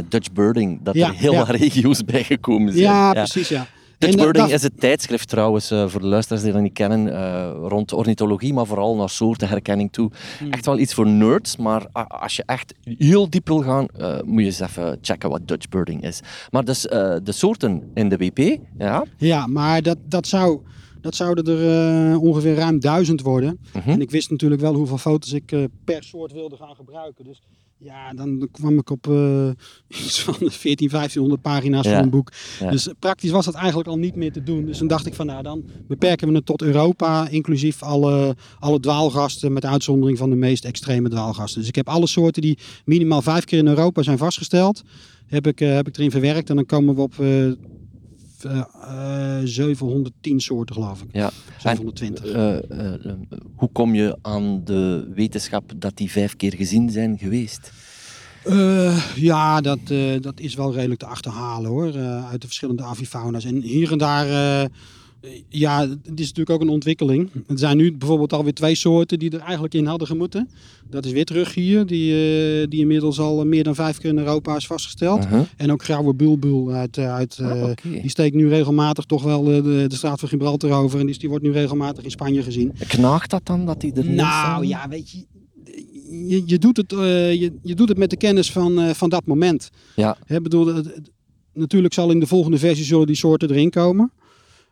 Dutch 0.10 0.32
Birding, 0.32 0.80
dat 0.84 0.96
Ja, 0.96 1.08
er 1.08 1.14
heel 1.16 1.32
ja. 1.32 1.38
wat 1.46 1.50
regio's 1.60 2.04
bijgekomen 2.06 2.72
zijn. 2.74 2.84
Ja, 2.84 3.14
precies, 3.14 3.50
ja. 3.50 3.68
Dutch 3.98 4.14
eh, 4.16 4.22
Birding 4.24 4.46
dat- 4.46 4.54
is 4.56 4.64
het 4.64 4.80
tijdschrift 4.80 5.28
trouwens, 5.28 5.72
eh, 5.72 5.88
voor 5.88 6.02
de 6.02 6.08
luisteraars 6.08 6.44
die 6.44 6.52
dat 6.54 6.62
niet 6.62 6.74
kennen, 6.74 7.14
eh, 7.14 7.52
rond 7.68 7.94
ornithologie, 7.94 8.54
maar 8.54 8.66
vooral 8.66 8.96
naar 8.96 9.10
soortenherkenning 9.10 9.92
toe. 9.92 10.12
Hmm. 10.40 10.52
Echt 10.52 10.66
wel 10.66 10.78
iets 10.78 10.94
voor 10.94 11.08
nerds, 11.08 11.58
maar 11.58 11.88
als 12.08 12.36
je 12.36 12.44
echt 12.46 12.74
heel 12.84 13.30
diep 13.30 13.48
wil 13.48 13.62
gaan, 13.62 13.86
moet 14.26 14.40
je 14.40 14.46
eens 14.46 14.60
even 14.60 14.98
checken 15.02 15.30
wat 15.30 15.48
Dutch 15.48 15.70
Birding 15.70 16.04
is. 16.04 16.20
Maar 16.52 16.64
dus 16.66 16.82
de 16.82 17.22
soorten 17.32 17.92
in 17.94 18.10
de 18.10 18.18
WP, 18.18 18.58
ja, 18.78 19.04
Ja, 19.18 19.48
maar 19.48 19.82
dat, 19.82 19.98
dat, 20.06 20.28
zou, 20.28 20.62
dat 21.02 21.16
zouden 21.16 21.46
er 21.60 22.20
ongeveer 22.20 22.56
ruim 22.56 22.80
duizend 22.80 23.22
worden. 23.22 23.60
Mhm. 23.74 23.90
En 23.90 24.02
ik 24.02 24.12
wist 24.12 24.30
natuurlijk 24.32 24.62
wel 24.62 24.74
hoeveel 24.74 24.98
foto's 24.98 25.34
ik 25.34 25.68
per 25.84 26.04
soort 26.04 26.32
wilde 26.32 26.56
gaan 26.56 26.76
gebruiken. 26.76 27.24
Dus 27.26 27.42
ja, 27.80 28.14
dan 28.14 28.48
kwam 28.52 28.78
ik 28.78 28.90
op 28.90 29.08
eh, 29.08 29.50
iets 30.06 30.22
van 30.22 30.34
14, 30.34 30.90
1500 30.90 31.42
pagina's 31.42 31.86
Ja, 31.86 31.94
van 31.94 32.04
een 32.04 32.10
boek. 32.10 32.32
ja. 32.60 32.72
Dus 32.72 32.90
praktisch 33.00 33.30
was 33.32 33.46
dat 33.46 33.54
eigenlijk 33.54 33.88
al 33.90 33.98
niet 33.98 34.16
meer 34.16 34.32
te 34.32 34.44
doen. 34.44 34.66
Dus 34.66 34.78
toen 34.78 34.88
dacht 34.88 35.06
ik 35.06 35.14
van 35.14 35.26
nou, 35.26 35.44
dan 35.44 35.64
beperken 35.88 36.28
we 36.28 36.34
het 36.36 36.46
tot 36.46 36.62
Europa, 36.62 37.28
inclusief 37.30 37.84
alle, 37.84 38.36
alle 38.60 38.80
dwaalgasten, 38.80 39.54
met 39.54 39.66
uitzondering 39.66 40.18
van 40.18 40.30
de 40.30 40.36
meest 40.36 40.66
extreme 40.66 41.10
dwaalgasten. 41.10 41.60
Dus 41.60 41.70
ik 41.70 41.76
heb 41.76 41.90
alle 41.90 42.08
soorten 42.08 42.42
die 42.42 42.58
minimaal 42.86 43.22
vijf 43.22 43.44
keer 43.44 43.60
in 43.60 43.68
Europa 43.68 44.02
zijn 44.04 44.18
vastgesteld, 44.18 44.84
heb 45.26 45.48
ik, 45.48 45.62
eh, 45.62 45.74
heb 45.74 45.88
ik 45.88 45.98
erin 45.98 46.12
verwerkt. 46.12 46.50
En 46.50 46.56
dan 46.56 46.66
komen 46.66 46.96
we 46.96 47.02
op 47.02 47.20
eh, 47.20 47.46
eh, 47.46 47.50
eh, 47.50 47.56
710 49.44 50.40
soorten, 50.40 50.76
geloof 50.76 51.02
ik. 51.02 51.08
ja. 51.12 51.32
720. 51.60 52.26
Eh, 52.26 52.56
eh, 52.72 53.06
eh, 53.06 53.12
hoe 53.56 53.70
kom 53.72 53.96
je 53.96 54.18
aan 54.22 54.62
de 54.64 55.12
wetenschap 55.16 55.72
dat 55.78 55.98
die 55.98 56.12
vijf 56.12 56.36
keer 56.36 56.54
gezien 56.54 56.90
zijn 56.90 57.18
geweest? 57.18 57.72
Eh, 58.44 59.16
ja, 59.16 59.62
dat, 59.62 59.80
eh, 59.88 60.22
dat 60.22 60.40
is 60.40 60.56
wel 60.56 60.74
redelijk 60.74 61.00
te 61.00 61.06
achterhalen 61.06 61.70
hoor. 61.70 61.88
eh, 61.96 62.30
uit 62.30 62.42
de 62.42 62.48
verschillende 62.48 62.84
avifauna's. 62.84 63.46
En 63.46 63.62
hier 63.62 63.92
en 63.92 63.98
daar. 63.98 64.70
Eh, 65.22 65.30
ja, 65.50 65.82
het 65.90 66.20
is 66.20 66.28
natuurlijk 66.28 66.50
ook 66.50 66.62
een 66.62 66.70
ontwikkeling. 66.70 67.30
Er 67.48 67.60
zijn 67.60 67.78
nu 67.78 67.94
bijvoorbeeld 67.94 68.34
alweer 68.34 68.54
twee 68.54 68.76
soorten 68.76 69.20
die 69.20 69.32
er 69.32 69.40
eigenlijk 69.40 69.74
in 69.74 69.86
hadden 69.86 70.08
gemoeten. 70.08 70.50
Dat 70.90 71.06
is 71.06 71.12
witrug 71.12 71.54
hier, 71.54 71.86
die, 71.86 72.14
eh, 72.14 72.68
die 72.70 72.80
inmiddels 72.80 73.20
al 73.20 73.46
meer 73.46 73.64
dan 73.64 73.76
vijf 73.76 73.98
keer 73.98 74.10
in 74.10 74.18
Europa 74.18 74.56
is 74.56 74.68
vastgesteld. 74.68 75.28
En 75.58 75.72
ook 75.72 75.84
grauwe 75.84 76.14
bulbul 76.14 76.72
uit, 76.72 76.98
eh, 76.98 77.14
uit 77.14 77.38
eh, 77.40 77.52
Ah, 77.52 77.70
oké. 77.70 77.90
die 77.90 78.10
steekt 78.10 78.36
nu 78.36 78.50
regelmatig 78.50 79.06
toch 79.06 79.24
wel 79.24 79.44
de, 79.44 79.86
de, 79.88 79.96
straat 79.96 80.20
van 80.20 80.30
Gibraltar 80.30 80.72
over. 80.72 81.00
En 81.00 81.06
dus 81.06 81.20
die 81.20 81.30
wordt 81.30 81.44
nu 81.44 81.52
regelmatig 81.52 82.04
in 82.04 82.12
Spanje 82.12 82.44
gezien. 82.44 82.74
Knaagt 82.88 83.30
dat 83.30 83.46
dan 83.46 83.66
dat 83.66 83.82
die 83.82 83.94
er 83.94 84.10
Nou 84.10 84.66
ja, 84.66 84.88
weet 84.90 85.12
je, 85.12 85.26
je, 86.10 86.44
je, 86.46 86.58
doet 86.58 86.78
het, 86.78 86.94
eh, 86.94 87.34
je, 87.34 87.54
je 87.62 87.76
doet 87.76 87.90
het 87.90 87.98
met 87.98 88.10
de 88.10 88.18
kennis 88.18 88.52
van, 88.52 88.80
eh, 88.80 88.94
van 88.94 89.10
dat 89.10 89.26
moment. 89.26 89.70
Ja. 89.96 90.18
Hè, 90.26 90.42
bedoel, 90.42 90.82
natuurlijk 91.54 91.94
zal 91.94 92.12
in 92.12 92.20
de 92.20 92.28
volgende 92.28 92.58
versie 92.58 92.86
zullen 92.86 93.08
die 93.08 93.16
soorten 93.16 93.50
erin 93.50 93.70
komen. 93.70 94.12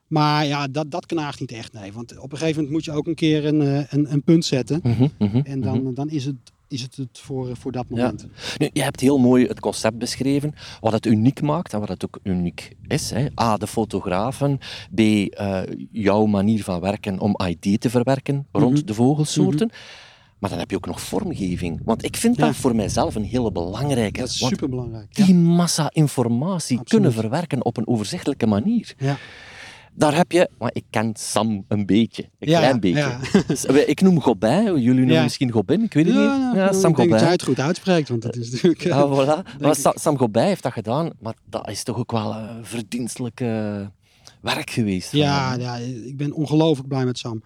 Maar 0.07 0.45
ja, 0.45 0.67
dat, 0.67 0.91
dat 0.91 1.05
knaagt 1.05 1.39
niet 1.39 1.51
echt, 1.51 1.73
nee. 1.73 1.93
Want 1.93 2.17
op 2.19 2.31
een 2.31 2.37
gegeven 2.37 2.55
moment 2.63 2.73
moet 2.73 2.85
je 2.85 2.91
ook 2.99 3.07
een 3.07 3.15
keer 3.15 3.45
een, 3.45 3.61
eh, 3.61 3.83
een, 3.89 4.11
een 4.11 4.23
punt 4.23 4.45
zetten. 4.45 4.79
Mhm, 4.83 5.07
mhm, 5.19 5.37
En 5.43 5.61
dan, 5.61 5.93
dan 5.93 6.09
is 6.09 6.25
het, 6.25 6.35
is 6.67 6.81
het 6.81 6.95
het 6.95 7.19
voor, 7.19 7.57
voor 7.57 7.71
dat 7.71 7.89
moment. 7.89 8.27
Nu, 8.57 8.69
je 8.73 8.81
hebt 8.83 8.99
heel 8.99 9.17
mooi 9.17 9.45
het 9.47 9.59
concept 9.59 9.97
beschreven, 9.97 10.53
wat 10.79 10.91
het 10.93 11.05
uniek 11.05 11.41
maakt 11.41 11.73
en 11.73 11.79
wat 11.79 11.89
het 11.89 12.05
ook 12.05 12.19
uniek 12.23 12.75
is. 12.87 13.09
Hè. 13.09 13.25
A, 13.41 13.57
de 13.57 13.67
fotografen. 13.67 14.57
B, 14.95 14.99
eh, 14.99 15.61
jouw 15.91 16.25
manier 16.25 16.63
van 16.63 16.79
werken 16.79 17.19
om 17.19 17.35
ID 17.47 17.81
te 17.81 17.89
verwerken 17.89 18.47
rond 18.51 18.73
Mhm. 18.77 18.85
de 18.85 18.93
vogelsoorten. 18.93 19.69
Maar 20.39 20.49
dan 20.49 20.59
heb 20.59 20.69
je 20.69 20.75
ook 20.75 20.85
nog 20.85 21.01
vormgeving. 21.01 21.81
Want 21.85 22.03
ik 22.05 22.15
vind 22.15 22.35
Ja. 22.37 22.45
dat 22.45 22.55
voor 22.55 22.75
mijzelf 22.75 23.15
een 23.15 23.23
hele 23.23 23.51
belangrijke. 23.51 24.19
Dat 24.19 24.29
is 24.29 24.37
superbelangrijk. 24.47 25.15
die 25.15 25.35
massa 25.35 25.89
informatie 25.93 26.55
Absoluut. 26.79 26.87
kunnen 26.89 27.13
verwerken 27.13 27.65
op 27.65 27.77
een 27.77 27.87
overzichtelijke 27.87 28.45
manier. 28.47 28.93
Ja. 28.97 29.17
Daar 29.97 30.15
heb 30.15 30.31
je, 30.31 30.49
maar 30.59 30.69
ik 30.73 30.83
ken 30.89 31.11
Sam 31.15 31.65
een 31.67 31.85
beetje, 31.85 32.23
een 32.39 32.49
Ja, 32.49 32.59
klein 32.59 32.79
beetje. 32.79 32.99
ja. 32.99 33.19
Dus 33.47 33.61
wij- 33.65 33.85
Ik 33.85 34.01
noem 34.01 34.21
Gobin, 34.21 34.63
jullie 34.63 34.93
noemen 34.93 35.13
Ja. 35.13 35.23
misschien 35.23 35.51
Gobin, 35.51 35.83
ik 35.83 35.93
weet 35.93 36.05
het 36.05 36.13
niet. 36.15 36.23
nou, 36.23 36.57
Ja, 36.57 36.65
ik 36.67 36.73
Sam 36.73 36.81
dat 36.91 36.95
Gobin. 37.01 37.19
jij 37.19 37.29
het 37.31 37.43
goed 37.43 37.59
uitspreekt, 37.59 38.09
want 38.09 38.21
dat 38.21 38.35
is 38.35 38.51
natuurlijk... 38.51 38.83
eh, 38.83 38.89
Ja, 38.89 39.07
voilà. 39.07 39.59
Maar 39.59 39.71
ik. 39.71 39.77
Sa- 39.77 39.93
Sam 39.95 40.17
Gobij 40.17 40.47
heeft 40.47 40.63
dat 40.63 40.71
gedaan, 40.73 41.09
maar 41.19 41.33
dat 41.49 41.69
is 41.69 41.83
toch 41.83 41.97
ook 41.97 42.11
wel 42.11 42.35
een 42.35 42.65
verdienstelijk 42.65 43.39
eh, 43.41 43.81
werk 44.41 44.69
geweest. 44.69 45.11
Ja, 45.11 45.53
ja, 45.55 45.75
ik 46.05 46.17
ben 46.17 46.33
ongelooflijk 46.33 46.87
blij 46.87 47.05
met 47.05 47.17
Sam. 47.17 47.43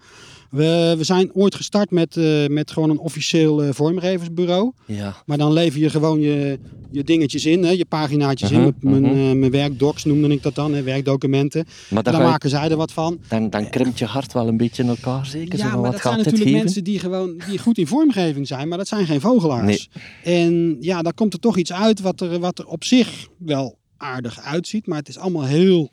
We, 0.50 0.94
we 0.98 1.04
zijn 1.04 1.34
ooit 1.34 1.54
gestart 1.54 1.90
met, 1.90 2.16
eh, 2.16 2.46
met 2.46 2.70
gewoon 2.70 2.90
een 2.90 2.98
officieel 2.98 3.62
eh, 3.62 3.68
vormgeversbureau. 3.72 4.72
ja. 4.86 5.16
Maar 5.26 5.38
dan 5.38 5.52
lever 5.52 5.80
je 5.80 5.90
gewoon 5.90 6.20
je, 6.20 6.58
je 6.90 7.04
dingetjes 7.04 7.44
in, 7.46 7.62
hè, 7.64 7.70
je 7.70 7.84
paginaatjes 7.84 8.50
Mhm, 8.50 8.60
in. 8.60 8.74
Mijn, 8.80 9.02
mhm. 9.02 9.12
eh, 9.30 9.32
mijn 9.32 9.50
werkdocs 9.50 10.04
noemde 10.04 10.28
ik 10.28 10.42
dat 10.42 10.54
dan, 10.54 10.74
hè, 10.74 10.82
werkdocumenten. 10.82 11.66
Maar 11.90 12.12
je- 12.12 12.18
maken 12.18 12.50
zij 12.50 12.70
er 12.70 12.76
wat 12.76 12.92
van. 12.92 13.20
dan, 13.28 13.50
dan 13.50 13.70
krimpt 13.70 13.98
je 13.98 14.04
hart 14.04 14.32
wel 14.32 14.48
een 14.48 14.56
beetje 14.56 14.82
in 14.82 14.88
elkaar, 14.88 15.26
zeker? 15.26 15.58
Ja, 15.58 15.64
maar 15.68 15.80
wat 15.80 15.92
dat 15.92 16.00
zijn 16.00 16.16
natuurlijk 16.16 16.42
geven? 16.44 16.58
mensen 16.62 16.84
die 16.84 16.98
gewoon 16.98 17.40
die 17.48 17.58
goed 17.58 17.78
in 17.78 17.86
vormgeving 17.86 18.46
zijn, 18.46 18.68
maar 18.68 18.78
dat 18.78 18.88
zijn 18.88 19.06
geen 19.06 19.20
vogelaars. 19.20 19.88
En 20.24 20.76
ja, 20.80 21.02
daar 21.02 21.14
komt 21.14 21.32
er 21.32 21.40
toch 21.40 21.56
iets 21.56 21.72
uit 21.72 22.00
wat 22.00 22.20
er, 22.20 22.38
wat 22.38 22.58
er 22.58 22.66
op 22.66 22.84
zich 22.84 23.28
wel 23.38 23.78
aardig 23.96 24.40
uitziet. 24.40 24.86
Maar 24.86 24.98
het 24.98 25.08
is 25.08 25.18
allemaal 25.18 25.44
heel. 25.44 25.90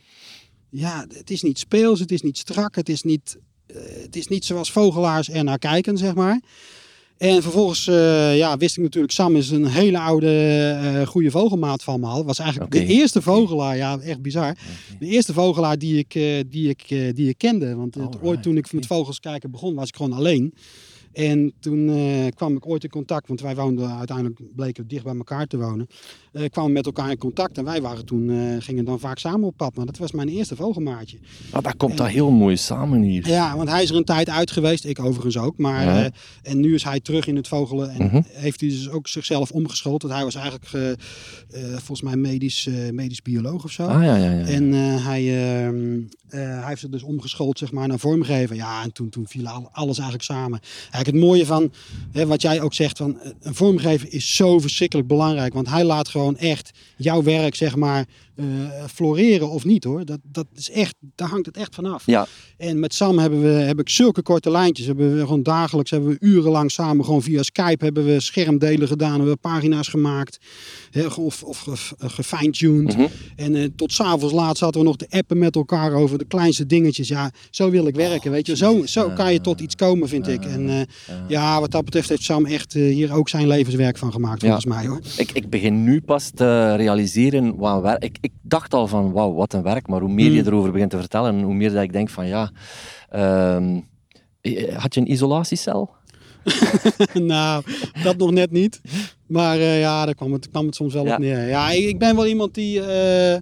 Ja, 0.70 1.06
het 1.14 1.30
is 1.30 1.42
niet 1.42 1.60
speels, 1.60 2.00
het 2.00 2.12
is 2.12 2.22
niet 2.22 2.38
strak, 2.38 2.76
het 2.76 2.90
is 2.90 3.04
niet, 3.04 3.38
het 4.02 4.16
is 4.16 4.28
niet 4.28 4.46
zoals 4.46 4.72
vogelaars 4.72 5.30
er 5.30 5.44
naar 5.44 5.60
kijken, 5.60 5.98
zeg 5.98 6.16
maar. 6.16 6.42
En 7.18 7.42
vervolgens 7.42 7.88
eh, 7.88 8.38
ja, 8.38 8.58
wist 8.58 8.78
ik 8.78 8.84
natuurlijk, 8.84 9.14
Sam 9.14 9.36
is 9.36 9.50
een 9.50 9.66
hele 9.66 10.00
oude, 10.00 10.30
eh 10.84 11.08
goede 11.08 11.32
vogelmaat 11.32 11.84
van 11.84 12.00
me 12.00 12.06
al. 12.08 12.26
Was 12.26 12.40
eigenlijk 12.40 12.72
de 12.72 12.86
eerste 12.86 13.22
vogelaar, 13.22 13.78
ja, 13.78 14.00
echt 14.00 14.22
bizar. 14.22 14.56
De 15.00 15.06
eerste 15.06 15.34
vogelaar 15.34 15.78
die 15.78 15.98
ik, 15.98 16.16
eh, 16.16 16.40
die 16.50 16.70
ik, 16.70 16.82
eh, 16.88 17.14
die 17.14 17.30
ik 17.30 17.38
kende. 17.38 17.76
Want 17.76 17.96
het- 17.96 18.04
ooit 18.22 18.44
toen 18.44 18.58
ik 18.58 18.74
met 18.74 18.86
vogels 18.86 19.20
kijken 19.20 19.52
begon, 19.52 19.76
was 19.76 19.88
ik 19.88 19.96
gewoon 19.96 20.14
alleen. 20.14 20.54
En 21.14 21.54
toen 21.60 21.90
eh, 21.90 22.28
kwam 22.36 22.56
ik 22.56 22.68
ooit 22.68 22.84
in 22.84 22.90
contact, 22.90 23.28
want 23.28 23.42
wij 23.42 23.56
woonden 23.56 23.90
uiteindelijk, 23.98 24.40
bleken 24.56 24.84
we 24.84 24.90
dicht 24.90 25.04
bij 25.04 25.16
elkaar 25.16 25.48
te 25.48 25.58
wonen. 25.58 25.88
Uh, 26.38 26.46
kwamen 26.50 26.72
met 26.72 26.86
elkaar 26.86 27.10
in 27.10 27.18
contact 27.18 27.58
en 27.58 27.64
wij 27.64 27.82
waren 27.82 28.06
toen, 28.06 28.30
uh, 28.30 28.56
gingen 28.60 28.86
dan 28.86 29.00
vaak 29.00 29.18
samen 29.18 29.48
op 29.48 29.58
pad. 29.58 29.76
Maar 29.76 29.86
dat 29.86 29.98
was 29.98 30.12
mijn 30.12 30.28
eerste 30.28 30.56
vogelmaatje. 30.56 31.18
Ah, 31.52 31.64
dat 31.64 31.78
komt 31.78 31.92
en, 31.92 31.98
daar 31.98 32.10
heel 32.10 32.32
mooi 32.32 32.58
samen 32.58 33.02
hier. 33.02 33.28
Ja, 33.28 33.56
want 33.58 33.70
hij 33.70 33.84
is 33.84 33.90
er 33.90 33.96
een 33.96 34.04
tijd 34.04 34.30
uit 34.30 34.52
geweest, 34.52 34.86
ik 34.86 35.00
overigens 35.00 35.38
ook. 35.38 35.58
Maar, 35.58 35.84
ja. 35.84 36.10
en 36.44 36.60
nu 36.60 36.74
is 36.74 36.84
hij 36.84 37.00
terug 37.00 37.28
in 37.28 37.36
het 37.36 37.48
vogelen 37.48 37.90
en 37.90 38.10
-huh. 38.10 38.24
heeft 38.28 38.60
hij 38.60 38.70
dus 38.70 38.90
ook 38.90 39.08
zichzelf 39.08 39.52
omgeschoold. 39.52 40.02
Want 40.02 40.14
hij 40.14 40.24
was 40.24 40.36
eigenlijk 40.36 40.98
volgens 41.76 42.02
mij 42.02 42.16
medisch, 42.16 42.70
medisch 42.92 43.22
bioloog 43.22 43.64
of 43.64 43.72
zo. 43.72 43.84
Ah, 43.84 44.04
ja, 44.04 44.16
ja, 44.16 44.32
ja. 44.32 44.46
En 44.46 44.74
hij, 45.04 45.22
ehm, 45.22 46.00
hij 46.28 46.68
heeft 46.68 46.82
zich 46.82 46.90
dus 46.90 47.04
omgeschoold 47.04 47.58
zeg 47.58 47.72
maar, 47.72 47.88
naar 47.88 48.00
vormgeven. 48.00 48.56
Ja, 48.56 48.84
en 48.84 48.92
toen, 48.92 49.10
toen 49.10 49.28
viel 49.28 49.48
alles 49.72 49.98
eigenlijk 49.98 50.24
samen. 50.24 50.60
Eigenlijk 50.80 51.06
het 51.06 51.16
mooie 51.16 51.46
van, 51.46 51.72
hè, 52.12 52.26
wat 52.26 52.42
jij 52.42 52.62
ook 52.62 52.74
zegt, 52.74 52.98
van 52.98 53.18
een 53.42 53.56
vormgever 53.56 54.14
is 54.14 54.36
zo 54.36 54.60
verschrikkelijk 54.60 55.08
belangrijk. 55.08 55.54
Want 55.54 55.70
hij 55.70 55.84
laat 55.84 56.08
gewoon 56.08 56.27
echt 56.36 56.72
jouw 56.96 57.24
werk, 57.24 57.56
zeg 57.56 57.76
maar, 57.76 58.06
uh, 58.40 58.46
floreren 58.94 59.50
of 59.50 59.66
niet 59.66 59.84
hoor. 59.84 60.06
Dat, 60.06 60.20
dat 60.24 60.46
is 60.56 60.70
echt, 60.72 60.96
daar 61.16 61.30
hangt 61.30 61.46
het 61.46 61.58
echt 61.58 61.76
vanaf. 61.76 62.06
Ja. 62.06 62.28
En 62.58 62.80
met 62.80 62.94
Sam 62.94 63.18
hebben 63.20 63.42
we, 63.42 63.48
heb 63.48 63.80
ik 63.80 63.90
zulke 63.90 64.22
korte 64.22 64.52
lijntjes. 64.52 64.86
Hebben 64.88 65.16
we 65.16 65.20
gewoon 65.22 65.44
dagelijks, 65.44 65.92
hebben 65.92 66.10
we 66.10 66.18
urenlang 66.20 66.72
samen 66.72 67.06
gewoon 67.06 67.22
via 67.22 67.44
Skype 67.44 67.84
hebben 67.84 68.06
we 68.06 68.20
schermdelen 68.20 68.88
gedaan. 68.88 69.12
Hebben 69.14 69.32
we 69.32 69.38
pagina's 69.38 69.88
gemaakt. 69.88 70.38
Hè, 70.92 71.06
of 71.06 71.44
of 71.44 71.94
gefine-tuned. 71.98 72.98
Mhm. 72.98 73.08
En 73.36 73.56
uh, 73.56 73.68
tot 73.76 73.92
s'avonds 73.92 74.34
laat 74.34 74.58
zaten 74.58 74.80
we 74.80 74.86
nog 74.86 74.98
te 74.98 75.08
appen 75.10 75.38
met 75.38 75.56
elkaar 75.56 75.94
over 75.94 76.18
de 76.18 76.26
kleinste 76.26 76.66
dingetjes. 76.66 77.08
Ja, 77.08 77.32
zo 77.50 77.70
wil 77.70 77.88
ik 77.88 77.96
werken, 77.96 78.32
weet 78.32 78.48
je. 78.48 78.56
Zo, 78.56 78.86
zo 78.86 79.10
kan 79.10 79.34
je 79.34 79.42
tot 79.42 79.60
iets 79.60 79.76
komen, 79.76 80.08
vind 80.10 80.28
ik. 80.28 80.46
En 80.46 80.70
uh, 80.70 80.80
ja, 81.28 81.60
wat 81.60 81.72
dat 81.72 81.86
betreft 81.86 82.10
heeft 82.10 82.24
Sam 82.24 82.46
echt 82.46 82.74
hier 82.74 83.14
ook 83.14 83.30
zijn 83.30 83.48
levenswerk 83.48 83.98
van 83.98 84.12
gemaakt, 84.12 84.40
volgens 84.42 84.64
Ja. 84.64 84.70
mij 84.74 84.88
hoor. 84.88 85.00
Ik, 85.18 85.32
ik 85.32 85.50
begin 85.50 85.84
nu 85.84 86.02
pas 86.02 86.30
te 86.36 86.76
realiseren 86.76 87.56
wat 87.56 87.82
werk. 87.82 88.18
Ik, 88.22 88.27
ik 88.28 88.34
dacht 88.42 88.74
al 88.74 88.88
van 88.88 89.12
wauw, 89.12 89.34
wat 89.34 89.54
een 89.54 89.62
werk. 89.64 89.88
Maar 89.88 90.00
hoe 90.02 90.10
meer 90.10 90.32
je 90.32 90.42
Mm. 90.42 90.48
erover 90.48 90.72
begint 90.72 90.90
te 90.92 90.98
vertellen, 90.98 91.42
hoe 91.42 91.54
meer 91.54 91.72
dat 91.74 91.84
ik 91.84 91.94
denk 91.94 92.10
van 92.10 92.28
ja. 92.28 92.52
ehm, 93.10 93.80
had 94.74 94.94
je 94.94 95.00
een 95.02 95.12
isolatiecel? 95.12 95.90
nou, 97.14 97.64
dat 98.04 98.18
nog 98.18 98.32
net 98.32 98.52
niet. 98.52 98.82
Maar 99.28 99.58
eh, 99.60 99.80
ja, 99.80 100.06
daar 100.06 100.16
kwam 100.16 100.34
het, 100.34 100.50
kwam 100.50 100.66
het 100.66 100.76
soms 100.76 100.94
wel 100.94 101.06
Ja. 101.06 101.14
op 101.14 101.20
neer. 101.20 101.48
Ja, 101.48 101.72
ik, 101.72 101.86
ik 101.88 102.00
ben 102.00 102.16
wel 102.16 102.28
iemand 102.28 102.54
die... 102.54 102.82
eh, 102.82 103.34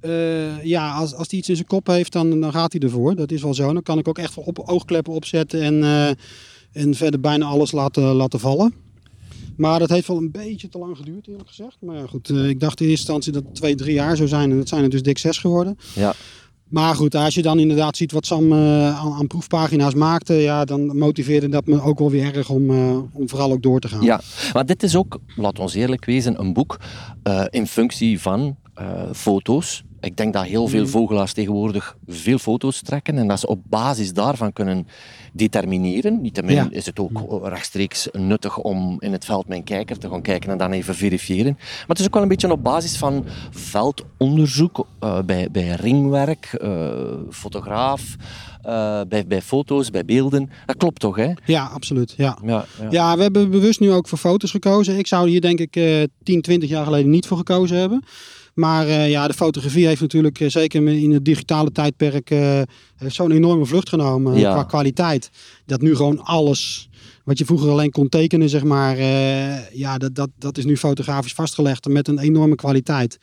eh, 0.00 0.64
ja, 0.64 0.92
als, 0.94 1.14
als 1.14 1.26
hij 1.30 1.38
iets 1.38 1.48
in 1.48 1.54
zijn 1.56 1.66
kop 1.68 1.86
heeft, 1.86 2.12
dan, 2.12 2.40
dan 2.40 2.52
gaat 2.52 2.72
hij 2.72 2.80
ervoor. 2.80 3.14
Dat 3.14 3.30
is 3.32 3.42
wel 3.42 3.54
zo. 3.54 3.72
Dan 3.72 3.82
kan 3.82 3.98
ik 3.98 4.08
ook 4.08 4.18
echt 4.18 4.34
wel 4.34 4.44
op, 4.44 4.58
oogkleppen 4.58 5.12
opzetten 5.12 5.62
en, 5.62 5.82
eh, 5.82 6.08
en 6.82 6.94
verder 6.94 7.20
bijna 7.20 7.46
alles 7.46 7.72
laten, 7.72 8.02
laten 8.02 8.40
vallen. 8.40 8.74
Maar 9.58 9.78
dat 9.78 9.88
heeft 9.88 10.08
wel 10.08 10.16
een 10.16 10.30
beetje 10.30 10.68
te 10.68 10.78
lang 10.78 10.96
geduurd, 10.96 11.26
eerlijk 11.26 11.48
gezegd. 11.48 11.76
Maar 11.80 11.96
ja, 11.96 12.06
goed, 12.06 12.30
eh, 12.30 12.48
ik 12.48 12.60
dacht 12.60 12.80
in 12.80 12.88
eerste 12.88 13.12
instantie 13.12 13.32
dat 13.32 13.42
het 13.44 13.54
twee, 13.54 13.74
drie 13.74 13.94
jaar 13.94 14.16
zou 14.16 14.28
zijn. 14.28 14.50
En 14.50 14.56
dat 14.56 14.68
zijn 14.68 14.82
er 14.82 14.90
dus 14.90 15.02
dik 15.02 15.18
zes 15.18 15.38
geworden. 15.38 15.78
Ja. 15.94 16.14
Maar 16.68 16.94
goed, 16.94 17.14
als 17.14 17.34
je 17.34 17.42
dan 17.42 17.58
inderdaad 17.58 17.96
ziet 17.96 18.12
wat 18.12 18.26
Sam 18.26 18.52
eh, 18.52 18.98
aan, 18.98 19.12
aan 19.12 19.26
proefpagina's 19.26 19.94
maakte, 19.94 20.34
ja, 20.34 20.64
dan 20.64 20.98
motiveerde 20.98 21.48
dat 21.48 21.66
me 21.66 21.82
ook 21.82 21.98
wel 21.98 22.10
weer 22.10 22.34
erg 22.34 22.50
om, 22.50 22.70
eh, 22.70 22.98
om 23.12 23.28
vooral 23.28 23.52
ook 23.52 23.62
door 23.62 23.80
te 23.80 23.88
gaan. 23.88 24.02
Ja, 24.02 24.20
maar 24.52 24.66
dit 24.66 24.82
is 24.82 24.96
ook, 24.96 25.18
laat 25.36 25.58
ons 25.58 25.74
eerlijk 25.74 26.04
wezen, 26.04 26.40
een 26.40 26.52
boek 26.52 26.76
in 27.50 27.66
functie 27.66 28.20
van 28.20 28.56
foto's. 29.12 29.82
Ik 30.00 30.16
denk 30.16 30.32
dat 30.32 30.44
heel 30.44 30.66
veel 30.68 30.82
Mhm. 30.82 30.90
vogelaars 30.90 31.32
tegenwoordig 31.32 31.96
veel 32.06 32.38
foto's 32.38 32.82
trekken 32.82 33.18
en 33.18 33.28
dat 33.28 33.40
ze 33.40 33.46
op 33.46 33.60
basis 33.68 34.12
daarvan 34.12 34.52
kunnen 34.52 34.86
determineren. 35.32 36.20
Niettemin 36.20 36.54
Ja. 36.54 36.66
is 36.70 36.86
het 36.86 36.98
ook 36.98 37.40
rechtstreeks 37.42 38.08
nuttig 38.12 38.58
om 38.58 38.96
in 39.00 39.12
het 39.12 39.24
veld 39.24 39.44
een 39.48 39.64
kijker 39.64 39.98
te 39.98 40.08
gaan 40.08 40.22
kijken 40.22 40.50
en 40.50 40.58
dan 40.58 40.72
even 40.72 40.94
verifiëren. 40.94 41.54
Maar 41.58 41.86
het 41.86 41.98
is 41.98 42.06
ook 42.06 42.14
wel 42.14 42.22
een 42.22 42.28
beetje 42.28 42.52
op 42.52 42.62
basis 42.62 42.96
van 42.96 43.24
veldonderzoek 43.50 44.86
eh, 45.00 45.18
bij, 45.22 45.48
bij 45.50 45.68
ringwerk, 45.68 46.44
eh, 46.60 46.88
fotograaf, 47.30 48.16
eh, 48.62 49.00
bij, 49.08 49.26
bij 49.26 49.42
foto's, 49.42 49.90
bij 49.90 50.04
beelden. 50.04 50.50
Dat 50.66 50.76
klopt 50.76 51.00
toch, 51.00 51.16
hè? 51.16 51.32
Ja, 51.44 51.64
absoluut. 51.64 52.14
Ja. 52.16 52.38
Ja, 52.44 52.64
ja. 52.80 52.86
Ja, 52.90 53.16
we 53.16 53.22
hebben 53.22 53.50
bewust 53.50 53.80
nu 53.80 53.92
ook 53.92 54.08
voor 54.08 54.18
foto's 54.18 54.50
gekozen. 54.50 54.98
Ik 54.98 55.06
zou 55.06 55.28
hier 55.28 55.40
denk 55.40 55.58
ik 55.58 55.76
eh 55.76 56.02
10, 56.22 56.40
20 56.42 56.68
jaar 56.68 56.84
geleden 56.84 57.10
niet 57.10 57.26
voor 57.26 57.36
gekozen 57.36 57.76
hebben. 57.76 58.04
Maar 58.58 58.86
eh, 58.86 59.10
ja, 59.10 59.26
de 59.26 59.34
fotografie 59.34 59.86
heeft 59.86 60.00
natuurlijk 60.00 60.40
eh, 60.40 60.48
zeker 60.48 60.88
in 60.88 61.12
het 61.12 61.24
digitale 61.24 61.72
tijdperk 61.72 62.30
eh, 62.30 62.60
zo'n 63.06 63.30
enorme 63.30 63.66
vlucht 63.66 63.88
genomen 63.88 64.38
Ja. 64.38 64.52
qua 64.52 64.62
kwaliteit. 64.64 65.30
Dat 65.66 65.80
nu 65.80 65.96
gewoon 65.96 66.24
alles 66.24 66.88
wat 67.24 67.38
je 67.38 67.44
vroeger 67.44 67.70
alleen 67.70 67.90
kon 67.90 68.08
tekenen, 68.08 68.48
zeg 68.48 68.64
maar, 68.64 68.96
ja, 69.72 69.98
dat, 69.98 70.14
dat, 70.14 70.30
dat 70.38 70.58
is 70.58 70.64
nu 70.64 70.76
fotografisch 70.76 71.32
vastgelegd 71.32 71.88
met 71.88 72.08
een 72.08 72.18
enorme 72.18 72.54
kwaliteit. 72.54 73.18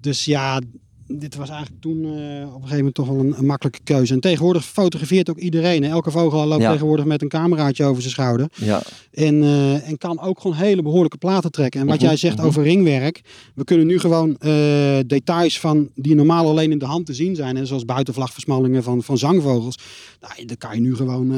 Dus 0.00 0.24
ja, 0.24 0.60
dit 1.08 1.36
was 1.36 1.48
eigenlijk 1.50 1.80
toen 1.82 2.04
eh, 2.04 2.10
op 2.46 2.54
een 2.54 2.60
gegeven 2.60 2.76
moment 2.76 2.94
toch 2.94 3.06
wel 3.08 3.18
een, 3.18 3.34
een 3.38 3.46
makkelijke 3.46 3.78
keuze. 3.84 4.12
En 4.14 4.20
tegenwoordig 4.20 4.64
fotografeert 4.64 5.30
ook 5.30 5.38
iedereen. 5.38 5.82
hè. 5.82 5.88
Elke 5.90 6.10
vogelaar 6.10 6.46
loopt 6.46 6.62
Ja. 6.62 6.70
tegenwoordig 6.70 7.04
met 7.04 7.22
een 7.22 7.28
cameraatje 7.28 7.84
over 7.84 8.00
zijn 8.02 8.14
schouder. 8.14 8.48
ja. 8.54 8.82
En, 9.12 9.42
eh, 9.42 9.88
en 9.88 9.98
kan 9.98 10.20
ook 10.20 10.40
gewoon 10.40 10.56
hele 10.56 10.82
behoorlijke 10.82 11.16
platen 11.18 11.50
trekken. 11.50 11.80
En 11.80 11.86
wat 11.86 11.96
Mhm, 11.96 12.04
jij 12.04 12.16
zegt 12.16 12.36
mhm. 12.36 12.46
over 12.46 12.62
ringwerk. 12.62 13.20
We 13.54 13.64
kunnen 13.64 13.86
nu 13.86 13.98
gewoon 13.98 14.36
eh, 14.38 14.98
details 15.06 15.60
van 15.60 15.88
die 15.94 16.14
normaal 16.14 16.46
alleen 16.48 16.70
in 16.70 16.78
de 16.78 16.84
hand 16.84 17.06
te 17.06 17.14
zien 17.14 17.34
zijn. 17.36 17.56
En 17.56 17.66
zoals 17.66 17.84
buitenvlagversmallingen 17.84 18.82
van, 18.82 19.02
van 19.02 19.18
zangvogels. 19.18 19.78
Nou, 20.20 20.44
dan 20.44 20.56
kan 20.56 20.74
je 20.74 20.80
nu 20.80 20.94
gewoon 20.96 21.32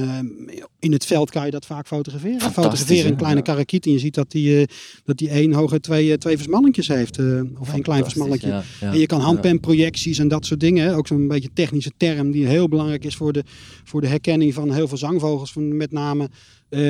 in 0.78 0.92
het 0.92 1.06
veld 1.06 1.30
kan 1.30 1.44
je 1.44 1.50
dat 1.50 1.66
vaak 1.66 1.86
fotograferen. 1.86 2.40
Fotograferen 2.52 3.10
een 3.10 3.16
kleine 3.16 3.38
Ja. 3.38 3.44
karakiet. 3.44 3.86
En 3.86 3.92
je 3.92 3.98
ziet 3.98 4.14
dat 4.14 4.30
die, 4.30 4.66
dat 5.04 5.16
die 5.18 5.28
één 5.28 5.52
hoge 5.52 5.80
twee, 5.80 6.18
twee 6.18 6.36
versmallingjes 6.36 6.88
heeft. 6.88 7.18
of 7.58 7.72
één 7.72 7.82
klein 7.82 8.02
versmalletje. 8.02 8.62
En 8.80 8.98
je 8.98 9.06
kan 9.06 9.18
ja. 9.20 9.24
Handpenprojecties 9.60 10.18
en 10.18 10.28
dat 10.28 10.46
soort 10.46 10.60
dingen. 10.60 10.94
Ook 10.94 11.06
zo'n 11.06 11.28
beetje 11.28 11.50
technische 11.54 11.90
term 11.96 12.30
die 12.30 12.46
heel 12.46 12.68
belangrijk 12.68 13.04
is 13.04 13.16
voor 13.16 13.32
de, 13.32 13.44
voor 13.84 14.00
de 14.00 14.06
herkenning 14.06 14.54
van 14.54 14.72
heel 14.72 14.88
veel 14.88 14.96
zangvogels. 14.98 15.52
Van 15.52 15.76
met 15.76 15.92
name 15.92 16.28
eh, 16.68 16.80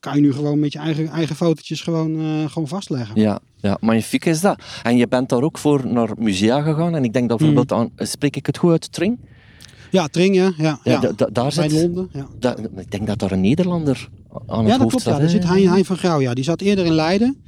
kan 0.00 0.14
je 0.14 0.20
nu 0.20 0.32
gewoon 0.32 0.58
met 0.58 0.72
je 0.72 0.78
eigen, 0.78 1.08
eigen 1.08 1.36
fotootjes 1.36 1.80
gewoon, 1.80 2.20
eh, 2.20 2.50
gewoon 2.50 2.68
vastleggen. 2.68 3.20
Ja, 3.20 3.38
ja, 3.56 3.76
magnifiek 3.80 4.24
is 4.24 4.40
dat. 4.40 4.62
En 4.82 4.96
je 4.96 5.08
bent 5.08 5.28
daar 5.28 5.42
ook 5.42 5.58
voor 5.58 5.86
naar 5.86 6.08
musea 6.18 6.60
gegaan. 6.62 6.94
En 6.94 7.04
ik 7.04 7.12
denk 7.12 7.28
dat 7.28 7.38
bijvoorbeeld 7.38 7.72
aan, 7.72 7.90
spreek 8.08 8.36
ik 8.36 8.46
het 8.46 8.58
goed 8.58 8.70
uit, 8.70 8.92
Tring? 8.92 9.18
Ja, 9.90 10.06
Tringen. 10.06 10.54
Ja, 10.56 10.80
Ja, 10.84 10.92
ja. 10.92 11.00
da- 11.00 11.12
da- 11.16 11.28
daar 11.32 11.52
bij 11.56 11.68
zit, 11.68 11.82
Londen. 11.82 12.08
Ja, 12.12 12.26
da- 12.38 12.56
ik 12.76 12.90
denk 12.90 13.06
dat 13.06 13.18
daar 13.18 13.32
een 13.32 13.40
Nederlander 13.40 14.08
aan 14.46 14.64
ja 14.64 14.70
het 14.70 14.70
dat 14.70 14.80
hoofd 14.80 14.90
klopt. 14.90 15.04
Ja. 15.04 15.18
Daar 15.18 15.28
zit 15.28 15.44
Hein, 15.44 15.68
hein 15.68 15.84
van 15.84 15.96
Grauw. 15.96 16.20
Ja. 16.20 16.34
Die 16.34 16.44
zat 16.44 16.60
eerder 16.60 16.84
in 16.84 16.92
Leiden. 16.92 17.42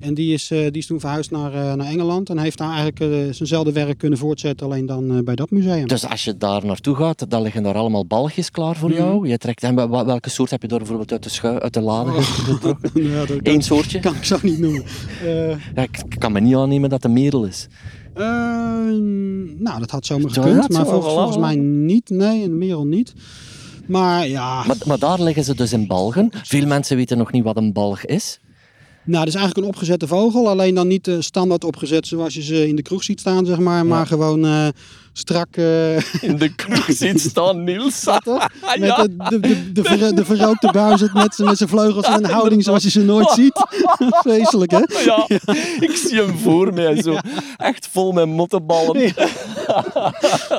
En 0.00 0.14
die 0.14 0.32
is, 0.32 0.50
eh, 0.50 0.58
die 0.58 0.72
is 0.76 0.86
toen 0.86 1.00
verhuisd 1.00 1.30
naar, 1.30 1.52
eh, 1.54 1.74
naar 1.74 1.86
Engeland. 1.86 2.30
En 2.30 2.38
heeft 2.38 2.58
daar 2.58 2.68
eigenlijk 2.68 3.00
eh, 3.00 3.08
zijnzelfde 3.08 3.72
werk 3.72 3.98
kunnen 3.98 4.18
voortzetten. 4.18 4.66
Alleen 4.66 4.86
dan 4.86 5.24
bij 5.24 5.34
dat 5.34 5.50
museum. 5.50 5.86
Dus 5.88 6.08
als 6.08 6.24
je 6.24 6.36
daar 6.36 6.66
naartoe 6.66 6.94
gaat, 6.96 7.30
dan 7.30 7.42
liggen 7.42 7.62
daar 7.62 7.74
allemaal 7.74 8.06
balgjes 8.06 8.50
klaar 8.50 8.76
voor 8.76 8.88
Mhm. 8.88 8.98
jou. 8.98 9.28
Je 9.28 9.38
trekt, 9.38 9.62
en 9.62 9.90
welke 9.90 10.30
soort 10.30 10.50
heb 10.50 10.62
je 10.62 10.68
daar 10.68 10.78
bijvoorbeeld 10.78 11.12
uit 11.12 11.40
de, 11.42 11.60
uit 11.60 11.74
de 11.74 11.80
lade 11.80 12.10
getrokken? 12.22 12.90
ja, 13.12 13.24
dat 13.24 13.38
Eén 13.42 13.62
soortje? 13.62 14.00
kan 14.00 14.14
ik 14.14 14.24
zo 14.24 14.38
niet 14.42 14.58
noemen. 14.58 14.82
Ja, 15.74 15.82
ik 15.82 16.02
kan 16.18 16.32
me 16.32 16.40
niet 16.40 16.54
aannemen 16.54 16.90
dat 16.90 17.02
het 17.02 17.10
een 17.12 17.22
merel 17.22 17.44
is. 17.44 17.66
Nou, 19.58 19.78
dat 19.78 19.90
had 19.90 20.06
zomaar 20.06 20.30
Zo, 20.32 20.42
gekund, 20.42 20.60
dat 20.60 20.70
maar 20.70 20.84
zo, 20.84 20.90
volgens, 20.90 21.12
voilà, 21.12 21.16
volgens 21.16 21.36
voilà. 21.36 21.40
mij 21.40 21.56
niet. 21.56 22.10
Nee, 22.10 22.42
en 22.42 22.58
Merel 22.58 22.86
niet. 22.86 23.14
Maar 23.86 24.28
ja, 24.28 24.64
Maar, 24.66 24.76
maar 24.86 24.98
daar 24.98 25.22
liggen 25.22 25.44
ze 25.44 25.54
dus 25.54 25.72
in 25.72 25.86
balgen. 25.86 26.28
Veel 26.32 26.66
mensen 26.66 26.96
weten 26.96 27.18
nog 27.18 27.32
niet 27.32 27.44
wat 27.44 27.56
een 27.56 27.72
balg 27.72 28.04
is. 28.04 28.40
Nou, 29.08 29.24
dat 29.24 29.34
is 29.34 29.40
eigenlijk 29.40 29.66
een 29.66 29.72
opgezette 29.72 30.06
vogel. 30.06 30.48
Alleen 30.48 30.74
dan 30.74 30.86
niet 30.86 31.08
eh, 31.08 31.16
standaard 31.18 31.64
opgezet 31.64 32.06
zoals 32.06 32.34
je 32.34 32.42
ze 32.42 32.68
in 32.68 32.76
de 32.76 32.82
kroeg 32.82 33.04
ziet 33.04 33.20
staan, 33.20 33.46
zeg 33.46 33.58
maar. 33.58 33.86
Maar 33.86 34.06
gewoon 34.06 34.44
eh, 34.44 34.68
strak. 35.18 35.56
eh, 35.56 36.22
In 36.22 36.36
de 36.38 36.54
kroeg 36.54 36.84
ziet 37.00 37.20
staan, 37.20 37.64
Niels. 37.64 38.00
toch? 38.24 38.48
Met 38.78 38.96
de, 38.96 39.16
de, 39.28 39.40
de, 39.40 39.72
de, 39.72 39.82
ver- 39.82 40.14
de 40.14 40.24
verrookte 40.24 40.70
buizerd 40.72 41.14
met, 41.14 41.38
met 41.38 41.56
zijn 41.56 41.68
vleugels 41.68 42.06
en 42.06 42.24
een 42.24 42.30
houding 42.30 42.64
zoals 42.64 42.82
je 42.82 42.90
ze 42.90 43.00
nooit 43.00 43.30
ziet. 43.30 43.66
Vreselijk, 44.24 44.70
hè? 44.70 44.78
Ja, 45.04 45.24
ik 45.80 45.90
zie 46.06 46.18
hem 46.22 46.38
voor 46.38 46.72
mij 46.74 47.02
zo. 47.02 47.16
Echt 47.56 47.88
vol 47.90 48.12
met 48.12 48.26
mottenballen. 48.26 49.12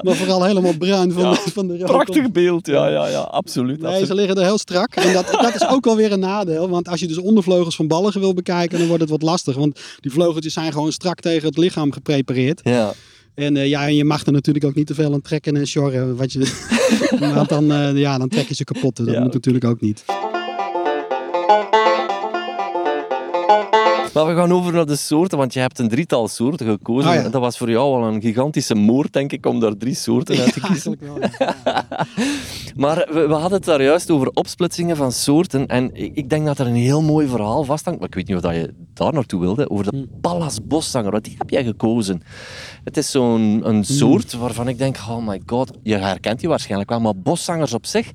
Maar 0.01 0.15
vooral 0.15 0.43
helemaal 0.43 0.77
bruin 0.77 1.11
van, 1.11 1.35
van 1.35 1.67
de 1.67 1.77
rook. 1.77 1.87
Prachtig 1.87 2.31
beeld, 2.31 2.67
ja, 2.67 2.87
ja, 2.87 3.07
ja, 3.07 3.19
absoluut. 3.19 3.77
Nee, 3.77 3.85
absoluut. 3.87 4.07
ze 4.07 4.15
liggen 4.15 4.35
er 4.35 4.43
heel 4.43 4.57
strak. 4.57 4.95
En 4.95 5.13
dat, 5.13 5.27
dat 5.31 5.55
is 5.55 5.67
ook 5.67 5.85
wel 5.85 5.95
weer 5.95 6.11
een 6.11 6.19
nadeel. 6.19 6.69
Want 6.69 6.87
als 6.87 6.99
je 6.99 7.07
dus 7.07 7.17
ondervleugels 7.17 7.75
van 7.75 7.87
balligen 7.87 8.19
wil 8.19 8.33
bekijken, 8.33 8.77
dan 8.79 8.87
wordt 8.87 9.01
het 9.01 9.11
wat 9.11 9.21
lastig. 9.21 9.55
Want 9.55 9.79
die 9.99 10.11
vleugeltjes 10.11 10.53
zijn 10.53 10.71
gewoon 10.71 10.91
strak 10.91 11.19
tegen 11.19 11.47
het 11.47 11.57
lichaam 11.57 11.91
geprepareerd. 11.91 12.61
Ja. 12.63 12.93
En 13.35 13.57
eh, 13.57 13.67
ja, 13.67 13.85
en 13.87 13.95
je 13.95 14.03
mag 14.03 14.25
er 14.25 14.31
natuurlijk 14.31 14.65
ook 14.65 14.75
niet 14.75 14.87
te 14.87 14.93
veel 14.93 15.13
aan 15.13 15.21
trekken 15.21 15.55
en 15.57 15.67
sjorren. 15.67 16.15
Wat 16.15 16.31
je, 16.31 16.39
want 17.35 17.49
dan, 17.49 17.71
eh, 17.71 17.97
ja, 17.97 18.17
dan 18.17 18.27
trek 18.29 18.47
je 18.47 18.55
ze 18.55 18.63
kapot. 18.63 18.95
Dat 18.97 19.07
Ja. 19.07 19.21
moet 19.23 19.33
natuurlijk 19.33 19.65
ook 19.65 19.81
niet. 19.81 20.03
Maar 24.25 24.35
we 24.35 24.41
gaan 24.41 24.51
over 24.51 24.73
naar 24.73 24.85
de 24.85 24.95
soorten, 24.95 25.37
want 25.37 25.53
je 25.53 25.59
hebt 25.59 25.79
een 25.79 25.89
drietal 25.89 26.27
soorten 26.27 26.67
gekozen. 26.67 27.09
Ah, 27.09 27.15
ja. 27.15 27.29
Dat 27.29 27.41
was 27.41 27.57
voor 27.57 27.69
jou 27.69 27.95
al 27.95 28.07
een 28.07 28.21
gigantische 28.21 28.75
moord, 28.75 29.13
denk 29.13 29.31
ik, 29.31 29.45
om 29.45 29.59
daar 29.59 29.77
drie 29.77 29.95
soorten 29.95 30.39
uit 30.39 30.53
te 30.53 30.59
kiezen. 30.59 30.99
ja. 31.19 31.85
Maar 32.75 33.07
we, 33.11 33.27
we 33.27 33.33
hadden 33.33 33.57
het 33.57 33.65
daar 33.65 33.81
juist 33.81 34.11
over 34.11 34.29
opsplitsingen 34.29 34.95
van 34.95 35.11
soorten. 35.11 35.67
En 35.67 35.95
ik, 35.95 36.15
ik 36.15 36.29
denk 36.29 36.45
dat 36.45 36.59
er 36.59 36.67
een 36.67 36.75
heel 36.75 37.01
mooi 37.01 37.27
verhaal 37.27 37.63
vasthangt. 37.63 37.99
Maar 37.99 38.07
ik 38.07 38.15
weet 38.15 38.27
niet 38.27 38.35
of 38.35 38.41
dat 38.41 38.53
je 38.53 38.73
daar 38.93 39.13
naartoe 39.13 39.39
wilde. 39.39 39.69
Over 39.69 39.91
de 39.91 40.07
Pallas 40.21 40.59
boszanger. 40.63 41.11
Want 41.11 41.23
die 41.23 41.35
heb 41.37 41.49
jij 41.49 41.63
gekozen. 41.63 42.21
Het 42.83 42.97
is 42.97 43.11
zo'n 43.11 43.61
een 43.69 43.83
soort 43.83 44.33
waarvan 44.33 44.67
ik 44.67 44.77
denk: 44.77 44.97
oh 45.09 45.27
my 45.27 45.41
god, 45.45 45.71
je 45.83 45.95
herkent 45.95 46.39
die 46.39 46.49
waarschijnlijk 46.49 46.89
wel. 46.89 46.99
Maar 46.99 47.15
boszangers 47.15 47.73
op 47.73 47.85
zich 47.85 48.11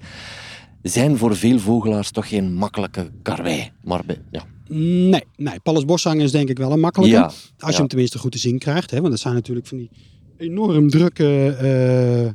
zijn 0.83 1.17
voor 1.17 1.37
veel 1.37 1.59
vogelaars 1.59 2.11
toch 2.11 2.29
geen 2.29 2.55
makkelijke 2.55 3.11
karwei. 3.23 3.71
Maar 3.83 4.03
ja. 4.31 4.43
Nee, 4.69 5.23
nee. 5.37 5.61
Pallas 5.63 6.05
is 6.07 6.31
denk 6.31 6.49
ik 6.49 6.59
wel 6.59 6.73
een 6.73 6.81
makkelijke. 6.81 7.15
Ja, 7.17 7.25
Als 7.59 7.73
je 7.73 7.79
hem 7.79 7.89
tenminste 7.89 8.19
goed 8.19 8.33
te 8.33 8.39
zien 8.39 8.59
krijgt. 8.59 8.91
Hè? 8.91 8.97
Want 8.99 9.11
dat 9.11 9.21
zijn 9.21 9.35
natuurlijk 9.35 9.67
van 9.67 9.79
die 9.79 9.91
enorm 10.39 10.91
drukke 10.91 11.47
eh, 11.49 12.31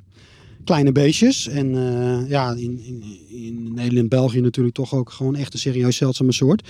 kleine 0.63 0.91
beestjes. 0.91 1.47
En 1.47 1.75
eh, 1.75 2.29
ja, 2.29 2.51
in, 2.51 2.79
in, 2.85 3.03
in 3.29 3.63
Nederland 3.63 3.97
en 3.97 4.07
België 4.07 4.41
natuurlijk 4.41 4.75
toch 4.75 4.93
ook 4.93 5.09
gewoon 5.11 5.35
echt 5.35 5.53
een 5.53 5.59
serieus 5.59 5.95
zeldzame 5.97 6.31
soort. 6.31 6.67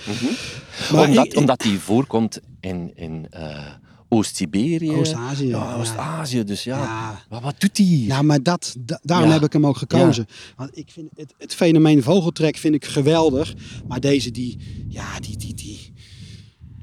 Maar 0.92 1.08
omdat, 1.08 1.26
ik- 1.26 1.36
omdat 1.36 1.60
die 1.60 1.78
voorkomt 1.78 2.40
in, 2.60 2.92
in 2.94 3.26
eh, 3.30 3.66
Oost-Siberië. 4.12 4.90
Oost-Azië, 4.90 5.46
Ja, 5.46 5.56
ja. 5.70 5.76
Oost-Azië. 5.76 6.44
Dus 6.44 6.64
ja, 6.64 6.78
Ja. 6.78 7.24
Maar 7.28 7.40
wat 7.40 7.54
doet 7.60 7.76
die? 7.76 8.06
Nou, 8.06 8.24
maar 8.24 8.42
dat, 8.42 8.74
da- 8.78 9.00
daarom 9.02 9.26
Ja. 9.28 9.32
heb 9.34 9.42
ik 9.44 9.52
hem 9.52 9.66
ook 9.66 9.76
gekozen. 9.76 10.26
Want 10.56 10.70
ik 10.78 10.90
vind 10.90 11.08
het, 11.16 11.34
het 11.38 11.54
fenomeen 11.54 12.02
vogeltrek 12.02 12.56
vind 12.56 12.74
ik 12.74 12.84
geweldig. 12.84 13.54
Maar 13.88 14.00
deze 14.00 14.30
die, 14.30 14.56
ja, 14.88 15.20
die, 15.20 15.36
die, 15.36 15.54
die, 15.54 15.92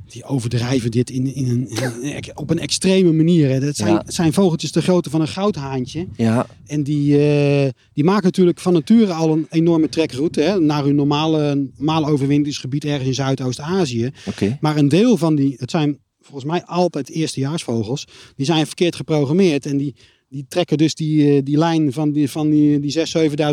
die 0.08 0.24
overdrijven 0.24 0.92
dit 0.92 1.10
in, 1.10 1.34
in 1.36 1.50
een, 1.50 1.70
in 2.02 2.24
op 2.38 2.50
een 2.50 2.60
extreme 2.60 3.12
manier. 3.14 3.50
Hè. 3.50 3.60
Dat 3.60 3.76
zijn, 3.76 3.94
Ja. 3.94 4.02
het 4.06 4.14
zijn 4.14 4.34
vogeltjes 4.34 4.72
de 4.72 4.82
grootte 4.82 5.10
van 5.10 5.22
een 5.22 5.28
goudhaantje. 5.28 6.08
Ja, 6.16 6.46
En 6.66 6.84
die, 6.84 7.18
eh, 7.30 7.70
die 7.94 8.04
maken 8.04 8.24
natuurlijk 8.24 8.60
van 8.60 8.74
nature 8.74 9.14
al 9.14 9.32
een 9.32 9.48
enorme 9.50 9.90
trekroute 9.90 10.42
hè, 10.42 10.60
naar 10.60 10.84
hun 10.84 10.96
normale, 10.96 11.70
normale 11.78 12.06
overwinteringsgebied 12.12 12.86
ergens 12.86 13.08
in 13.08 13.14
Zuidoost-Azië. 13.14 14.12
oké. 14.26 14.58
Maar 14.62 14.78
een 14.78 14.90
deel 14.90 15.18
van 15.18 15.36
die, 15.36 15.56
het 15.58 15.72
zijn 15.72 15.98
volgens 16.30 16.52
mij 16.52 16.64
altijd 16.66 17.10
eerstejaarsvogels, 17.10 18.08
die 18.36 18.46
zijn 18.46 18.66
verkeerd 18.66 18.96
geprogrammeerd. 18.96 19.66
En 19.66 19.78
die, 19.78 19.96
die 20.30 20.46
trekken 20.48 20.78
dus 20.78 20.96
die, 20.96 21.36
eh, 21.36 21.42
die 21.44 21.58
lijn 21.58 21.94
van 21.94 22.12
die, 22.12 22.30
van 22.30 22.50
die, 22.50 22.80
die 22.80 22.92
6.000, 22.92 23.02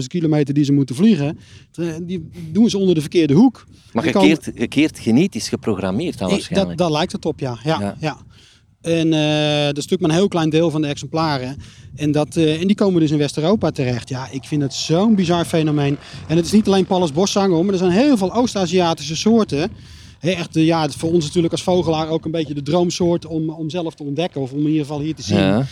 7.000 0.01 0.07
kilometer 0.07 0.55
die 0.55 0.65
ze 0.65 0.73
moeten 0.73 0.95
vliegen, 0.95 1.39
eh, 1.75 1.87
die 2.03 2.29
doen 2.53 2.71
ze 2.71 2.79
onder 2.79 2.95
de 2.95 3.01
verkeerde 3.01 3.35
hoek. 3.35 3.65
Maar 3.93 4.11
komen- 4.11 4.39
gekeerd, 4.55 4.99
genetisch 4.99 5.49
geprogrammeerd 5.49 6.19
dan 6.19 6.31
waarschijnlijk. 6.31 6.69
dat, 6.69 6.79
daar 6.79 6.97
lijkt 6.97 7.13
het 7.13 7.25
op, 7.25 7.41
ja. 7.41 7.59
ja, 7.65 7.81
Ja. 7.81 7.97
ja. 8.01 8.17
En 8.81 9.13
eh, 9.13 9.65
dat 9.67 9.77
is 9.79 9.87
natuurlijk 9.87 10.01
maar 10.01 10.11
een 10.11 10.17
heel 10.17 10.29
klein 10.29 10.51
deel 10.51 10.71
van 10.71 10.83
de 10.83 10.89
exemplaren. 10.89 11.57
En, 11.95 12.13
dat, 12.13 12.37
en 12.37 12.67
die 12.67 12.77
komen 12.77 13.01
dus 13.01 13.11
in 13.11 13.19
West-Europa 13.19 13.71
terecht. 13.71 14.09
Ja, 14.09 14.29
ik 14.31 14.45
vind 14.45 14.63
het 14.63 14.75
zo'n 14.75 15.15
bizar 15.15 15.45
fenomeen. 15.45 15.97
En 16.29 16.37
het 16.37 16.47
is 16.47 16.53
niet 16.53 16.67
alleen 16.67 16.87
Pallas 16.87 17.13
boszanger, 17.13 17.51
hoor, 17.55 17.65
maar 17.65 17.73
er 17.73 17.79
zijn 17.79 17.91
heel 17.91 18.17
veel 18.17 18.35
Oost-Aziatische 18.35 19.17
soorten. 19.17 19.71
Echt, 20.25 20.57
eh, 20.57 20.65
ja, 20.65 20.89
voor 20.89 21.13
ons 21.13 21.25
natuurlijk 21.25 21.53
als 21.53 21.63
vogelaar 21.63 22.09
ook 22.09 22.25
een 22.25 22.31
beetje 22.31 22.55
de 22.55 22.63
droomsoort 22.63 23.27
om, 23.27 23.51
om 23.51 23.71
zelf 23.71 23.95
te 23.95 24.03
ontdekken. 24.03 24.41
Of 24.41 24.53
om 24.53 24.59
in 24.59 24.67
ieder 24.67 24.81
geval 24.81 25.01
hier 25.01 25.15
te 25.15 25.23
zien. 25.23 25.39
Ja. 25.39 25.67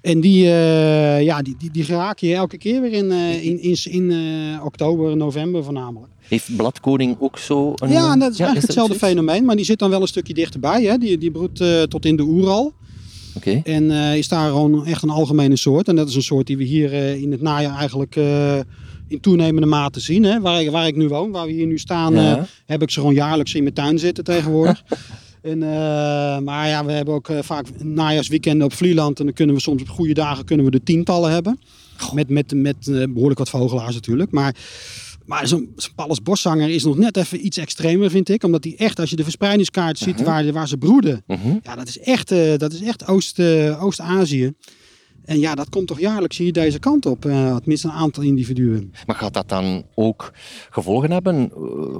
En 0.00 0.20
die, 0.20 0.44
eh, 0.44 1.22
ja, 1.22 1.42
die, 1.42 1.54
die, 1.58 1.70
die 1.70 1.84
geraak 1.84 2.18
je 2.18 2.34
elke 2.34 2.58
keer 2.58 2.80
weer 2.80 2.92
in, 2.92 3.10
eh, 3.10 3.44
in, 3.44 3.62
in, 3.62 3.76
in 3.84 4.60
oktober, 4.64 5.16
november 5.16 5.64
voornamelijk. 5.64 6.12
Heeft 6.28 6.56
bladkoning 6.56 7.16
ook 7.20 7.38
zo 7.38 7.72
een... 7.76 7.90
Ja, 7.90 8.16
dat 8.16 8.30
is 8.30 8.36
Ja, 8.36 8.44
eigenlijk 8.44 8.66
hetzelfde 8.66 9.06
fenomeen, 9.06 9.44
maar 9.44 9.56
die 9.56 9.64
zit 9.64 9.78
dan 9.78 9.90
wel 9.90 10.00
een 10.00 10.08
stukje 10.08 10.34
dichterbij. 10.34 10.82
Hè? 10.82 10.98
Die, 10.98 11.18
die 11.18 11.30
broedt 11.30 11.64
tot 11.88 12.04
in 12.04 12.16
de 12.16 12.22
Oeral. 12.22 12.72
Oké. 13.36 13.60
En 13.64 13.90
is 13.90 14.28
daar 14.28 14.50
gewoon 14.50 14.86
echt 14.86 15.02
een 15.02 15.10
algemene 15.10 15.56
soort. 15.56 15.88
En 15.88 15.96
dat 15.96 16.08
is 16.08 16.14
een 16.14 16.22
soort 16.22 16.46
die 16.46 16.56
we 16.56 16.64
hier 16.64 16.92
in 16.92 17.30
het 17.30 17.40
najaar 17.40 17.78
eigenlijk 17.78 18.14
in 19.12 19.20
toenemende 19.20 19.66
mate 19.68 20.00
zien. 20.00 20.22
Hè? 20.24 20.40
Waar, 20.40 20.62
ik, 20.62 20.70
waar 20.70 20.86
ik 20.86 20.96
nu 20.96 21.08
woon, 21.08 21.30
waar 21.30 21.46
we 21.46 21.52
hier 21.52 21.66
nu 21.66 21.78
staan, 21.78 22.14
Ja. 22.14 22.36
eh, 22.36 22.42
heb 22.66 22.82
ik 22.82 22.90
ze 22.90 22.98
gewoon 23.00 23.14
jaarlijks 23.14 23.54
in 23.54 23.62
mijn 23.62 23.74
tuin 23.74 23.98
zitten 23.98 24.24
tegenwoordig. 24.24 24.82
en, 25.42 25.62
eh, 25.62 25.68
maar 26.38 26.68
ja, 26.68 26.84
we 26.84 26.92
hebben 26.92 27.14
ook 27.14 27.28
eh, 27.28 27.38
vaak 27.42 27.66
najaarsweekenden 27.82 28.66
op 28.66 28.72
Vlieland. 28.74 29.18
En 29.18 29.24
dan 29.24 29.34
kunnen 29.34 29.54
we 29.54 29.60
soms 29.60 29.82
op 29.82 29.88
goede 29.88 30.14
dagen 30.14 30.44
kunnen 30.44 30.64
we 30.64 30.70
de 30.70 30.82
tientallen 30.82 31.30
hebben. 31.30 31.60
Met, 32.12 32.28
met, 32.28 32.52
met 32.54 32.88
eh, 32.88 33.02
behoorlijk 33.08 33.38
wat 33.38 33.50
vogelaars 33.50 33.94
natuurlijk. 33.94 34.30
Maar, 34.30 34.56
maar 35.26 35.46
zo'n 35.46 35.74
Pallas 35.94 36.22
boszanger 36.22 36.68
is 36.68 36.84
nog 36.84 36.96
net 36.96 37.16
even 37.16 37.46
iets 37.46 37.56
extremer, 37.58 38.10
vind 38.10 38.28
ik. 38.28 38.44
Omdat 38.44 38.62
die 38.62 38.76
echt, 38.76 39.00
als 39.00 39.10
je 39.10 39.16
de 39.16 39.22
verspreidingskaart 39.22 39.98
ziet 39.98 40.22
waar, 40.22 40.52
waar 40.52 40.68
ze 40.68 40.76
broeden. 40.76 41.22
Mhm. 41.26 41.56
Ja, 41.62 41.76
dat 41.76 41.88
is 41.88 41.98
echt, 41.98 42.28
dat 42.58 42.72
is 42.72 42.80
echt 42.82 43.06
Oost, 43.06 43.40
Oost-Azië. 43.80 44.52
En 45.24 45.38
ja, 45.40 45.54
dat 45.54 45.68
komt 45.68 45.86
toch 45.86 46.00
jaarlijks 46.00 46.36
hier 46.38 46.52
deze 46.52 46.78
kant 46.78 47.06
op. 47.06 47.24
eh 47.24 47.56
tenminste 47.56 47.86
een 47.88 47.92
aantal 47.94 48.22
individuen. 48.22 48.92
Maar 49.06 49.16
gaat 49.16 49.34
dat 49.34 49.48
dan 49.48 49.84
ook 49.94 50.32
gevolgen 50.70 51.10
hebben 51.10 51.50
eh, 51.50 51.58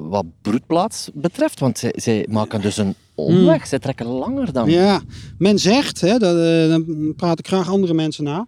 wat 0.08 0.24
broedplaats 0.42 1.10
betreft? 1.14 1.60
Want 1.60 1.78
zij, 1.78 1.92
zij 1.96 2.26
maken 2.30 2.60
dus 2.60 2.76
een 2.76 2.94
omweg. 3.14 3.66
Zij 3.66 3.78
trekken 3.78 4.06
langer 4.06 4.52
dan... 4.52 4.70
Ja, 4.70 5.00
men 5.38 5.58
zegt, 5.58 6.00
hè, 6.00 6.18
dat, 6.18 6.36
eh, 6.36 6.68
dan 6.68 7.12
praat 7.16 7.38
ik 7.38 7.46
graag 7.46 7.68
andere 7.70 7.94
mensen 7.94 8.24
na. 8.24 8.46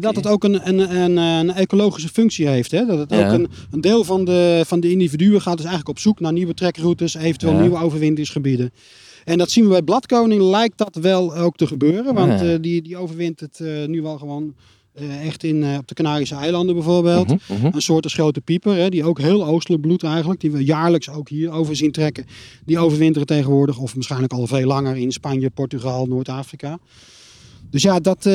Dat 0.00 0.16
het 0.16 0.26
ook 0.26 0.44
een, 0.44 0.68
een, 0.68 0.96
een, 0.96 1.16
een 1.16 1.50
ecologische 1.54 2.08
functie 2.08 2.48
heeft. 2.48 2.70
Hè? 2.70 2.86
Dat 2.86 2.98
het 2.98 3.10
Ja. 3.10 3.26
ook 3.26 3.32
een, 3.32 3.48
een 3.70 3.80
deel 3.80 4.04
van 4.04 4.24
de, 4.24 4.62
van 4.66 4.80
de 4.80 4.90
individuen 4.90 5.40
gaat 5.40 5.56
dus 5.56 5.66
eigenlijk 5.66 5.96
op 5.96 6.02
zoek 6.02 6.20
naar 6.20 6.32
nieuwe 6.32 6.54
trekroutes, 6.54 7.14
eventueel 7.14 7.52
Ja. 7.52 7.60
nieuwe 7.60 7.78
overwinteringsgebieden. 7.78 8.72
En 9.24 9.38
dat 9.38 9.50
zien 9.50 9.64
we 9.64 9.70
bij 9.70 9.82
bladkoning, 9.82 10.42
lijkt 10.42 10.78
dat 10.78 10.96
wel 10.96 11.36
ook 11.36 11.56
te 11.56 11.66
gebeuren. 11.66 12.14
Want 12.14 12.40
Ja. 12.40 12.52
eh, 12.52 12.58
die, 12.60 12.82
die 12.82 12.96
overwintert 12.96 13.60
eh, 13.60 13.86
nu 13.86 14.02
wel 14.02 14.18
gewoon 14.18 14.54
eh, 14.92 15.26
echt 15.26 15.44
in, 15.44 15.64
op 15.78 15.88
de 15.88 15.94
Canarische 15.94 16.34
eilanden 16.34 16.74
bijvoorbeeld. 16.74 17.26
Mhm, 17.28 17.36
mhm. 17.48 17.74
Een 17.74 17.82
soort 17.82 18.04
als 18.04 18.14
grote 18.14 18.40
pieper, 18.40 18.76
hè, 18.76 18.88
die 18.88 19.04
ook 19.04 19.18
heel 19.20 19.46
oostelijk 19.46 19.82
bloedt 19.82 20.02
eigenlijk. 20.02 20.40
Die 20.40 20.50
we 20.50 20.64
jaarlijks 20.64 21.10
ook 21.10 21.28
hier 21.28 21.50
over 21.50 21.76
zien 21.76 21.92
trekken. 21.92 22.26
Die 22.64 22.78
overwinteren 22.78 23.26
tegenwoordig, 23.26 23.78
of 23.78 23.94
waarschijnlijk 23.94 24.32
al 24.32 24.46
veel 24.46 24.66
langer 24.66 24.96
in 24.96 25.12
Spanje, 25.12 25.50
Portugal, 25.50 26.06
Noord-Afrika. 26.06 26.78
Dus 27.70 27.82
ja, 27.82 28.00
dat, 28.00 28.26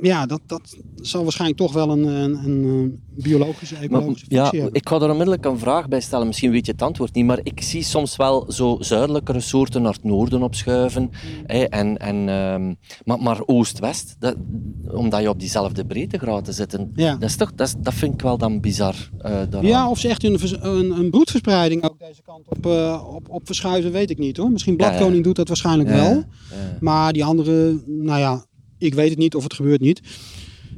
ja 0.00 0.26
dat, 0.26 0.40
dat 0.46 0.76
zal 0.94 1.22
waarschijnlijk 1.22 1.60
toch 1.60 1.72
wel 1.72 1.90
een, 1.90 2.04
een, 2.06 2.44
een 2.44 3.00
biologische, 3.16 3.74
Maar, 3.74 3.82
ecologische 3.82 4.26
ja, 4.28 4.40
functie 4.40 4.60
hebben. 4.60 4.80
ik 4.80 4.88
ga 4.88 4.98
daar 4.98 5.10
onmiddellijk 5.10 5.44
een 5.44 5.58
vraag 5.58 5.88
bij 5.88 6.00
stellen. 6.00 6.26
Misschien 6.26 6.50
weet 6.50 6.66
je 6.66 6.72
het 6.72 6.82
antwoord 6.82 7.14
niet, 7.14 7.24
maar 7.24 7.40
ik 7.42 7.62
zie 7.62 7.82
soms 7.82 8.16
wel 8.16 8.52
zo 8.52 8.76
zuidelijkere 8.80 9.40
soorten 9.40 9.82
naar 9.82 9.92
het 9.92 10.04
noorden 10.04 10.42
opschuiven. 10.42 11.02
Mm. 11.02 11.10
Hè, 11.46 11.62
en, 11.64 11.96
en, 11.96 12.28
ehm, 12.28 12.74
maar, 13.04 13.18
maar 13.22 13.40
oost-west, 13.46 14.16
dat- 14.18 14.36
omdat 14.90 15.20
je 15.22 15.28
op 15.28 15.38
diezelfde 15.40 15.84
breedtegraden 15.84 16.54
zit. 16.54 16.78
Ja. 16.94 17.12
Dat, 17.16 17.28
is 17.28 17.36
toch, 17.36 17.52
dat, 17.54 17.66
is- 17.66 17.74
dat 17.78 17.94
vind 17.94 18.14
ik 18.14 18.20
wel 18.22 18.38
dan 18.38 18.60
bizar. 18.60 18.94
eh. 19.18 19.42
Ja, 19.60 19.90
of 19.90 19.98
ze 19.98 20.08
echt 20.08 20.24
een, 20.24 20.38
een, 20.60 20.90
een 20.98 21.10
broedverspreiding 21.10 21.84
ook 21.84 21.98
deze 21.98 22.22
kant 22.22 22.48
op, 22.48 22.66
eh, 22.66 23.04
op, 23.14 23.28
op 23.30 23.46
verschuiven, 23.46 23.92
weet 23.92 24.10
ik 24.10 24.18
niet 24.18 24.36
hoor. 24.36 24.50
Misschien 24.50 24.74
Ja, 24.76 24.84
ja. 24.84 24.90
bladkoning 24.90 25.24
doet 25.24 25.36
dat 25.36 25.48
waarschijnlijk 25.48 25.88
Ja, 25.88 25.94
wel. 25.94 26.12
ja. 26.14 26.24
Maar 26.80 27.12
die 27.12 27.24
andere, 27.24 27.82
nou 27.86 28.18
ja, 28.20 28.44
ik 28.78 28.94
weet 28.94 29.10
het 29.10 29.18
niet 29.18 29.34
of 29.34 29.42
het 29.42 29.54
gebeurt 29.54 29.80
niet. 29.80 30.00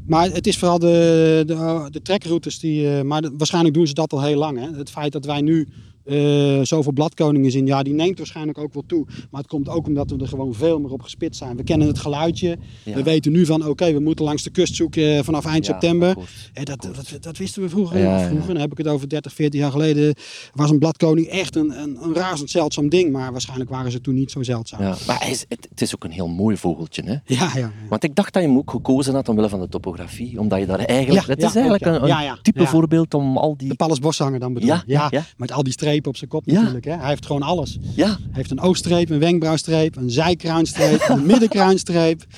Maar 0.07 0.31
het 0.31 0.47
is 0.47 0.59
vooral 0.59 0.79
de, 0.79 1.43
de, 1.47 1.87
de 1.91 2.03
trekroutes 2.03 2.59
die. 2.59 2.97
eh, 2.97 3.03
maar 3.03 3.23
waarschijnlijk 3.37 3.75
doen 3.75 3.87
ze 3.87 3.95
dat 3.95 4.13
al 4.13 4.23
heel 4.23 4.39
lang. 4.39 4.59
Hè? 4.59 4.77
Het 4.77 4.91
feit 4.91 5.13
dat 5.13 5.25
wij 5.25 5.41
nu 5.41 5.69
eh, 6.05 6.61
zoveel 6.63 6.93
bladkoningen 6.93 7.51
zien, 7.51 7.67
ja, 7.67 7.83
die 7.83 7.95
neemt 7.95 8.19
waarschijnlijk 8.19 8.59
ook 8.59 8.75
wel 8.75 8.85
toe. 8.87 9.07
Maar 9.31 9.41
het 9.41 9.51
komt 9.51 9.69
ook 9.69 9.87
omdat 9.87 10.11
we 10.11 10.17
er 10.19 10.29
gewoon 10.29 10.55
veel 10.55 10.81
meer 10.81 10.91
op 10.91 11.03
gespitst 11.03 11.39
zijn. 11.39 11.57
We 11.57 11.63
kennen 11.63 11.89
het 11.89 11.99
geluidje. 11.99 12.59
Ja. 12.85 12.95
We 12.95 13.03
weten 13.03 13.33
nu 13.33 13.47
van, 13.47 13.67
oké, 13.67 13.93
we 13.93 14.01
moeten 14.01 14.25
langs 14.25 14.43
de 14.43 14.51
kust 14.51 14.75
zoeken 14.75 15.17
eh, 15.17 15.23
vanaf 15.23 15.45
eind 15.45 15.67
Ja, 15.67 15.73
september. 15.73 16.17
Hè, 16.53 16.63
dat, 16.63 16.83
dat, 16.83 17.17
dat 17.21 17.37
wisten 17.37 17.63
we 17.63 17.69
vroeger. 17.69 17.99
Ja, 17.99 18.27
vroeger 18.27 18.53
dan 18.53 18.63
heb 18.63 18.73
ik 18.73 18.79
het 18.79 18.87
over 18.87 19.09
30, 19.09 19.33
40 19.33 19.61
jaar 19.61 19.71
geleden. 19.71 20.15
Was 20.55 20.71
een 20.71 20.79
bladkoning 20.79 21.27
echt 21.27 21.57
een, 21.57 21.81
een, 21.83 21.99
een 22.03 22.15
razend 22.15 22.51
zeldzaam 22.51 22.89
ding. 22.89 23.13
Maar 23.13 23.33
waarschijnlijk 23.33 23.71
waren 23.71 23.91
ze 23.91 24.01
toen 24.01 24.15
niet 24.15 24.31
zo 24.31 24.43
zeldzaam. 24.43 24.83
Ja. 24.83 24.97
Maar 25.07 25.27
het, 25.27 25.47
het 25.49 25.81
is 25.81 25.95
ook 25.95 26.05
een 26.05 26.11
heel 26.11 26.29
mooi 26.29 26.57
vogeltje. 26.57 27.03
Hè? 27.03 27.35
ja, 27.35 27.51
ja. 27.55 27.73
Want 27.89 28.05
ik 28.05 28.15
dacht 28.15 28.33
dat 28.33 28.43
je 28.43 28.49
hem 28.49 28.59
ook 28.59 28.71
gekozen 28.71 29.15
had 29.15 29.29
omwille 29.29 29.49
van 29.49 29.61
de 29.61 29.69
topografie. 29.69 30.41
Omdat 30.41 30.59
je 30.59 30.67
daar 30.67 30.79
eigenlijk... 30.79 31.27
Het 31.27 31.43
is 31.43 31.55
eigenlijk 31.55 31.85
een, 31.85 32.39
type 32.43 32.67
voorbeeld 32.67 33.15
om 33.15 33.37
al 33.37 33.57
die... 33.57 33.69
De 33.69 33.75
Pallas 33.75 33.99
dan 34.17 34.39
bedoel 34.55 34.69
ja, 34.87 35.09
ja. 35.11 35.25
Met 35.37 35.53
al 35.53 35.63
die 35.63 35.73
strepen 35.73 36.00
op 36.07 36.17
zijn 36.17 36.31
kop 36.31 36.43
Ja. 36.47 36.53
natuurlijk. 36.53 36.85
Hè. 36.85 36.97
Hij 36.97 37.09
heeft 37.09 37.27
gewoon 37.27 37.43
alles. 37.43 37.79
Ja, 37.97 38.07
Hij 38.07 38.17
heeft 38.33 38.51
een 38.51 38.61
oogstreep, 38.61 39.11
een 39.11 39.19
wenkbrauwstreep, 39.19 39.97
een 39.97 40.11
zijkruinstreep, 40.11 41.09
een 41.09 41.27
middenkruinstreep. 41.27 42.25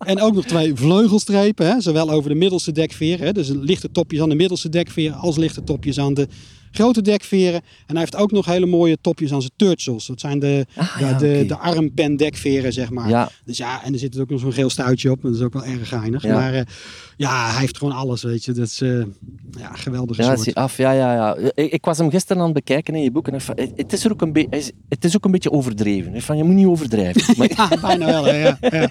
En 0.00 0.20
ook 0.20 0.34
nog 0.34 0.44
twee 0.44 0.74
vleugelstrepen. 0.74 1.66
Hè. 1.66 1.80
Zowel 1.80 2.10
over 2.10 2.30
de 2.30 2.36
middelste 2.36 2.72
dekveer, 2.72 3.18
hè. 3.18 3.32
dus 3.32 3.48
lichte 3.48 3.90
topjes 3.90 4.20
aan 4.20 4.28
de 4.28 4.34
middelste 4.34 4.68
dekveer, 4.68 5.12
als 5.12 5.36
lichte 5.36 5.64
topjes 5.64 5.98
aan 5.98 6.14
de 6.14 6.28
grote 6.70 7.02
dekveren. 7.02 7.54
En 7.60 7.62
hij 7.86 7.98
heeft 7.98 8.16
ook 8.16 8.32
nog 8.32 8.46
hele 8.46 8.66
mooie 8.66 8.98
topjes 9.00 9.32
aan 9.32 9.40
zijn 9.40 9.52
turtles. 9.56 10.06
Dat 10.06 10.20
zijn 10.20 10.38
de, 10.38 10.66
Ah, 10.76 10.98
de, 10.98 11.04
ja, 11.04 11.12
de, 11.18 11.44
de 11.46 11.56
armpen 11.56 12.16
dekveren, 12.16 12.72
zeg 12.72 12.90
maar. 12.90 13.08
Ja, 13.08 13.30
Dus 13.44 13.56
ja, 13.56 13.84
en 13.84 13.92
er 13.92 13.98
zit 13.98 14.18
ook 14.18 14.30
nog 14.30 14.40
zo'n 14.40 14.52
geel 14.52 14.70
stuitje 14.70 15.10
op. 15.10 15.22
Dat 15.22 15.34
is 15.34 15.40
ook 15.40 15.52
wel 15.52 15.64
erg 15.64 15.88
geinig. 15.88 16.22
Ja. 16.22 16.34
Maar 16.34 16.54
eh, 16.54 16.62
ja, 17.16 17.50
hij 17.50 17.60
heeft 17.60 17.78
gewoon 17.78 17.94
alles, 17.94 18.22
weet 18.22 18.44
je. 18.44 18.52
Dat 18.52 18.66
is 18.66 18.80
eh 18.80 18.88
ja, 19.58 19.70
geweldige 19.72 20.22
ja, 20.22 20.28
soort. 20.28 20.40
zie 20.40 20.56
af. 20.56 20.76
Ja, 20.76 20.92
ja, 20.92 21.12
ja. 21.14 21.36
Ik, 21.54 21.72
ik 21.72 21.84
was 21.84 21.98
hem 21.98 22.10
gisteren 22.10 22.38
aan 22.38 22.44
het 22.48 22.54
bekijken 22.54 22.94
in 22.94 23.02
je 23.02 23.10
boek. 23.10 23.28
En 23.28 23.34
ik 23.34 23.70
het, 23.76 23.92
is 23.92 24.04
er 24.04 24.12
ook 24.12 24.20
een 24.22 24.32
be- 24.32 24.46
het 24.88 25.04
is 25.04 25.16
ook 25.16 25.24
een 25.24 25.30
beetje 25.30 25.50
overdreven. 25.52 26.22
Van, 26.22 26.36
je 26.36 26.44
moet 26.44 26.54
niet 26.54 26.66
overdrijven. 26.66 27.34
Maar, 27.38 27.50
Ja, 27.56 27.68
bijna 27.80 28.06
wel, 28.06 28.24
hè, 28.24 28.36
ja. 28.46 28.58
Ja, 28.60 28.90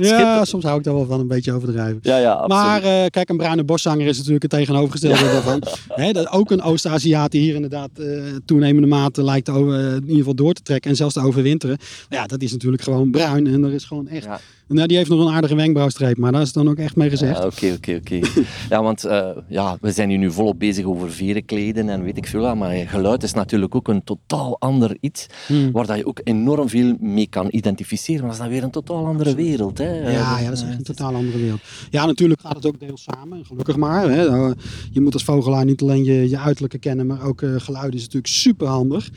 ja. 0.18 0.44
soms 0.44 0.64
hou 0.64 0.78
ik 0.78 0.84
daar 0.84 0.94
wel 0.94 1.06
van 1.06 1.20
een 1.20 1.28
beetje 1.28 1.52
overdrijven. 1.52 1.98
ja, 2.02 2.16
ja, 2.18 2.32
absoluut. 2.32 2.48
Maar 2.64 2.82
eh, 2.82 3.06
kijk, 3.10 3.28
een 3.28 3.36
bruine 3.36 3.64
boszanger 3.64 4.06
is 4.06 4.16
natuurlijk 4.16 4.42
het 4.42 4.50
tegenovergestelde 4.50 5.22
daarvan. 5.24 5.62
Hè, 6.04 6.12
dat 6.12 6.28
ook 6.30 6.50
een 6.50 6.62
Oost-Aziat 6.62 6.93
die 7.02 7.40
hier 7.40 7.54
inderdaad 7.54 7.98
eh, 7.98 8.22
toenemende 8.44 8.88
mate 8.88 9.24
lijkt 9.24 9.48
in 9.48 10.00
ieder 10.00 10.16
geval 10.16 10.34
door 10.34 10.52
te 10.52 10.62
trekken 10.62 10.90
en 10.90 10.96
zelfs 10.96 11.14
te 11.14 11.20
overwinteren. 11.20 11.78
Ja, 12.08 12.26
dat 12.26 12.42
is 12.42 12.52
natuurlijk 12.52 12.82
gewoon 12.82 13.10
bruin 13.10 13.46
en 13.46 13.64
er 13.64 13.72
is 13.72 13.84
gewoon 13.84 14.08
echt... 14.08 14.26
Nou, 14.68 14.86
die 14.88 14.96
heeft 14.96 15.10
nog 15.10 15.26
een 15.26 15.34
aardige 15.34 15.54
wenkbrauwstreep, 15.54 16.16
maar 16.16 16.32
daar 16.32 16.40
is 16.40 16.52
dan 16.52 16.68
ook 16.68 16.76
echt 16.76 16.96
mee 16.96 17.10
gezegd. 17.10 17.44
Oké, 17.44 17.72
oké, 17.72 17.94
oké. 17.94 18.20
Ja, 18.70 18.82
want 18.82 19.04
eh, 19.04 19.28
ja, 19.48 19.76
we 19.80 19.92
zijn 19.92 20.08
hier 20.08 20.18
nu 20.18 20.30
volop 20.30 20.58
bezig 20.58 20.84
over 20.84 21.12
veren 21.12 21.44
kleden 21.44 21.88
en 21.88 22.02
weet 22.02 22.16
ik 22.16 22.26
veel. 22.26 22.40
wat, 22.40 22.56
Maar 22.56 22.74
geluid 22.74 23.22
is 23.22 23.32
natuurlijk 23.32 23.74
ook 23.74 23.88
een 23.88 24.04
totaal 24.04 24.56
ander 24.60 24.96
iets. 25.00 25.26
Hmm. 25.46 25.72
Waar 25.72 25.86
dat 25.86 25.96
je 25.96 26.06
ook 26.06 26.20
enorm 26.24 26.68
veel 26.68 26.96
mee 27.00 27.26
kan 27.26 27.46
identificeren. 27.50 28.20
Maar 28.20 28.30
dat 28.30 28.38
is 28.38 28.44
dan 28.44 28.52
weer 28.52 28.62
een 28.62 28.70
totaal 28.70 29.06
andere 29.06 29.34
wereld. 29.34 29.78
Hè? 29.78 30.10
Ja, 30.10 30.38
ja, 30.38 30.48
dat 30.48 30.58
is 30.58 30.62
echt 30.62 30.78
een 30.78 30.84
totaal 30.84 31.14
andere 31.14 31.38
wereld. 31.38 31.60
Ja, 31.90 32.06
natuurlijk 32.06 32.40
gaat 32.40 32.54
het 32.56 32.66
ook 32.66 32.80
deels 32.80 33.02
samen, 33.02 33.44
gelukkig 33.44 33.76
maar. 33.76 34.10
Hè. 34.10 34.30
Nou, 34.30 34.54
Je 34.90 35.00
moet 35.00 35.12
als 35.12 35.24
vogelaar 35.24 35.64
niet 35.64 35.82
alleen 35.82 36.04
je, 36.04 36.28
je 36.28 36.38
uiterlijke 36.38 36.78
kennen, 36.78 37.06
maar 37.06 37.22
ook 37.22 37.42
eh, 37.42 37.54
geluid 37.56 37.94
is 37.94 38.00
natuurlijk 38.00 38.26
super 38.26 38.66
handig. 38.66 39.10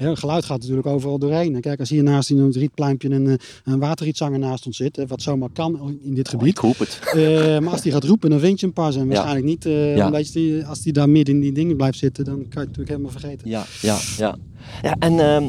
Geluid 0.00 0.44
gaat 0.44 0.60
natuurlijk 0.60 0.86
overal 0.86 1.18
doorheen. 1.18 1.54
En 1.54 1.60
kijk, 1.60 1.80
als 1.80 1.88
hier 1.90 2.02
naast 2.02 2.30
een 2.30 2.50
rietpluimpje 2.52 3.08
en 3.08 3.26
een, 3.26 3.38
een 3.64 3.78
waterrietzanger 3.78 4.38
naast 4.38 4.66
ons 4.66 4.76
zit, 4.76 4.96
hè, 4.96 5.06
wat 5.06 5.22
zomaar 5.22 5.48
kan 5.52 5.98
in 6.02 6.14
dit 6.14 6.26
Oh, 6.26 6.30
gebied. 6.32 6.48
ik 6.48 6.58
hoop 6.58 6.78
het. 6.78 6.98
Eh, 7.14 7.58
maar 7.58 7.72
als 7.72 7.82
die 7.82 7.92
gaat 7.92 8.04
roepen, 8.04 8.30
dan 8.30 8.40
vind 8.40 8.60
je 8.60 8.66
hem 8.66 8.74
pas. 8.74 8.96
En 8.96 9.06
waarschijnlijk 9.06 9.44
niet, 9.46 9.66
eh, 9.66 9.96
Ja. 9.96 10.06
omdat 10.06 10.30
die, 10.32 10.66
als 10.66 10.82
die 10.82 10.92
daar 10.92 11.08
midden 11.08 11.34
in 11.34 11.40
die 11.40 11.52
dingen 11.52 11.76
blijft 11.76 11.98
zitten, 11.98 12.24
dan 12.24 12.34
kan 12.34 12.44
je 12.44 12.58
het 12.58 12.66
natuurlijk 12.66 12.88
helemaal 12.88 13.10
vergeten. 13.10 13.48
Ja, 13.48 13.64
ja, 13.80 13.96
ja. 14.16 14.36
ja 14.82 14.96
en 14.98 15.18
ehm, 15.20 15.48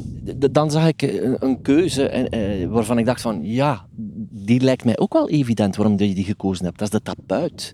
dan 0.52 0.72
zag 0.72 0.88
ik 0.88 1.02
eh, 1.02 1.32
een 1.40 1.62
keuze 1.62 2.08
en, 2.08 2.30
eh, 2.30 2.68
waarvan 2.68 2.98
ik 2.98 3.06
dacht 3.06 3.22
van, 3.22 3.40
ja, 3.44 3.86
die 4.32 4.62
lijkt 4.62 4.86
mij 4.86 4.98
ook 4.98 5.14
wel 5.14 5.30
evident 5.30 5.76
waarom 5.76 6.00
je 6.00 6.14
die 6.14 6.24
gekozen 6.24 6.66
hebt. 6.66 6.80
Dat 6.80 6.94
is 6.94 7.00
de 7.00 7.04
tapuit. 7.04 7.74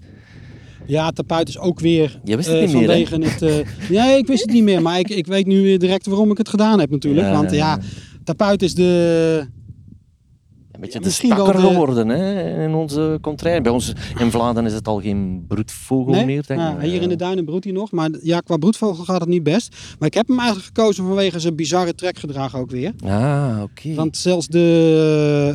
Ja, 0.87 1.11
tapuit 1.11 1.47
is 1.47 1.59
ook 1.59 1.79
weer 1.79 2.19
Je 2.23 2.35
wist 2.35 2.47
het 2.47 2.57
eh, 2.57 2.65
niet 2.65 2.73
meer, 2.75 2.89
hè? 2.91 3.05
vanwege 3.05 3.31
het... 3.31 3.41
eh, 3.41 3.89
nee, 4.05 4.17
ik 4.17 4.27
wist 4.27 4.41
het 4.41 4.51
niet 4.51 4.63
meer, 4.63 4.81
maar 4.81 4.99
ik, 4.99 5.09
ik 5.09 5.27
weet 5.27 5.45
nu 5.45 5.61
weer 5.61 5.79
direct 5.79 6.05
waarom 6.05 6.31
ik 6.31 6.37
het 6.37 6.49
gedaan 6.49 6.79
heb 6.79 6.89
natuurlijk. 6.89 7.27
Ja, 7.27 7.33
Want 7.33 7.51
ja. 7.51 7.79
tapuit 8.23 8.61
is 8.61 8.75
de... 8.75 9.45
Een 10.77 10.83
beetje 10.83 10.99
de 10.99 11.05
misschien 11.05 11.29
wel 11.35 11.45
stakker 11.45 11.61
de- 11.63 11.67
geworden 11.67 12.07
hè, 12.09 12.63
in 12.63 12.73
onze 12.73 13.17
contraire. 13.21 13.61
Bij 13.61 13.71
ons 13.71 13.93
in 14.19 14.31
Vlaanderen 14.31 14.69
is 14.69 14.75
het 14.75 14.87
al 14.87 15.01
geen 15.01 15.45
broedvogel 15.47 16.11
Nee? 16.13 16.25
meer, 16.25 16.43
denk 16.47 16.59
ik. 16.59 16.65
Ja, 16.65 16.79
hier 16.79 17.01
in 17.01 17.09
de 17.09 17.15
duinen 17.15 17.45
broedt 17.45 17.63
hij 17.63 17.73
nog, 17.73 17.91
maar 17.91 18.09
ja, 18.21 18.39
qua 18.39 18.57
broedvogel 18.57 19.03
gaat 19.03 19.19
het 19.19 19.29
niet 19.29 19.43
best. 19.43 19.75
Maar 19.99 20.07
ik 20.07 20.13
heb 20.13 20.27
hem 20.27 20.37
eigenlijk 20.39 20.67
gekozen 20.67 21.05
vanwege 21.05 21.39
zijn 21.39 21.55
bizarre 21.55 21.95
trekgedrag 21.95 22.55
ook 22.55 22.71
weer. 22.71 22.93
Ah, 23.05 23.59
oké. 23.63 23.93
Want 23.93 24.17
zelfs 24.17 24.47
de, 24.47 24.59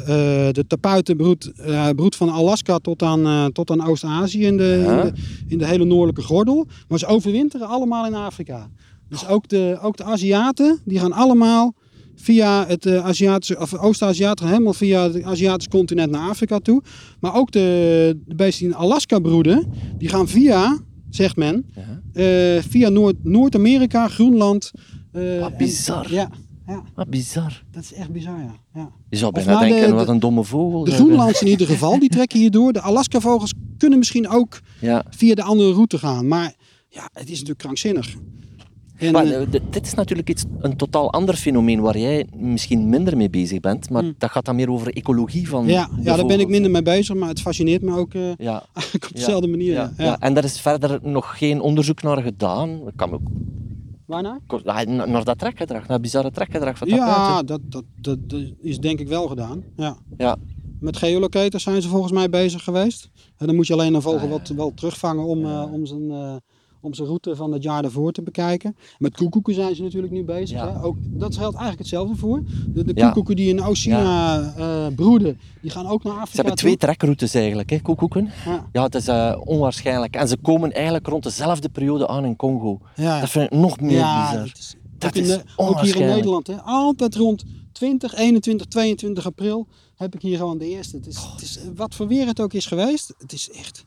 eh 0.07 0.53
de 0.53 0.67
tapuiten 0.67 1.17
broedt, 1.17 1.53
eh, 1.53 1.89
van 1.97 2.29
Alaska 2.31 2.79
tot 2.79 3.03
aan, 3.03 3.27
eh, 3.27 3.45
tot 3.45 3.71
aan 3.71 3.87
Oost-Azië 3.87 4.47
in 4.47 4.57
de, 4.57 4.83
Ja. 4.87 5.03
in, 5.03 5.07
de, 5.15 5.21
in 5.49 5.59
de 5.59 5.67
hele 5.67 5.85
noordelijke 5.85 6.23
gordel. 6.23 6.67
Maar 6.89 6.99
ze 6.99 7.07
overwinteren 7.07 7.67
allemaal 7.67 8.07
in 8.07 8.15
Afrika. 8.15 8.69
Dus 9.09 9.27
ook 9.29 9.49
de, 9.49 9.79
ook 9.83 9.97
de 9.97 10.05
Aziaten, 10.05 10.81
die 10.85 10.99
gaan 10.99 11.13
allemaal 11.13 11.75
via 12.23 12.67
het 12.67 12.87
eh, 12.87 13.05
Aziatische, 13.07 13.59
of 13.61 13.75
Oost-Aziaten, 13.75 14.47
helemaal 14.47 14.73
via 14.73 15.03
het 15.03 15.23
Aziatische 15.23 15.71
continent 15.71 16.11
naar 16.11 16.29
Afrika 16.29 16.59
toe. 16.59 16.83
Maar 17.21 17.35
ook 17.35 17.51
de, 17.53 18.19
de 18.27 18.35
beesten 18.35 18.67
die 18.67 18.75
in 18.75 18.81
Alaska 18.83 19.19
broeden, 19.19 19.73
die 19.99 20.09
gaan 20.09 20.29
via, 20.29 20.79
zegt 21.11 21.37
men, 21.37 21.65
Ja. 21.75 22.01
eh, 22.57 22.63
via 22.63 22.89
Noord- 22.89 23.25
Noord-Amerika, 23.25 24.09
Groenland. 24.09 24.71
eh, 25.13 25.41
Wat 25.41 25.51
en- 25.51 25.57
bizar. 25.59 26.13
ja, 26.13 26.31
ja, 26.67 26.83
Wat 26.95 27.09
bizar. 27.11 27.63
dat 27.71 27.83
is 27.83 27.93
echt 27.93 28.11
bizar, 28.13 28.39
ja. 28.39 28.55
ja. 28.75 28.91
Je 29.11 29.17
zou 29.17 29.33
bijna 29.33 29.59
de- 29.61 29.67
denken, 29.69 29.89
de- 29.89 29.95
wat 29.95 30.09
een 30.09 30.21
domme 30.21 30.45
vogel. 30.45 30.85
De 30.85 30.91
Groenlandse 30.91 31.45
in 31.45 31.51
ieder 31.51 31.67
geval, 31.67 31.99
die 31.99 32.09
trekken 32.09 32.39
hierdoor. 32.39 32.73
De 32.73 32.81
Alaska-vogels 32.81 33.53
kunnen 33.79 33.99
misschien 33.99 34.29
ook 34.29 34.61
Ja. 34.81 35.05
via 35.11 35.35
de 35.35 35.43
andere 35.43 35.73
route 35.73 35.99
gaan. 35.99 36.29
Maar 36.29 36.55
ja, 36.89 37.09
het 37.13 37.25
is 37.25 37.31
natuurlijk 37.31 37.59
krankzinnig. 37.59 38.15
En, 39.03 39.13
Maar, 39.13 39.25
dit 39.71 39.87
is 39.87 39.95
natuurlijk 39.95 40.29
iets, 40.31 40.45
een 40.59 40.77
totaal 40.77 41.13
ander 41.13 41.35
fenomeen 41.37 41.81
waar 41.81 41.99
jij 41.99 42.27
misschien 42.37 42.89
minder 42.89 43.17
mee 43.17 43.31
bezig 43.31 43.61
bent. 43.61 43.91
Maar 43.91 44.03
Hmm. 44.03 44.15
dat 44.19 44.31
gaat 44.31 44.45
dan 44.45 44.57
meer 44.57 44.71
over 44.71 44.97
ecologie 44.97 45.49
van 45.49 45.67
ja, 45.67 45.89
ja, 46.01 46.17
daar 46.17 46.27
ben 46.27 46.41
ik 46.41 46.49
minder 46.49 46.71
mee 46.71 46.83
bezig. 46.83 47.17
Maar 47.17 47.29
het 47.29 47.41
fascineert 47.41 47.83
me 47.83 47.97
ook 47.97 48.15
eh, 48.15 48.35
Ja, 48.39 48.57
op 48.95 49.03
Ja, 49.03 49.09
dezelfde 49.15 49.49
manier. 49.49 49.73
ja, 49.73 49.93
Ja. 49.99 50.19
En 50.21 50.35
daar 50.35 50.45
is 50.45 50.61
verder 50.61 50.99
nog 51.03 51.39
geen 51.39 51.61
onderzoek 51.61 52.03
naar 52.03 52.23
gedaan. 52.23 52.81
Dat 52.85 52.93
kan 52.97 53.13
ook 53.13 53.21
Waarnaar? 54.07 54.41
Na- 54.65 55.05
naar 55.07 55.25
dat 55.25 55.39
trekgedrag, 55.39 55.79
naar 55.81 55.89
dat 55.89 56.01
bizarre 56.01 56.31
trekgedrag 56.31 56.79
van 56.79 56.89
dat 56.89 56.99
Ja, 56.99 57.43
dat, 57.43 57.61
dat, 57.65 57.85
dat, 57.97 58.19
is 58.61 58.79
denk 58.79 59.01
ik 59.01 59.09
wel 59.09 59.27
gedaan. 59.29 59.63
Ja. 59.77 59.97
Ja. 60.19 60.37
Met 60.81 60.97
geolocators 60.97 61.63
zijn 61.63 61.83
ze 61.83 61.89
volgens 61.89 62.13
mij 62.13 62.29
bezig 62.31 62.65
geweest. 62.65 63.11
En 63.37 63.47
dan 63.47 63.57
moet 63.57 63.67
je 63.67 63.73
alleen 63.73 63.95
een 63.95 64.03
vogel 64.03 64.21
Ah, 64.27 64.31
wat, 64.31 64.49
wel 64.49 64.73
terugvangen 64.75 65.25
om, 65.25 65.45
eh, 65.45 65.73
om, 65.73 65.87
zijn, 65.87 66.11
eh, 66.11 66.35
om 66.83 66.95
zijn 66.95 67.09
route 67.09 67.37
van 67.37 67.53
het 67.53 67.63
jaar 67.63 67.83
daarvoor 67.83 68.13
te 68.13 68.23
bekijken. 68.23 68.77
Met 68.99 69.17
koekoeken 69.17 69.55
zijn 69.55 69.75
ze 69.75 69.83
natuurlijk 69.83 70.13
nu 70.13 70.25
bezig. 70.25 70.57
Ja. 70.59 70.73
Hè? 70.73 70.83
Ook, 70.85 70.97
dat 71.01 71.33
geldt 71.37 71.57
eigenlijk 71.57 71.79
hetzelfde 71.79 72.17
voor. 72.17 72.43
De, 72.69 72.85
de 72.85 72.93
Ja. 72.95 73.05
koekoeken 73.07 73.37
die 73.37 73.49
in 73.49 73.63
Oceania 73.63 74.55
eh, 74.57 74.87
broeden, 74.95 75.39
die 75.61 75.71
gaan 75.71 75.87
ook 75.87 76.03
naar 76.03 76.13
Afrika 76.13 76.31
Ze 76.31 76.37
hebben 76.37 76.57
twee 76.57 76.77
trekroutes 76.77 77.35
eigenlijk, 77.35 77.71
hè, 77.71 77.81
koekoeken. 77.81 78.31
Ja, 78.45 78.69
Ja, 78.73 78.83
het 78.83 78.95
is 78.95 79.07
eh, 79.09 79.41
onwaarschijnlijk. 79.45 80.17
En 80.17 80.29
ze 80.29 80.37
komen 80.37 80.73
eigenlijk 80.73 81.07
rond 81.07 81.23
dezelfde 81.23 81.69
periode 81.69 82.09
aan 82.09 82.25
in 82.25 82.37
Congo. 82.37 82.79
ja. 82.97 83.21
Dat 83.21 83.31
vind 83.31 83.53
ik 83.53 83.59
nog 83.59 83.81
meer 83.81 83.91
ja, 83.91 84.31
bizar. 84.31 84.47
dat 84.47 84.57
is, 84.59 84.75
Dat 84.99 85.11
ook, 85.11 85.17
in 85.17 85.23
is 85.23 85.29
de- 85.29 85.43
ook 85.57 85.81
hier 85.81 85.97
in. 85.97 86.07
Nederland. 86.07 86.47
Hè? 86.47 86.55
Altijd 86.63 87.15
rond 87.15 87.45
20, 87.73 88.15
21, 88.15 88.67
22 88.67 89.27
april 89.27 89.67
heb 89.97 90.15
ik 90.15 90.23
hier 90.23 90.37
gewoon 90.37 90.59
de 90.59 90.69
eerste. 90.69 90.97
Het 90.97 91.07
is, 91.07 91.17
het 91.33 91.43
is, 91.43 91.59
wat 91.75 91.95
voor 91.95 92.07
weer 92.09 92.27
het 92.27 92.41
ook 92.41 92.53
is 92.53 92.67
geweest, 92.67 93.15
het 93.19 93.33
is 93.33 93.51
echt... 93.51 93.85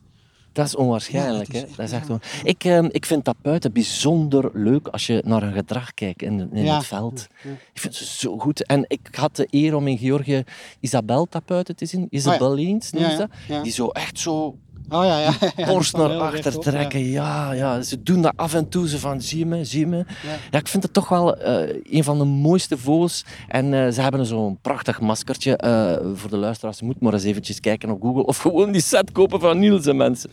Dat 0.56 0.66
is 0.66 0.76
onwaarschijnlijk. 0.76 1.52
Ja, 1.52 1.60
het 1.60 1.68
is 1.68 1.70
hè. 1.72 1.76
dat 1.78 1.86
is 1.86 1.92
echt 1.92 2.10
on- 2.10 2.22
ik, 2.44 2.64
ehm, 2.64 2.88
ik 2.92 3.06
vind 3.06 3.26
dat 3.26 3.36
buiten 3.42 3.72
bijzonder 3.74 4.50
leuk 4.54 4.88
als 4.88 5.08
je 5.08 5.22
naar 5.26 5.44
een 5.44 5.54
gedrag 5.54 5.94
kijkt 5.94 6.22
in, 6.22 6.50
in 6.54 6.64
Ja. 6.64 6.76
het 6.78 6.86
veld. 6.86 7.28
Ja. 7.44 7.50
Ik 7.74 7.80
vind 7.82 7.96
ze 7.96 8.06
zo 8.06 8.38
goed. 8.38 8.66
En 8.66 8.86
ik 8.88 9.00
had 9.12 9.36
de 9.36 9.48
eer 9.50 9.76
om 9.76 9.88
in 9.88 9.98
Georgië 9.98 10.44
Isabel 10.80 11.26
tapuiten 11.26 11.76
te 11.76 11.86
zien. 11.86 12.08
Isabel 12.10 12.54
Leens, 12.54 12.92
noemen 12.92 13.10
Ja, 13.12 13.16
ze 13.18 13.28
ja, 13.48 13.54
dat. 13.56 13.64
Die 13.64 13.74
zo 13.74 13.88
echt 13.88 14.20
zo 14.20 14.58
Oh 14.90 15.04
ja, 15.06 15.20
ja. 15.20 15.34
ja 15.56 15.66
borst 15.68 15.98
naar 15.98 16.10
achter 16.20 16.60
trekken. 16.60 17.00
Ja. 17.10 17.52
Ja, 17.52 17.82
ze 17.82 18.04
doen 18.04 18.22
dat 18.22 18.34
af 18.36 18.54
en 18.54 18.70
toe. 18.70 18.88
Ze 18.88 19.00
van, 19.00 19.22
zie 19.22 19.46
me, 19.46 19.66
zie 19.66 19.88
me. 19.88 19.98
Ja. 19.98 20.04
Ja, 20.52 20.60
ik 20.60 20.68
vind 20.68 20.84
het 20.84 20.94
toch 20.94 21.10
wel 21.10 21.38
eh, 21.38 21.82
een 21.84 22.04
van 22.04 22.18
de 22.18 22.24
mooiste 22.24 22.78
vogels. 22.78 23.26
En 23.48 23.74
eh, 23.74 23.92
ze 23.92 24.02
hebben 24.02 24.26
zo'n 24.26 24.58
prachtig 24.62 25.00
maskertje. 25.02 25.58
eh, 25.58 25.98
voor 26.14 26.30
de 26.30 26.38
luisteraars, 26.38 26.80
je 26.80 26.86
moet 26.86 27.00
maar 27.02 27.14
eens 27.14 27.24
eventjes 27.24 27.60
kijken 27.60 27.90
op 27.90 28.02
Google. 28.02 28.26
Of 28.26 28.38
gewoon 28.38 28.72
die 28.72 28.82
set 28.82 29.12
kopen 29.12 29.40
van 29.40 29.60
Niels 29.60 29.86
en 29.86 29.98
mensen. 29.98 30.30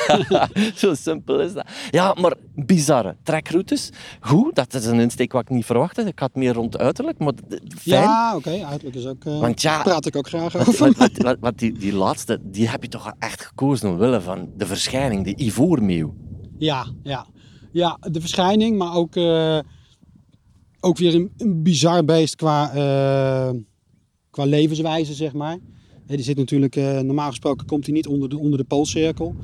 Zo 0.74 0.94
simpel 0.94 1.40
is 1.40 1.52
dat. 1.52 1.66
Ja, 1.90 2.14
maar 2.20 2.34
bizarre 2.54 3.16
trekroutes. 3.22 3.90
Goed, 4.20 4.54
dat 4.54 4.74
is 4.74 4.86
een 4.86 5.00
insteek 5.00 5.32
wat 5.32 5.42
ik 5.42 5.48
niet 5.48 5.64
verwachtte. 5.64 6.02
Ik 6.02 6.18
had 6.18 6.34
meer 6.34 6.52
rond 6.52 6.78
uiterlijk, 6.78 7.18
maar 7.18 7.32
fijn. 7.78 8.02
Ja, 8.02 8.36
oké, 8.36 8.64
uiterlijk 8.64 8.96
is 8.96 9.06
ook. 9.06 9.24
Want 9.24 9.62
ja, 9.62 9.82
praat 9.82 10.06
ik 10.06 10.16
ook 10.16 10.28
graag 10.28 10.56
over. 10.68 11.36
want 11.40 11.58
die, 11.58 11.72
die 11.72 11.94
laatste, 11.94 12.38
die 12.42 12.68
heb 12.68 12.82
je 12.82 12.88
toch 12.88 13.12
echt 13.18 13.44
gekozen 13.44 13.77
omwille 13.84 14.20
van 14.20 14.50
de 14.56 14.66
verschijning, 14.66 15.24
de 15.24 15.44
ivoormeeuw. 15.44 16.14
Ja, 16.58 16.86
ja. 17.02 17.26
Ja, 17.72 17.98
de 18.10 18.20
verschijning, 18.20 18.78
maar 18.78 18.94
ook, 18.94 19.16
eh, 19.16 19.58
ook 20.80 20.98
weer 20.98 21.14
een, 21.14 21.62
bizar 21.62 22.04
beest 22.04 22.36
qua, 22.36 22.72
eh, 22.74 23.54
qua 24.30 24.44
levenswijze, 24.44 25.14
zeg 25.14 25.32
maar. 25.32 25.58
Die 26.06 26.22
zit 26.22 26.36
natuurlijk, 26.36 26.76
eh, 26.76 27.00
normaal 27.00 27.28
gesproken 27.28 27.66
komt 27.66 27.84
hij 27.84 27.94
niet 27.94 28.06
onder 28.06 28.28
de, 28.28 28.38
onder 28.38 28.58
de 28.58 28.64
poolcirkel. 28.64 29.34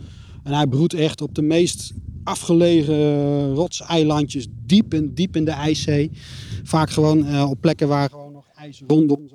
En 0.43 0.53
hij 0.53 0.66
broedt 0.66 0.95
echt 0.95 1.20
op 1.20 1.35
de 1.35 1.43
meest 1.43 1.93
afgelegen 2.24 3.55
rotseilandjes, 3.55 4.47
diep 4.66 4.95
in, 4.95 5.14
diep 5.14 5.37
in 5.37 5.45
de 5.45 5.51
IJszee. 5.51 6.11
Vaak 6.62 6.91
gewoon 6.91 7.49
op 7.49 7.61
plekken 7.61 7.89
waar 7.89 8.11
gewoon 8.11 8.32
nog 8.32 8.47
ijs 8.55 8.82
rondom 8.87 9.28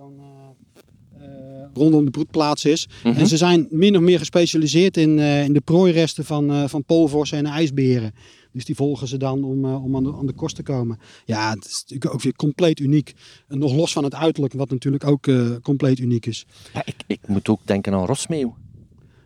rondom 1.79 2.05
de 2.05 2.11
broedplaats 2.11 2.65
is. 2.65 2.87
Mhm. 3.03 3.19
En 3.19 3.27
ze 3.27 3.37
zijn 3.37 3.67
min 3.69 3.95
of 3.95 4.01
meer 4.01 4.19
gespecialiseerd 4.19 4.97
in, 4.97 5.19
eh, 5.19 5.43
in 5.43 5.53
de 5.53 5.61
prooiresten 5.61 6.25
van, 6.25 6.51
eh 6.51 6.67
van 6.67 6.83
poolvorsen 6.83 7.37
en 7.37 7.45
ijsberen. 7.45 8.11
Dus 8.51 8.65
die 8.65 8.75
volgen 8.75 9.07
ze 9.07 9.17
dan 9.17 9.43
om, 9.43 9.65
eh, 9.65 9.83
om 9.83 9.95
aan, 9.95 10.03
de, 10.03 10.13
aan 10.13 10.25
de 10.25 10.33
kost 10.33 10.55
te 10.55 10.63
komen. 10.63 10.99
Ja, 11.25 11.49
het 11.49 11.65
is 11.65 11.81
natuurlijk 11.81 12.13
ook 12.13 12.21
weer 12.21 12.35
compleet 12.35 12.79
uniek. 12.79 13.13
En 13.47 13.59
nog 13.59 13.73
los 13.73 13.91
van 13.91 14.03
het 14.03 14.15
uiterlijk, 14.15 14.53
wat 14.53 14.69
natuurlijk 14.69 15.03
ook 15.03 15.27
compleet 15.61 15.99
uniek 15.99 16.25
is. 16.25 16.45
Ja, 16.73 16.81
ik, 16.85 16.95
ik 17.07 17.27
moet 17.27 17.49
ook 17.49 17.59
denken 17.65 17.93
aan 17.93 18.05
rosmeeuw. 18.05 18.55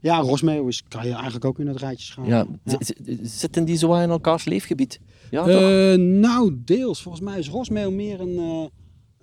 Ja, 0.02 0.20
Rosmeeuw 0.20 0.68
is, 0.68 0.84
kan 0.88 1.06
je 1.08 1.14
eigenlijk 1.14 1.46
ook 1.46 1.60
in 1.60 1.68
het 1.68 1.78
rijtje 1.78 2.06
scharen. 2.06 2.60
Ja. 2.66 2.78
Zitten 3.22 3.66
die 3.66 3.78
zo 3.78 3.94
in 3.94 4.10
elkaars 4.10 4.46
leefgebied? 4.46 5.00
Ja, 5.32 5.46
nou, 5.96 6.56
deels. 6.66 7.02
Volgens 7.02 7.24
mij 7.24 7.40
is 7.40 7.50
Rosmeeuw 7.50 7.92
meer 7.92 8.20
een, 8.20 8.70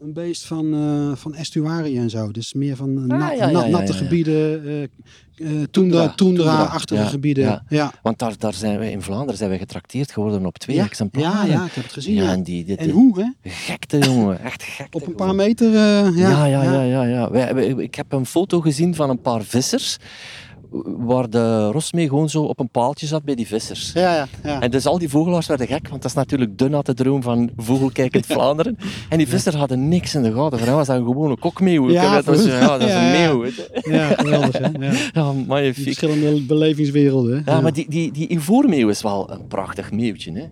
een 0.00 0.12
beest 0.12 0.46
van, 0.46 0.74
eh, 0.74 1.16
van 1.16 1.34
estuariën 1.34 2.00
en 2.02 2.10
zo. 2.10 2.30
Dus 2.30 2.52
meer 2.52 2.76
van 2.76 3.06
na- 3.06 3.14
Ah, 3.30 3.36
ja, 3.36 3.46
ja, 3.46 3.50
na- 3.50 3.64
ja, 3.64 3.68
natte 3.70 3.92
gebieden, 3.92 4.66
eh, 4.66 4.88
Toendra, 5.36 5.66
toendra- 5.70 6.08
toendra-achtige 6.14 7.04
gebieden. 7.06 7.64
ja. 7.68 7.92
Want 8.02 8.18
daar, 8.18 8.34
daar 8.38 8.54
zijn 8.54 8.78
we, 8.78 8.90
in 8.90 9.02
Vlaanderen 9.02 9.36
zijn 9.36 9.50
we 9.50 9.58
getrakteerd 9.58 10.12
geworden 10.12 10.46
op 10.46 10.58
twee 10.58 10.80
exemplaren. 10.80 11.48
Ja, 11.48 11.54
ja, 11.54 11.64
ik 11.64 11.72
heb 11.72 11.84
het 11.84 11.92
gezien. 11.92 12.18
En 12.18 12.42
die, 12.42 12.64
dit, 12.64 12.78
En 12.78 12.90
hoe, 12.90 13.20
hè? 13.42 13.50
Gekte, 13.50 13.98
jongen. 13.98 14.40
Echt 14.40 14.62
gekte. 14.62 14.98
Op 14.98 15.06
een 15.06 15.14
paar 15.14 15.34
meter. 15.34 15.68
eh, 15.68 16.16
Ja, 16.16 16.44
ja, 16.44 16.62
ja. 16.62 16.82
ja, 16.82 17.02
ja. 17.04 17.28
Ik 17.76 17.94
heb 17.94 18.12
een 18.12 18.26
foto 18.26 18.60
gezien 18.60 18.94
van 18.94 19.10
een 19.10 19.20
paar 19.20 19.42
vissers, 19.42 19.96
waar 20.84 21.30
de 21.30 21.70
rosmee 21.70 22.08
gewoon 22.08 22.28
zo 22.28 22.42
op 22.42 22.60
een 22.60 22.68
paaltje 22.68 23.06
zat 23.06 23.22
bij 23.24 23.34
die 23.34 23.46
vissers. 23.46 23.92
Ja, 23.92 24.14
ja, 24.14 24.28
ja. 24.44 24.60
En 24.60 24.70
dus 24.70 24.86
al 24.86 24.98
die 24.98 25.08
vogelaars 25.08 25.46
werden 25.46 25.66
gek, 25.66 25.88
want 25.88 26.02
dat 26.02 26.10
is 26.10 26.16
natuurlijk 26.16 26.58
de 26.58 26.68
natte 26.68 26.94
droom 26.94 27.22
van 27.22 27.50
vogelkijkend 27.56 28.26
Vlaanderen. 28.32 28.76
En 29.08 29.18
die 29.18 29.28
vissers 29.28 29.54
hadden 29.56 29.88
niks 29.88 30.14
in 30.14 30.22
de 30.22 30.32
gaten. 30.32 30.58
Voor 30.58 30.66
hen 30.66 30.76
was 30.76 30.86
dat 30.86 30.96
een 30.96 31.04
gewone 31.04 31.36
kokmeeuw. 31.36 31.90
Ja, 31.90 32.14
dat, 32.14 32.24
was, 32.24 32.44
ja, 32.44 32.60
dat 32.78 32.88
is 32.88 32.94
een 32.94 33.04
ja. 33.04 33.10
meeuw. 33.10 33.44
Ja, 33.82 34.08
geweldig, 34.08 34.58
hè? 34.58 34.68
Ja. 34.86 34.92
Ja, 35.12 35.32
magnifiek. 35.32 35.84
verschillende 35.84 36.42
belevingswerelden. 36.42 37.42
hè? 37.44 37.52
Ja, 37.52 37.60
maar 37.60 37.72
die, 37.72 37.86
die, 37.88 38.12
die 38.12 38.28
ivoormeeuw 38.28 38.88
is 38.88 39.02
wel 39.02 39.30
een 39.30 39.46
prachtig 39.46 39.92
meeuwtje. 39.92 40.32
Hè? 40.32 40.44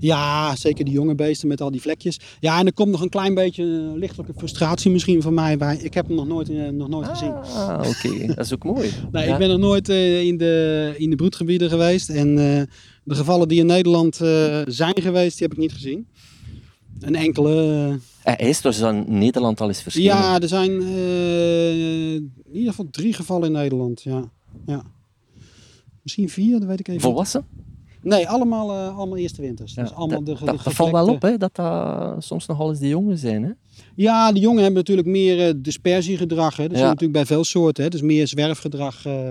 Ja, 0.00 0.56
zeker 0.56 0.84
die 0.84 0.94
jonge 0.94 1.14
beesten 1.14 1.48
met 1.48 1.60
al 1.60 1.70
die 1.70 1.80
vlekjes. 1.80 2.20
Ja, 2.40 2.58
en 2.58 2.66
er 2.66 2.72
komt 2.72 2.90
nog 2.90 3.00
een 3.00 3.08
klein 3.08 3.34
beetje 3.34 3.64
lichtelijke 3.96 4.32
frustratie 4.36 4.90
misschien 4.90 5.22
van 5.22 5.34
mij 5.34 5.56
bij. 5.58 5.76
Ik 5.76 5.94
heb 5.94 6.06
hem 6.06 6.16
nog 6.16 6.26
nooit, 6.26 6.48
eh, 6.50 6.68
nog 6.68 6.88
nooit 6.88 7.08
gezien. 7.08 7.32
Ah, 7.32 7.82
oké. 7.88 8.26
Dat 8.34 8.44
is 8.44 8.54
ook 8.54 8.64
mooi. 8.64 8.90
Nee, 9.12 9.26
Ja. 9.26 9.32
ik 9.32 9.38
ben 9.38 9.48
nog 9.48 9.58
nooit 9.58 9.88
eh, 9.88 10.20
in, 10.22 10.36
de, 10.36 10.94
in 10.96 11.10
de 11.10 11.16
broedgebieden 11.16 11.68
geweest. 11.68 12.08
En 12.08 12.28
eh, 12.28 12.62
de 13.04 13.14
gevallen 13.14 13.48
die 13.48 13.58
in 13.60 13.66
Nederland 13.66 14.14
zijn 14.66 14.94
geweest, 15.02 15.38
die 15.38 15.46
heb 15.46 15.56
ik 15.56 15.62
niet 15.62 15.72
gezien. 15.72 16.06
Een 17.00 17.14
enkele. 17.14 17.98
Hij 18.22 18.36
is 18.48 18.60
dus 18.60 18.82
aan 18.82 19.04
Nederland 19.08 19.60
al 19.60 19.68
eens 19.68 19.82
verschenen. 19.82 20.06
ja, 20.08 20.40
er 20.40 20.48
zijn 20.48 20.70
in 20.82 22.32
ieder 22.52 22.68
geval 22.70 22.88
drie 22.90 23.12
gevallen 23.12 23.46
in 23.46 23.52
Nederland. 23.52 24.02
Ja. 24.02 24.30
ja. 24.66 24.82
Misschien 26.02 26.28
vier, 26.28 26.58
dat 26.58 26.68
weet 26.68 26.80
ik 26.80 26.88
even. 26.88 27.00
Volwassen? 27.00 27.46
Nee, 28.02 28.28
allemaal, 28.28 28.70
eh, 28.72 28.96
allemaal 28.98 29.16
eerste 29.16 29.40
winters. 29.40 29.74
Ja, 29.74 29.82
dus 29.82 29.92
allemaal 29.94 30.24
dat, 30.24 30.38
de, 30.38 30.44
dat, 30.44 30.62
valt 30.62 30.90
wel 30.90 31.08
op, 31.08 31.22
hè, 31.22 31.36
dat 31.36 31.56
dat 31.56 32.24
soms 32.24 32.46
nogal 32.46 32.70
eens 32.70 32.78
de 32.78 32.88
jongen 32.88 33.18
zijn. 33.18 33.42
Hè? 33.42 33.50
Ja, 33.94 34.32
de 34.32 34.40
jongen 34.40 34.58
hebben 34.62 34.78
natuurlijk 34.78 35.08
meer 35.08 35.46
eh, 35.48 35.54
dispersiegedrag. 35.56 36.56
Hè. 36.56 36.62
Dat 36.62 36.72
is 36.72 36.78
Ja. 36.78 36.84
natuurlijk 36.86 37.12
bij 37.12 37.26
veel 37.26 37.44
soorten. 37.44 37.84
Hè. 37.84 37.90
Dus 37.90 38.00
meer 38.02 38.26
zwerfgedrag. 38.28 39.06
eh. 39.06 39.28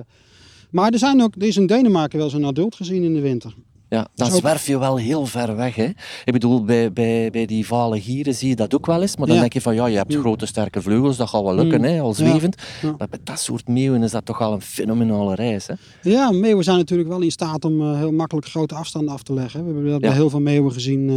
Maar 0.71 0.91
er, 0.91 0.99
zijn 0.99 1.21
ook, 1.21 1.35
er 1.35 1.47
is 1.47 1.57
in 1.57 1.65
Denemarken 1.67 2.19
wel 2.19 2.29
zo'n 2.29 2.45
adult 2.45 2.75
gezien 2.75 3.03
in 3.03 3.13
de 3.13 3.19
winter. 3.21 3.53
Ja, 3.89 4.07
dan 4.15 4.31
ook- 4.31 4.37
zwerf 4.37 4.67
je 4.67 4.77
wel 4.79 4.97
heel 4.97 5.25
ver 5.25 5.55
weg. 5.55 5.75
Hè? 5.75 5.83
Ik 6.25 6.33
bedoel, 6.33 6.63
bij, 6.63 6.93
bij, 6.93 7.29
bij 7.31 7.45
die 7.45 7.65
vale 7.67 8.01
gieren 8.01 8.35
zie 8.35 8.49
je 8.49 8.55
dat 8.55 8.75
ook 8.75 8.85
wel 8.85 9.01
eens. 9.01 9.17
Maar 9.17 9.25
dan 9.27 9.35
Ja. 9.35 9.41
denk 9.41 9.53
je 9.53 9.61
van, 9.61 9.75
ja, 9.75 9.85
je 9.85 9.97
hebt 9.97 10.15
grote 10.15 10.45
sterke 10.45 10.81
vleugels, 10.81 11.17
dat 11.17 11.29
gaat 11.29 11.43
wel 11.43 11.55
lukken, 11.55 11.79
Mm. 11.79 11.85
hè, 11.85 11.99
al 11.99 12.13
zwevend. 12.13 12.55
Maar 12.97 13.07
bij 13.09 13.19
dat 13.23 13.39
soort 13.39 13.67
meeuwen 13.67 14.03
is 14.03 14.11
dat 14.11 14.25
toch 14.25 14.37
wel 14.37 14.53
een 14.53 14.61
fenomenale 14.61 15.35
reis. 15.35 15.67
Hè? 15.67 15.73
Ja, 16.01 16.31
meeuwen 16.31 16.63
zijn 16.63 16.77
natuurlijk 16.77 17.09
wel 17.09 17.21
in 17.21 17.31
staat 17.31 17.65
om 17.65 17.81
eh, 17.81 17.97
heel 17.97 18.11
makkelijk 18.11 18.47
grote 18.47 18.75
afstanden 18.75 19.13
af 19.13 19.23
te 19.23 19.33
leggen. 19.33 19.59
We 19.59 19.65
hebben 19.73 19.91
dat 19.91 20.01
Ja. 20.01 20.07
bij 20.07 20.15
heel 20.17 20.29
veel 20.29 20.41
meeuwen 20.41 20.71
gezien. 20.71 21.09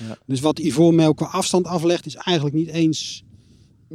eh. 0.00 0.06
Dus 0.26 0.40
wat 0.40 0.58
ivoormeeuw 0.58 1.12
qua 1.12 1.26
afstand 1.26 1.66
aflegt, 1.66 2.06
is 2.06 2.14
eigenlijk 2.16 2.56
niet 2.56 2.68
eens 2.68 3.22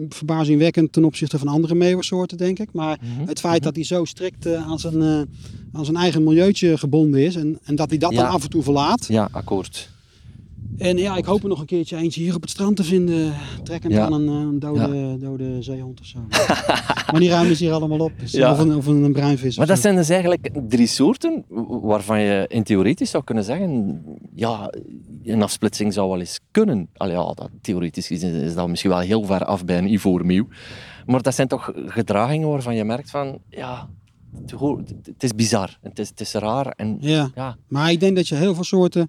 verbazingwekkend 0.10 0.91
ten 0.91 1.04
opzichte 1.06 1.39
van 1.39 1.48
andere 1.48 1.76
meeuwensoorten, 1.76 2.38
denk 2.38 2.60
ik. 2.60 2.74
Maar 2.74 3.00
Mhm. 3.02 3.28
het 3.28 3.39
feit 3.39 3.64
dat 3.64 3.76
hij 3.76 3.84
zo 3.86 4.06
strikt 4.06 4.46
eh, 4.46 4.68
aan, 4.68 4.80
zijn, 4.80 5.02
eh, 5.02 5.22
aan 5.72 5.86
zijn 5.86 5.98
eigen 5.98 6.24
milieutje 6.24 6.78
gebonden 6.78 7.20
is 7.26 7.36
en, 7.36 7.60
en 7.64 7.76
dat 7.76 7.89
hij 7.89 7.98
dat 8.00 8.12
Ja. 8.12 8.18
dan 8.22 8.30
af 8.32 8.43
en 8.43 8.50
toe 8.50 8.64
verlaat. 8.64 9.06
Ja, 9.08 9.28
akkoord. 9.32 9.89
En 10.78 10.97
ja, 10.97 11.16
ik 11.18 11.26
hoop 11.26 11.43
er 11.43 11.49
nog 11.49 11.59
een 11.59 11.66
keertje 11.66 11.97
eentje 11.97 12.22
hier 12.22 12.36
op 12.36 12.41
het 12.41 12.49
strand 12.49 12.76
te 12.76 12.84
vinden, 12.84 13.34
trekkend 13.63 13.93
Ja. 13.93 14.05
aan 14.05 14.13
een, 14.13 14.28
een 14.28 14.59
dode, 14.59 15.18
dode 15.20 15.61
zeehond 15.61 15.99
of 15.99 16.05
zo. 16.05 16.20
maar 17.11 17.20
die 17.20 17.30
ruimen 17.30 17.55
ze 17.55 17.63
hier 17.63 17.74
allemaal 17.74 17.99
op. 17.99 18.11
Dus, 18.20 18.32
Ja. 18.32 18.51
Of, 18.51 18.59
een, 18.59 18.76
of 18.76 18.86
een 18.86 19.11
bruinvis. 19.13 19.57
Maar 19.57 19.68
dat 19.68 19.76
zo. 19.76 19.82
zijn 19.82 19.95
dus 19.95 20.09
eigenlijk 20.09 20.49
drie 20.70 20.88
soorten 20.88 21.45
waarvan 21.82 22.22
je 22.22 22.45
in 22.47 22.63
theoretisch 22.63 23.09
zou 23.09 23.24
kunnen 23.24 23.43
zeggen, 23.43 24.01
ja, 24.36 24.74
een 25.24 25.41
afsplitsing 25.41 25.93
zou 25.93 26.09
wel 26.09 26.20
eens 26.20 26.39
kunnen. 26.51 26.88
Allee, 26.93 27.16
ja, 27.16 27.34
dat, 27.34 27.49
theoretisch 27.61 28.07
gezien 28.07 28.34
is 28.34 28.53
dat 28.53 28.68
misschien 28.68 28.91
wel 28.91 28.99
heel 28.99 29.24
ver 29.24 29.45
af 29.45 29.66
bij 29.66 29.78
een 29.78 29.91
ivoormeeuw. 29.93 30.47
Maar 31.05 31.22
dat 31.22 31.36
zijn 31.36 31.47
toch 31.47 31.72
gedragingen 31.86 32.47
waarvan 32.49 32.76
je 32.76 32.84
merkt 32.84 33.09
van, 33.09 33.38
ja, 33.49 33.89
het, 35.05 35.24
is 35.24 35.36
bizar, 35.36 35.78
het 35.82 35.99
is, 35.99 36.09
het 36.09 36.20
is 36.20 36.34
raar. 36.34 36.68
En 36.68 36.97
ja, 36.99 37.57
Maar 37.68 37.91
ik 37.91 37.99
denk 37.99 38.16
dat 38.16 38.28
je 38.28 38.36
heel 38.36 38.55
veel 38.55 38.63
soorten 38.63 39.07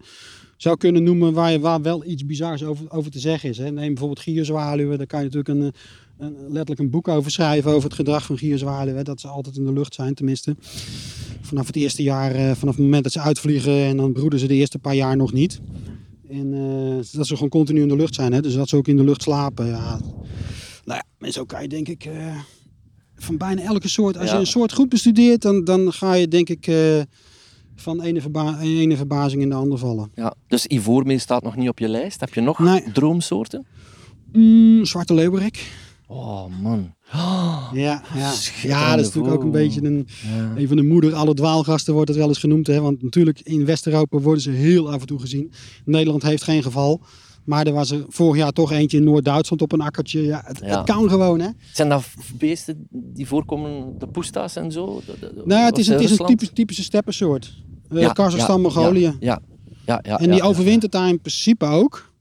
zou 0.57 0.76
kunnen 0.76 1.02
noemen 1.02 1.32
waar, 1.32 1.52
je, 1.52 1.61
waar 1.61 1.82
wel 1.82 2.04
iets 2.04 2.26
bizars 2.26 2.62
over, 2.64 2.90
over 2.90 3.11
te 3.11 3.18
zeggen 3.18 3.48
is. 3.50 3.59
Hè. 3.59 3.70
Neem 3.70 3.86
bijvoorbeeld 3.88 4.20
gierzwaluwen. 4.20 4.98
Daar 4.98 5.07
kan 5.07 5.18
je 5.18 5.24
natuurlijk 5.24 5.59
een, 5.59 5.72
een, 6.26 6.36
letterlijk 6.42 6.80
een 6.80 6.90
boek 6.90 7.09
over 7.09 7.30
schrijven 7.30 7.70
over 7.70 7.84
het 7.88 7.94
gedrag 7.98 8.24
van 8.24 8.38
gierzwaluwen. 8.38 9.04
Dat 9.04 9.20
ze 9.20 9.28
altijd 9.28 9.57
in 9.57 9.64
de 9.64 9.72
lucht 9.72 9.94
zijn 9.94 10.14
tenminste. 10.14 10.57
Vanaf 11.40 11.66
het 11.66 11.76
eerste 11.76 12.02
jaar, 12.02 12.34
eh, 12.34 12.52
vanaf 12.52 12.74
het 12.74 12.84
moment 12.84 13.02
dat 13.02 13.12
ze 13.12 13.20
uitvliegen 13.20 13.84
en 13.84 13.96
dan 13.96 14.12
broeden 14.12 14.38
ze 14.38 14.46
de 14.46 14.54
eerste 14.54 14.78
paar 14.78 14.94
jaar 14.94 15.16
nog 15.16 15.32
niet. 15.32 15.61
En 16.30 16.54
eh, 16.54 16.96
dat 17.12 17.26
ze 17.26 17.34
gewoon 17.34 17.48
continu 17.48 17.82
in 17.82 17.88
de 17.88 17.96
lucht 17.96 18.14
zijn. 18.14 18.32
Hè. 18.32 18.40
Dus 18.42 18.54
dat 18.54 18.68
ze 18.68 18.76
ook 18.76 18.88
in 18.88 18.96
de 18.96 19.04
lucht 19.04 19.22
slapen. 19.22 19.66
Ja. 19.66 20.00
Nou 20.84 21.00
ja, 21.00 21.26
en 21.26 21.32
zo 21.32 21.44
kan 21.44 21.62
je 21.62 21.68
denk 21.68 21.88
ik... 21.88 22.04
eh, 22.04 22.36
van 23.18 23.36
bijna 23.36 23.62
elke 23.62 23.88
soort. 23.88 24.16
Als 24.18 24.26
Ja. 24.28 24.34
je 24.34 24.40
een 24.40 24.46
soort 24.46 24.72
goed 24.72 24.88
bestudeert, 24.88 25.42
dan, 25.42 25.64
dan 25.64 25.92
ga 25.92 26.14
je 26.14 26.28
denk 26.28 26.48
ik 26.48 26.66
van 27.76 28.00
ene, 28.02 28.20
verba 28.20 28.58
ene 28.60 28.96
verbazing 28.96 29.42
in 29.42 29.48
de 29.48 29.54
andere 29.54 29.80
vallen. 29.80 30.10
ja. 30.14 30.34
Dus 30.48 30.66
ivoormeeuw 30.66 31.18
staat 31.18 31.42
nog 31.42 31.56
niet 31.56 31.68
op 31.68 31.78
je 31.78 31.88
lijst. 31.88 32.20
Heb 32.20 32.34
je 32.34 32.40
nog 32.40 32.58
Nee. 32.58 32.92
droomsoorten? 32.92 33.66
Mm, 34.32 34.84
zwarte 34.84 35.14
leeuwerik. 35.14 35.72
Oh, 36.08 36.44
man. 36.62 36.94
Ja, 37.72 38.02
ja. 38.14 38.32
Ja, 38.62 38.90
dat 38.90 39.00
is 39.00 39.06
natuurlijk 39.06 39.34
ook 39.34 39.42
een 39.42 39.50
beetje 39.50 39.82
een, 39.84 40.06
ja. 40.36 40.52
een 40.56 40.68
van 40.68 40.76
de 40.76 40.82
moeder 40.82 41.14
alle 41.14 41.34
dwaalgasten 41.34 41.94
wordt 41.94 42.08
het 42.08 42.18
wel 42.18 42.28
eens 42.28 42.38
genoemd. 42.38 42.66
Hè? 42.66 42.80
Want 42.80 43.02
natuurlijk 43.02 43.40
in 43.40 43.64
West-Europa 43.64 44.18
worden 44.18 44.42
ze 44.42 44.50
heel 44.50 44.92
af 44.92 45.00
en 45.00 45.06
toe 45.06 45.18
gezien. 45.20 45.52
Nederland 45.84 46.22
heeft 46.22 46.42
geen 46.42 46.62
geval. 46.62 47.00
Maar 47.47 47.66
er 47.66 47.72
was 47.72 47.90
er 47.90 48.05
vorig 48.09 48.36
jaar 48.42 48.53
toch 48.53 48.72
eentje 48.72 48.97
in 48.97 49.05
Noord-Duitsland 49.05 49.62
op 49.62 49.72
een 49.72 49.80
akkertje. 49.80 50.22
Ja, 50.22 50.42
het, 50.44 50.59
Ja. 50.61 50.66
het 50.76 50.86
kan 50.86 51.09
gewoon 51.09 51.40
hè. 51.40 51.49
Zijn 51.72 51.88
dat 51.88 52.05
beesten 52.38 52.86
die 52.90 53.26
voorkomen, 53.26 53.99
de 53.99 54.07
poesta's 54.07 54.57
en 54.57 54.72
zo? 54.72 55.01
De- 55.07 55.42
Nou, 55.44 55.64
het 55.64 55.78
is, 55.78 55.86
het 55.86 56.01
is 56.01 56.18
een 56.18 56.26
typische, 56.26 56.53
typische 56.55 56.82
steppensoort. 56.82 57.55
Uh, 57.92 58.01
Ja, 58.01 58.12
Kazachstan, 58.12 58.61
Mongolië. 58.61 59.16
Ja, 59.20 59.40
ja, 59.86 60.01
ja, 60.03 60.18
En 60.18 60.30
die 60.30 60.42
overwintert 60.42 60.92
daar 60.92 61.09
in 61.09 61.20
principe 61.20 61.64
ook. 61.64 62.14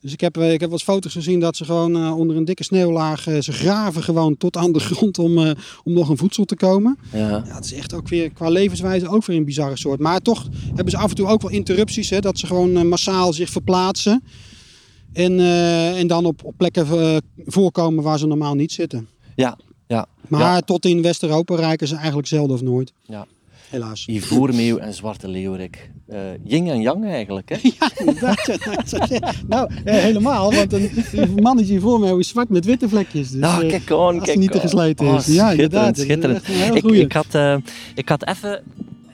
Dus 0.00 0.12
ik 0.12 0.20
heb, 0.20 0.36
eh, 0.36 0.44
ik 0.52 0.60
heb 0.60 0.60
wel 0.60 0.78
eens 0.78 0.82
foto's 0.82 1.12
gezien 1.12 1.40
dat 1.40 1.56
ze 1.56 1.64
gewoon 1.64 1.96
eh, 1.96 2.18
onder 2.18 2.36
een 2.36 2.44
dikke 2.44 2.64
sneeuwlaag... 2.64 3.22
ze 3.22 3.52
graven 3.52 4.02
gewoon 4.02 4.36
tot 4.36 4.56
aan 4.56 4.72
de 4.72 4.80
grond 4.90 5.18
om, 5.18 5.38
om 5.84 5.92
nog 5.92 6.08
een 6.08 6.16
voedsel 6.16 6.44
te 6.44 6.56
komen. 6.56 6.98
Ja. 7.12 7.28
Ja. 7.28 7.44
Het 7.46 7.64
is 7.64 7.72
echt 7.72 7.94
ook 7.94 8.08
weer 8.08 8.30
qua 8.32 8.48
levenswijze 8.48 9.08
ook 9.08 9.24
weer 9.24 9.36
een 9.36 9.44
bizarre 9.44 9.76
soort. 9.76 10.00
Maar 10.00 10.20
toch 10.20 10.48
hebben 10.66 10.90
ze 10.90 10.96
af 10.96 11.10
en 11.10 11.16
toe 11.16 11.26
ook 11.26 11.42
wel 11.42 11.50
interrupties. 11.50 12.10
Hè, 12.10 12.20
dat 12.20 12.38
ze 12.38 12.46
gewoon 12.46 12.88
massaal 12.88 13.32
zich 13.32 13.50
verplaatsen. 13.50 14.22
En, 15.12 15.38
eh, 15.40 15.98
en 15.98 16.06
dan 16.06 16.24
op, 16.24 16.44
op 16.44 16.54
plekken 16.56 16.86
eh, 16.86 17.16
voorkomen 17.46 18.04
waar 18.04 18.18
ze 18.18 18.26
normaal 18.26 18.54
niet 18.54 18.72
zitten. 18.72 19.08
Ja, 19.36 19.58
ja. 19.86 20.06
Maar 20.28 20.40
Ja. 20.40 20.60
tot 20.60 20.84
in 20.84 21.02
West-Europa 21.02 21.54
rijken 21.56 21.88
ze 21.88 21.96
eigenlijk 21.96 22.26
zelden 22.26 22.54
of 22.56 22.62
nooit. 22.62 22.92
Ja. 23.02 23.26
Helaas. 23.70 24.06
Ivoormeeuw 24.06 24.76
en 24.78 24.94
zwarte 24.94 25.28
leeuwerik. 25.28 25.90
Eh 26.06 26.18
yin 26.44 26.68
en 26.68 26.80
yang 26.80 27.04
eigenlijk, 27.04 27.48
hè? 27.48 27.56
Ja, 27.78 27.90
inderdaad. 27.98 29.38
nou, 29.48 29.70
eh, 29.84 29.94
helemaal. 29.94 30.52
Want 30.54 30.72
een, 30.72 30.90
mannetje 31.42 31.80
voor 31.80 32.00
mij 32.00 32.12
is 32.16 32.28
zwart 32.28 32.48
met 32.48 32.64
witte 32.64 32.88
vlekjes. 32.88 33.30
Dus, 33.30 33.40
Nou, 33.40 33.62
eh, 33.64 33.68
kijk 33.70 33.90
aan, 33.90 33.96
als 34.18 34.24
kijk 34.24 34.38
niet 34.38 34.52
te 34.52 34.60
gesleten 34.60 35.06
Oh, 35.06 35.14
is. 35.14 35.26
Ja, 35.26 35.50
inderdaad. 35.50 35.98
schitterend, 35.98 36.48
Ik, 36.74 36.84
ik, 36.84 37.12
had, 37.12 37.34
eh, 37.34 37.56
ik 37.94 38.08
had 38.08 38.26
even... 38.26 38.62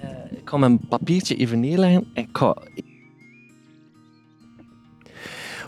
eh, 0.01 0.09
ik 0.31 0.43
ga 0.45 0.57
mijn 0.57 0.79
papiertje 0.89 1.37
even 1.37 1.61
neerleggen. 1.61 2.05
en 2.15 2.23
Ik. 2.23 2.85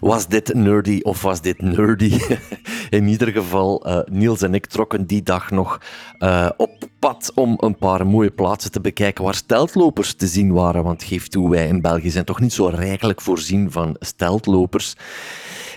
Was 0.00 0.26
dit 0.28 0.54
nerdy 0.54 1.00
of 1.02 1.22
was 1.22 1.40
dit 1.40 1.62
nerdy? 1.62 2.18
In 2.90 3.08
ieder 3.08 3.28
geval, 3.28 3.84
eh, 3.84 3.98
Niels 4.10 4.42
en 4.42 4.54
ik 4.54 4.66
trokken 4.66 5.06
die 5.06 5.22
dag 5.22 5.50
nog 5.50 5.80
eh, 6.18 6.48
op 6.56 6.88
pad 6.98 7.32
om 7.34 7.56
een 7.60 7.76
paar 7.76 8.06
mooie 8.06 8.30
plaatsen 8.30 8.70
te 8.70 8.80
bekijken 8.80 9.24
waar 9.24 9.34
steltlopers 9.34 10.14
te 10.14 10.26
zien 10.26 10.52
waren. 10.52 10.84
Want 10.84 11.02
geef 11.02 11.28
toe, 11.28 11.50
wij 11.50 11.68
in 11.68 11.80
België 11.80 12.10
zijn 12.10 12.24
toch 12.24 12.40
niet 12.40 12.52
zo 12.52 12.66
rijkelijk 12.66 13.20
voorzien 13.20 13.72
van 13.72 13.96
steltlopers. 13.98 14.96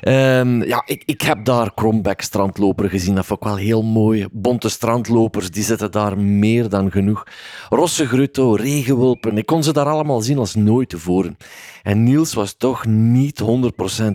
Ehm, 0.01 0.63
ja, 0.63 0.83
ik, 0.85 1.03
ik 1.05 1.21
heb 1.21 1.45
daar 1.45 1.73
Krombeck 1.73 2.21
strandloper 2.21 2.89
gezien. 2.89 3.15
Dat 3.15 3.25
vond 3.25 3.39
ik 3.39 3.47
wel 3.47 3.55
heel 3.55 3.83
mooi. 3.83 4.27
Bonte 4.31 4.69
strandlopers, 4.69 5.51
die 5.51 5.63
zitten 5.63 5.91
daar 5.91 6.17
meer 6.17 6.69
dan 6.69 6.91
genoeg. 6.91 7.23
Rosse 7.69 8.07
grutto, 8.07 8.53
regenwulpen. 8.53 9.37
Ik 9.37 9.45
kon 9.45 9.63
ze 9.63 9.73
daar 9.73 9.85
allemaal 9.85 10.21
zien 10.21 10.37
als 10.37 10.55
nooit 10.55 10.89
tevoren. 10.89 11.37
En 11.83 12.03
Niels 12.03 12.33
was 12.33 12.53
toch 12.57 12.85
niet 12.85 13.41
100% 13.41 13.45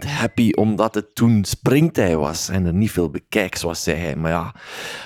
happy 0.06 0.50
omdat 0.52 0.94
het 0.94 1.14
toen 1.14 1.44
springtij 1.44 2.16
was 2.16 2.48
en 2.48 2.66
er 2.66 2.74
niet 2.74 2.90
veel 2.90 3.10
bekijks 3.10 3.62
was, 3.62 3.82
zei 3.82 3.98
hij. 3.98 4.16
Maar 4.16 4.30
ja, 4.30 4.54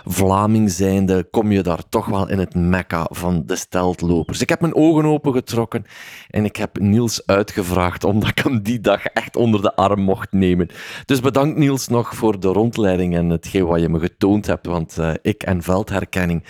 Vlaming 0.04 0.70
zijnde 0.70 1.28
kom 1.30 1.52
je 1.52 1.62
daar 1.62 1.88
toch 1.88 2.06
wel 2.06 2.28
in 2.28 2.38
het 2.38 2.54
mekka 2.54 3.06
van 3.10 3.42
de 3.46 3.56
steltlopers. 3.56 4.40
Ik 4.40 4.48
heb 4.48 4.60
mijn 4.60 4.74
ogen 4.74 5.04
opengetrokken 5.04 5.84
en 6.30 6.44
ik 6.44 6.56
heb 6.56 6.78
Niels 6.78 7.26
uitgevraagd 7.26 8.04
omdat 8.04 8.28
ik 8.28 8.38
hem 8.38 8.62
die 8.62 8.80
dag 8.80 9.04
echt 9.04 9.36
onder 9.36 9.62
de 9.62 9.76
arm 9.76 10.00
mocht 10.00 10.32
nemen. 10.32 10.67
Dus 11.04 11.20
bedankt 11.20 11.58
Niels 11.58 11.88
nog 11.88 12.14
voor 12.14 12.40
de 12.40 12.48
rondleiding 12.48 13.14
en 13.14 13.28
hetgeen 13.28 13.66
wat 13.66 13.80
je 13.80 13.88
me 13.88 13.98
getoond 13.98 14.46
hebt, 14.46 14.66
want 14.66 14.96
uh, 14.98 15.10
ik 15.22 15.42
en 15.42 15.62
veldherkenning, 15.62 16.44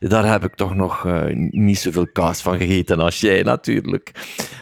daar 0.00 0.30
heb 0.30 0.44
ik 0.44 0.54
toch 0.54 0.74
nog 0.74 1.04
uh, 1.04 1.22
niet 1.50 1.78
zoveel 1.78 2.08
kaas 2.12 2.42
van 2.42 2.58
gegeten 2.58 3.00
als 3.00 3.20
jij 3.20 3.42
natuurlijk. 3.42 4.10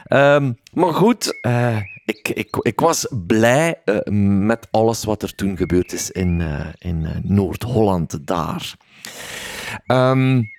Um, 0.09 0.59
maar 0.73 0.95
goed, 0.95 1.39
uh, 1.47 1.77
ik, 2.05 2.29
ik, 2.29 2.57
ik 2.61 2.81
was 2.81 3.07
blij 3.27 3.83
met 4.11 4.69
alles 4.71 5.05
wat 5.05 5.23
er 5.23 5.35
toen 5.35 5.57
gebeurd 5.57 5.93
is 5.93 6.11
in, 6.11 6.43
in 6.79 7.09
Noord-Holland 7.23 8.27
daar. 8.27 8.75
Um, 9.87 10.51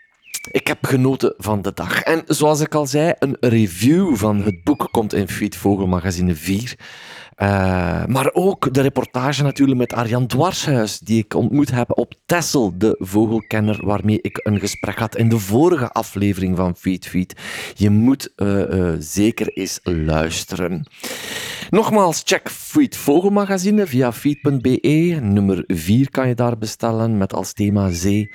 ik 0.52 0.68
heb 0.68 0.86
genoten 0.86 1.34
van 1.38 1.62
de 1.62 1.72
dag. 1.74 2.02
En 2.02 2.24
zoals 2.26 2.60
ik 2.60 2.76
al 2.76 2.86
zei, 2.86 3.14
een 3.20 3.38
review 3.40 4.16
van 4.16 4.42
het 4.42 4.64
boek 4.64 4.88
komt 4.92 5.14
in 5.14 5.30
Feed 5.30 5.56
Vogelmagazine 5.56 6.36
4. 6.36 6.78
Uh, 7.38 8.06
maar 8.06 8.30
ook 8.34 8.74
de 8.74 8.82
reportage 8.82 9.44
natuurlijk 9.44 9.80
met 9.80 9.94
Arjan 9.94 10.28
Dwarshuis, 10.28 11.00
die 11.00 11.24
ik 11.24 11.34
ontmoet 11.34 11.72
heb 11.72 11.98
op 11.98 12.14
Tessel, 12.26 12.74
de 12.78 12.96
vogelkenner 13.00 13.86
waarmee 13.86 14.20
ik 14.22 14.40
een 14.44 14.60
gesprek 14.60 14.98
had 14.98 15.16
in 15.16 15.30
de 15.30 15.40
vorige 15.40 15.90
aflevering 15.92 16.58
van 16.58 16.76
Feed 16.76 17.08
Feed. 17.08 17.36
Je 17.76 17.90
moet 17.90 18.34
uh, 18.36 18.58
uh, 18.58 18.94
zeker 19.00 19.48
eens 19.48 19.80
luisteren. 19.84 20.86
Nogmaals, 21.70 22.22
check 22.26 22.50
Feed 22.50 22.96
Vogelmagazine 22.96 23.88
via 23.88 24.14
feed.be. 24.14 25.18
Nummer 25.22 25.64
4 25.68 26.12
kan 26.12 26.28
je 26.28 26.36
daar 26.36 26.58
bestellen 26.58 27.18
met 27.18 27.34
als 27.34 27.54
thema 27.54 27.90
zee. 27.90 28.34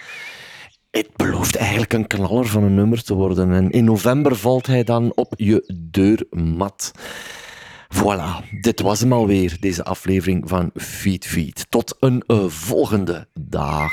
Het 0.90 1.09
belooft 1.16 1.57
eigenlijk 1.57 1.92
een 1.92 2.07
knaller 2.07 2.46
van 2.46 2.62
een 2.62 2.74
nummer 2.74 3.03
te 3.03 3.14
worden. 3.14 3.53
En 3.53 3.70
in 3.70 3.84
november 3.84 4.36
valt 4.36 4.66
hij 4.66 4.84
dan 4.84 5.12
op 5.14 5.34
je 5.36 5.74
deurmat. 5.90 6.92
Voilà, 7.95 8.61
dit 8.61 8.80
was 8.80 9.01
hem 9.01 9.12
alweer, 9.12 9.57
deze 9.61 9.84
aflevering 9.84 10.49
van 10.49 10.70
Feed 10.74 11.26
Feed. 11.26 11.66
Tot 11.68 11.97
een 12.01 12.22
uh, 12.26 12.45
volgende 12.47 13.28
dag. 13.34 13.91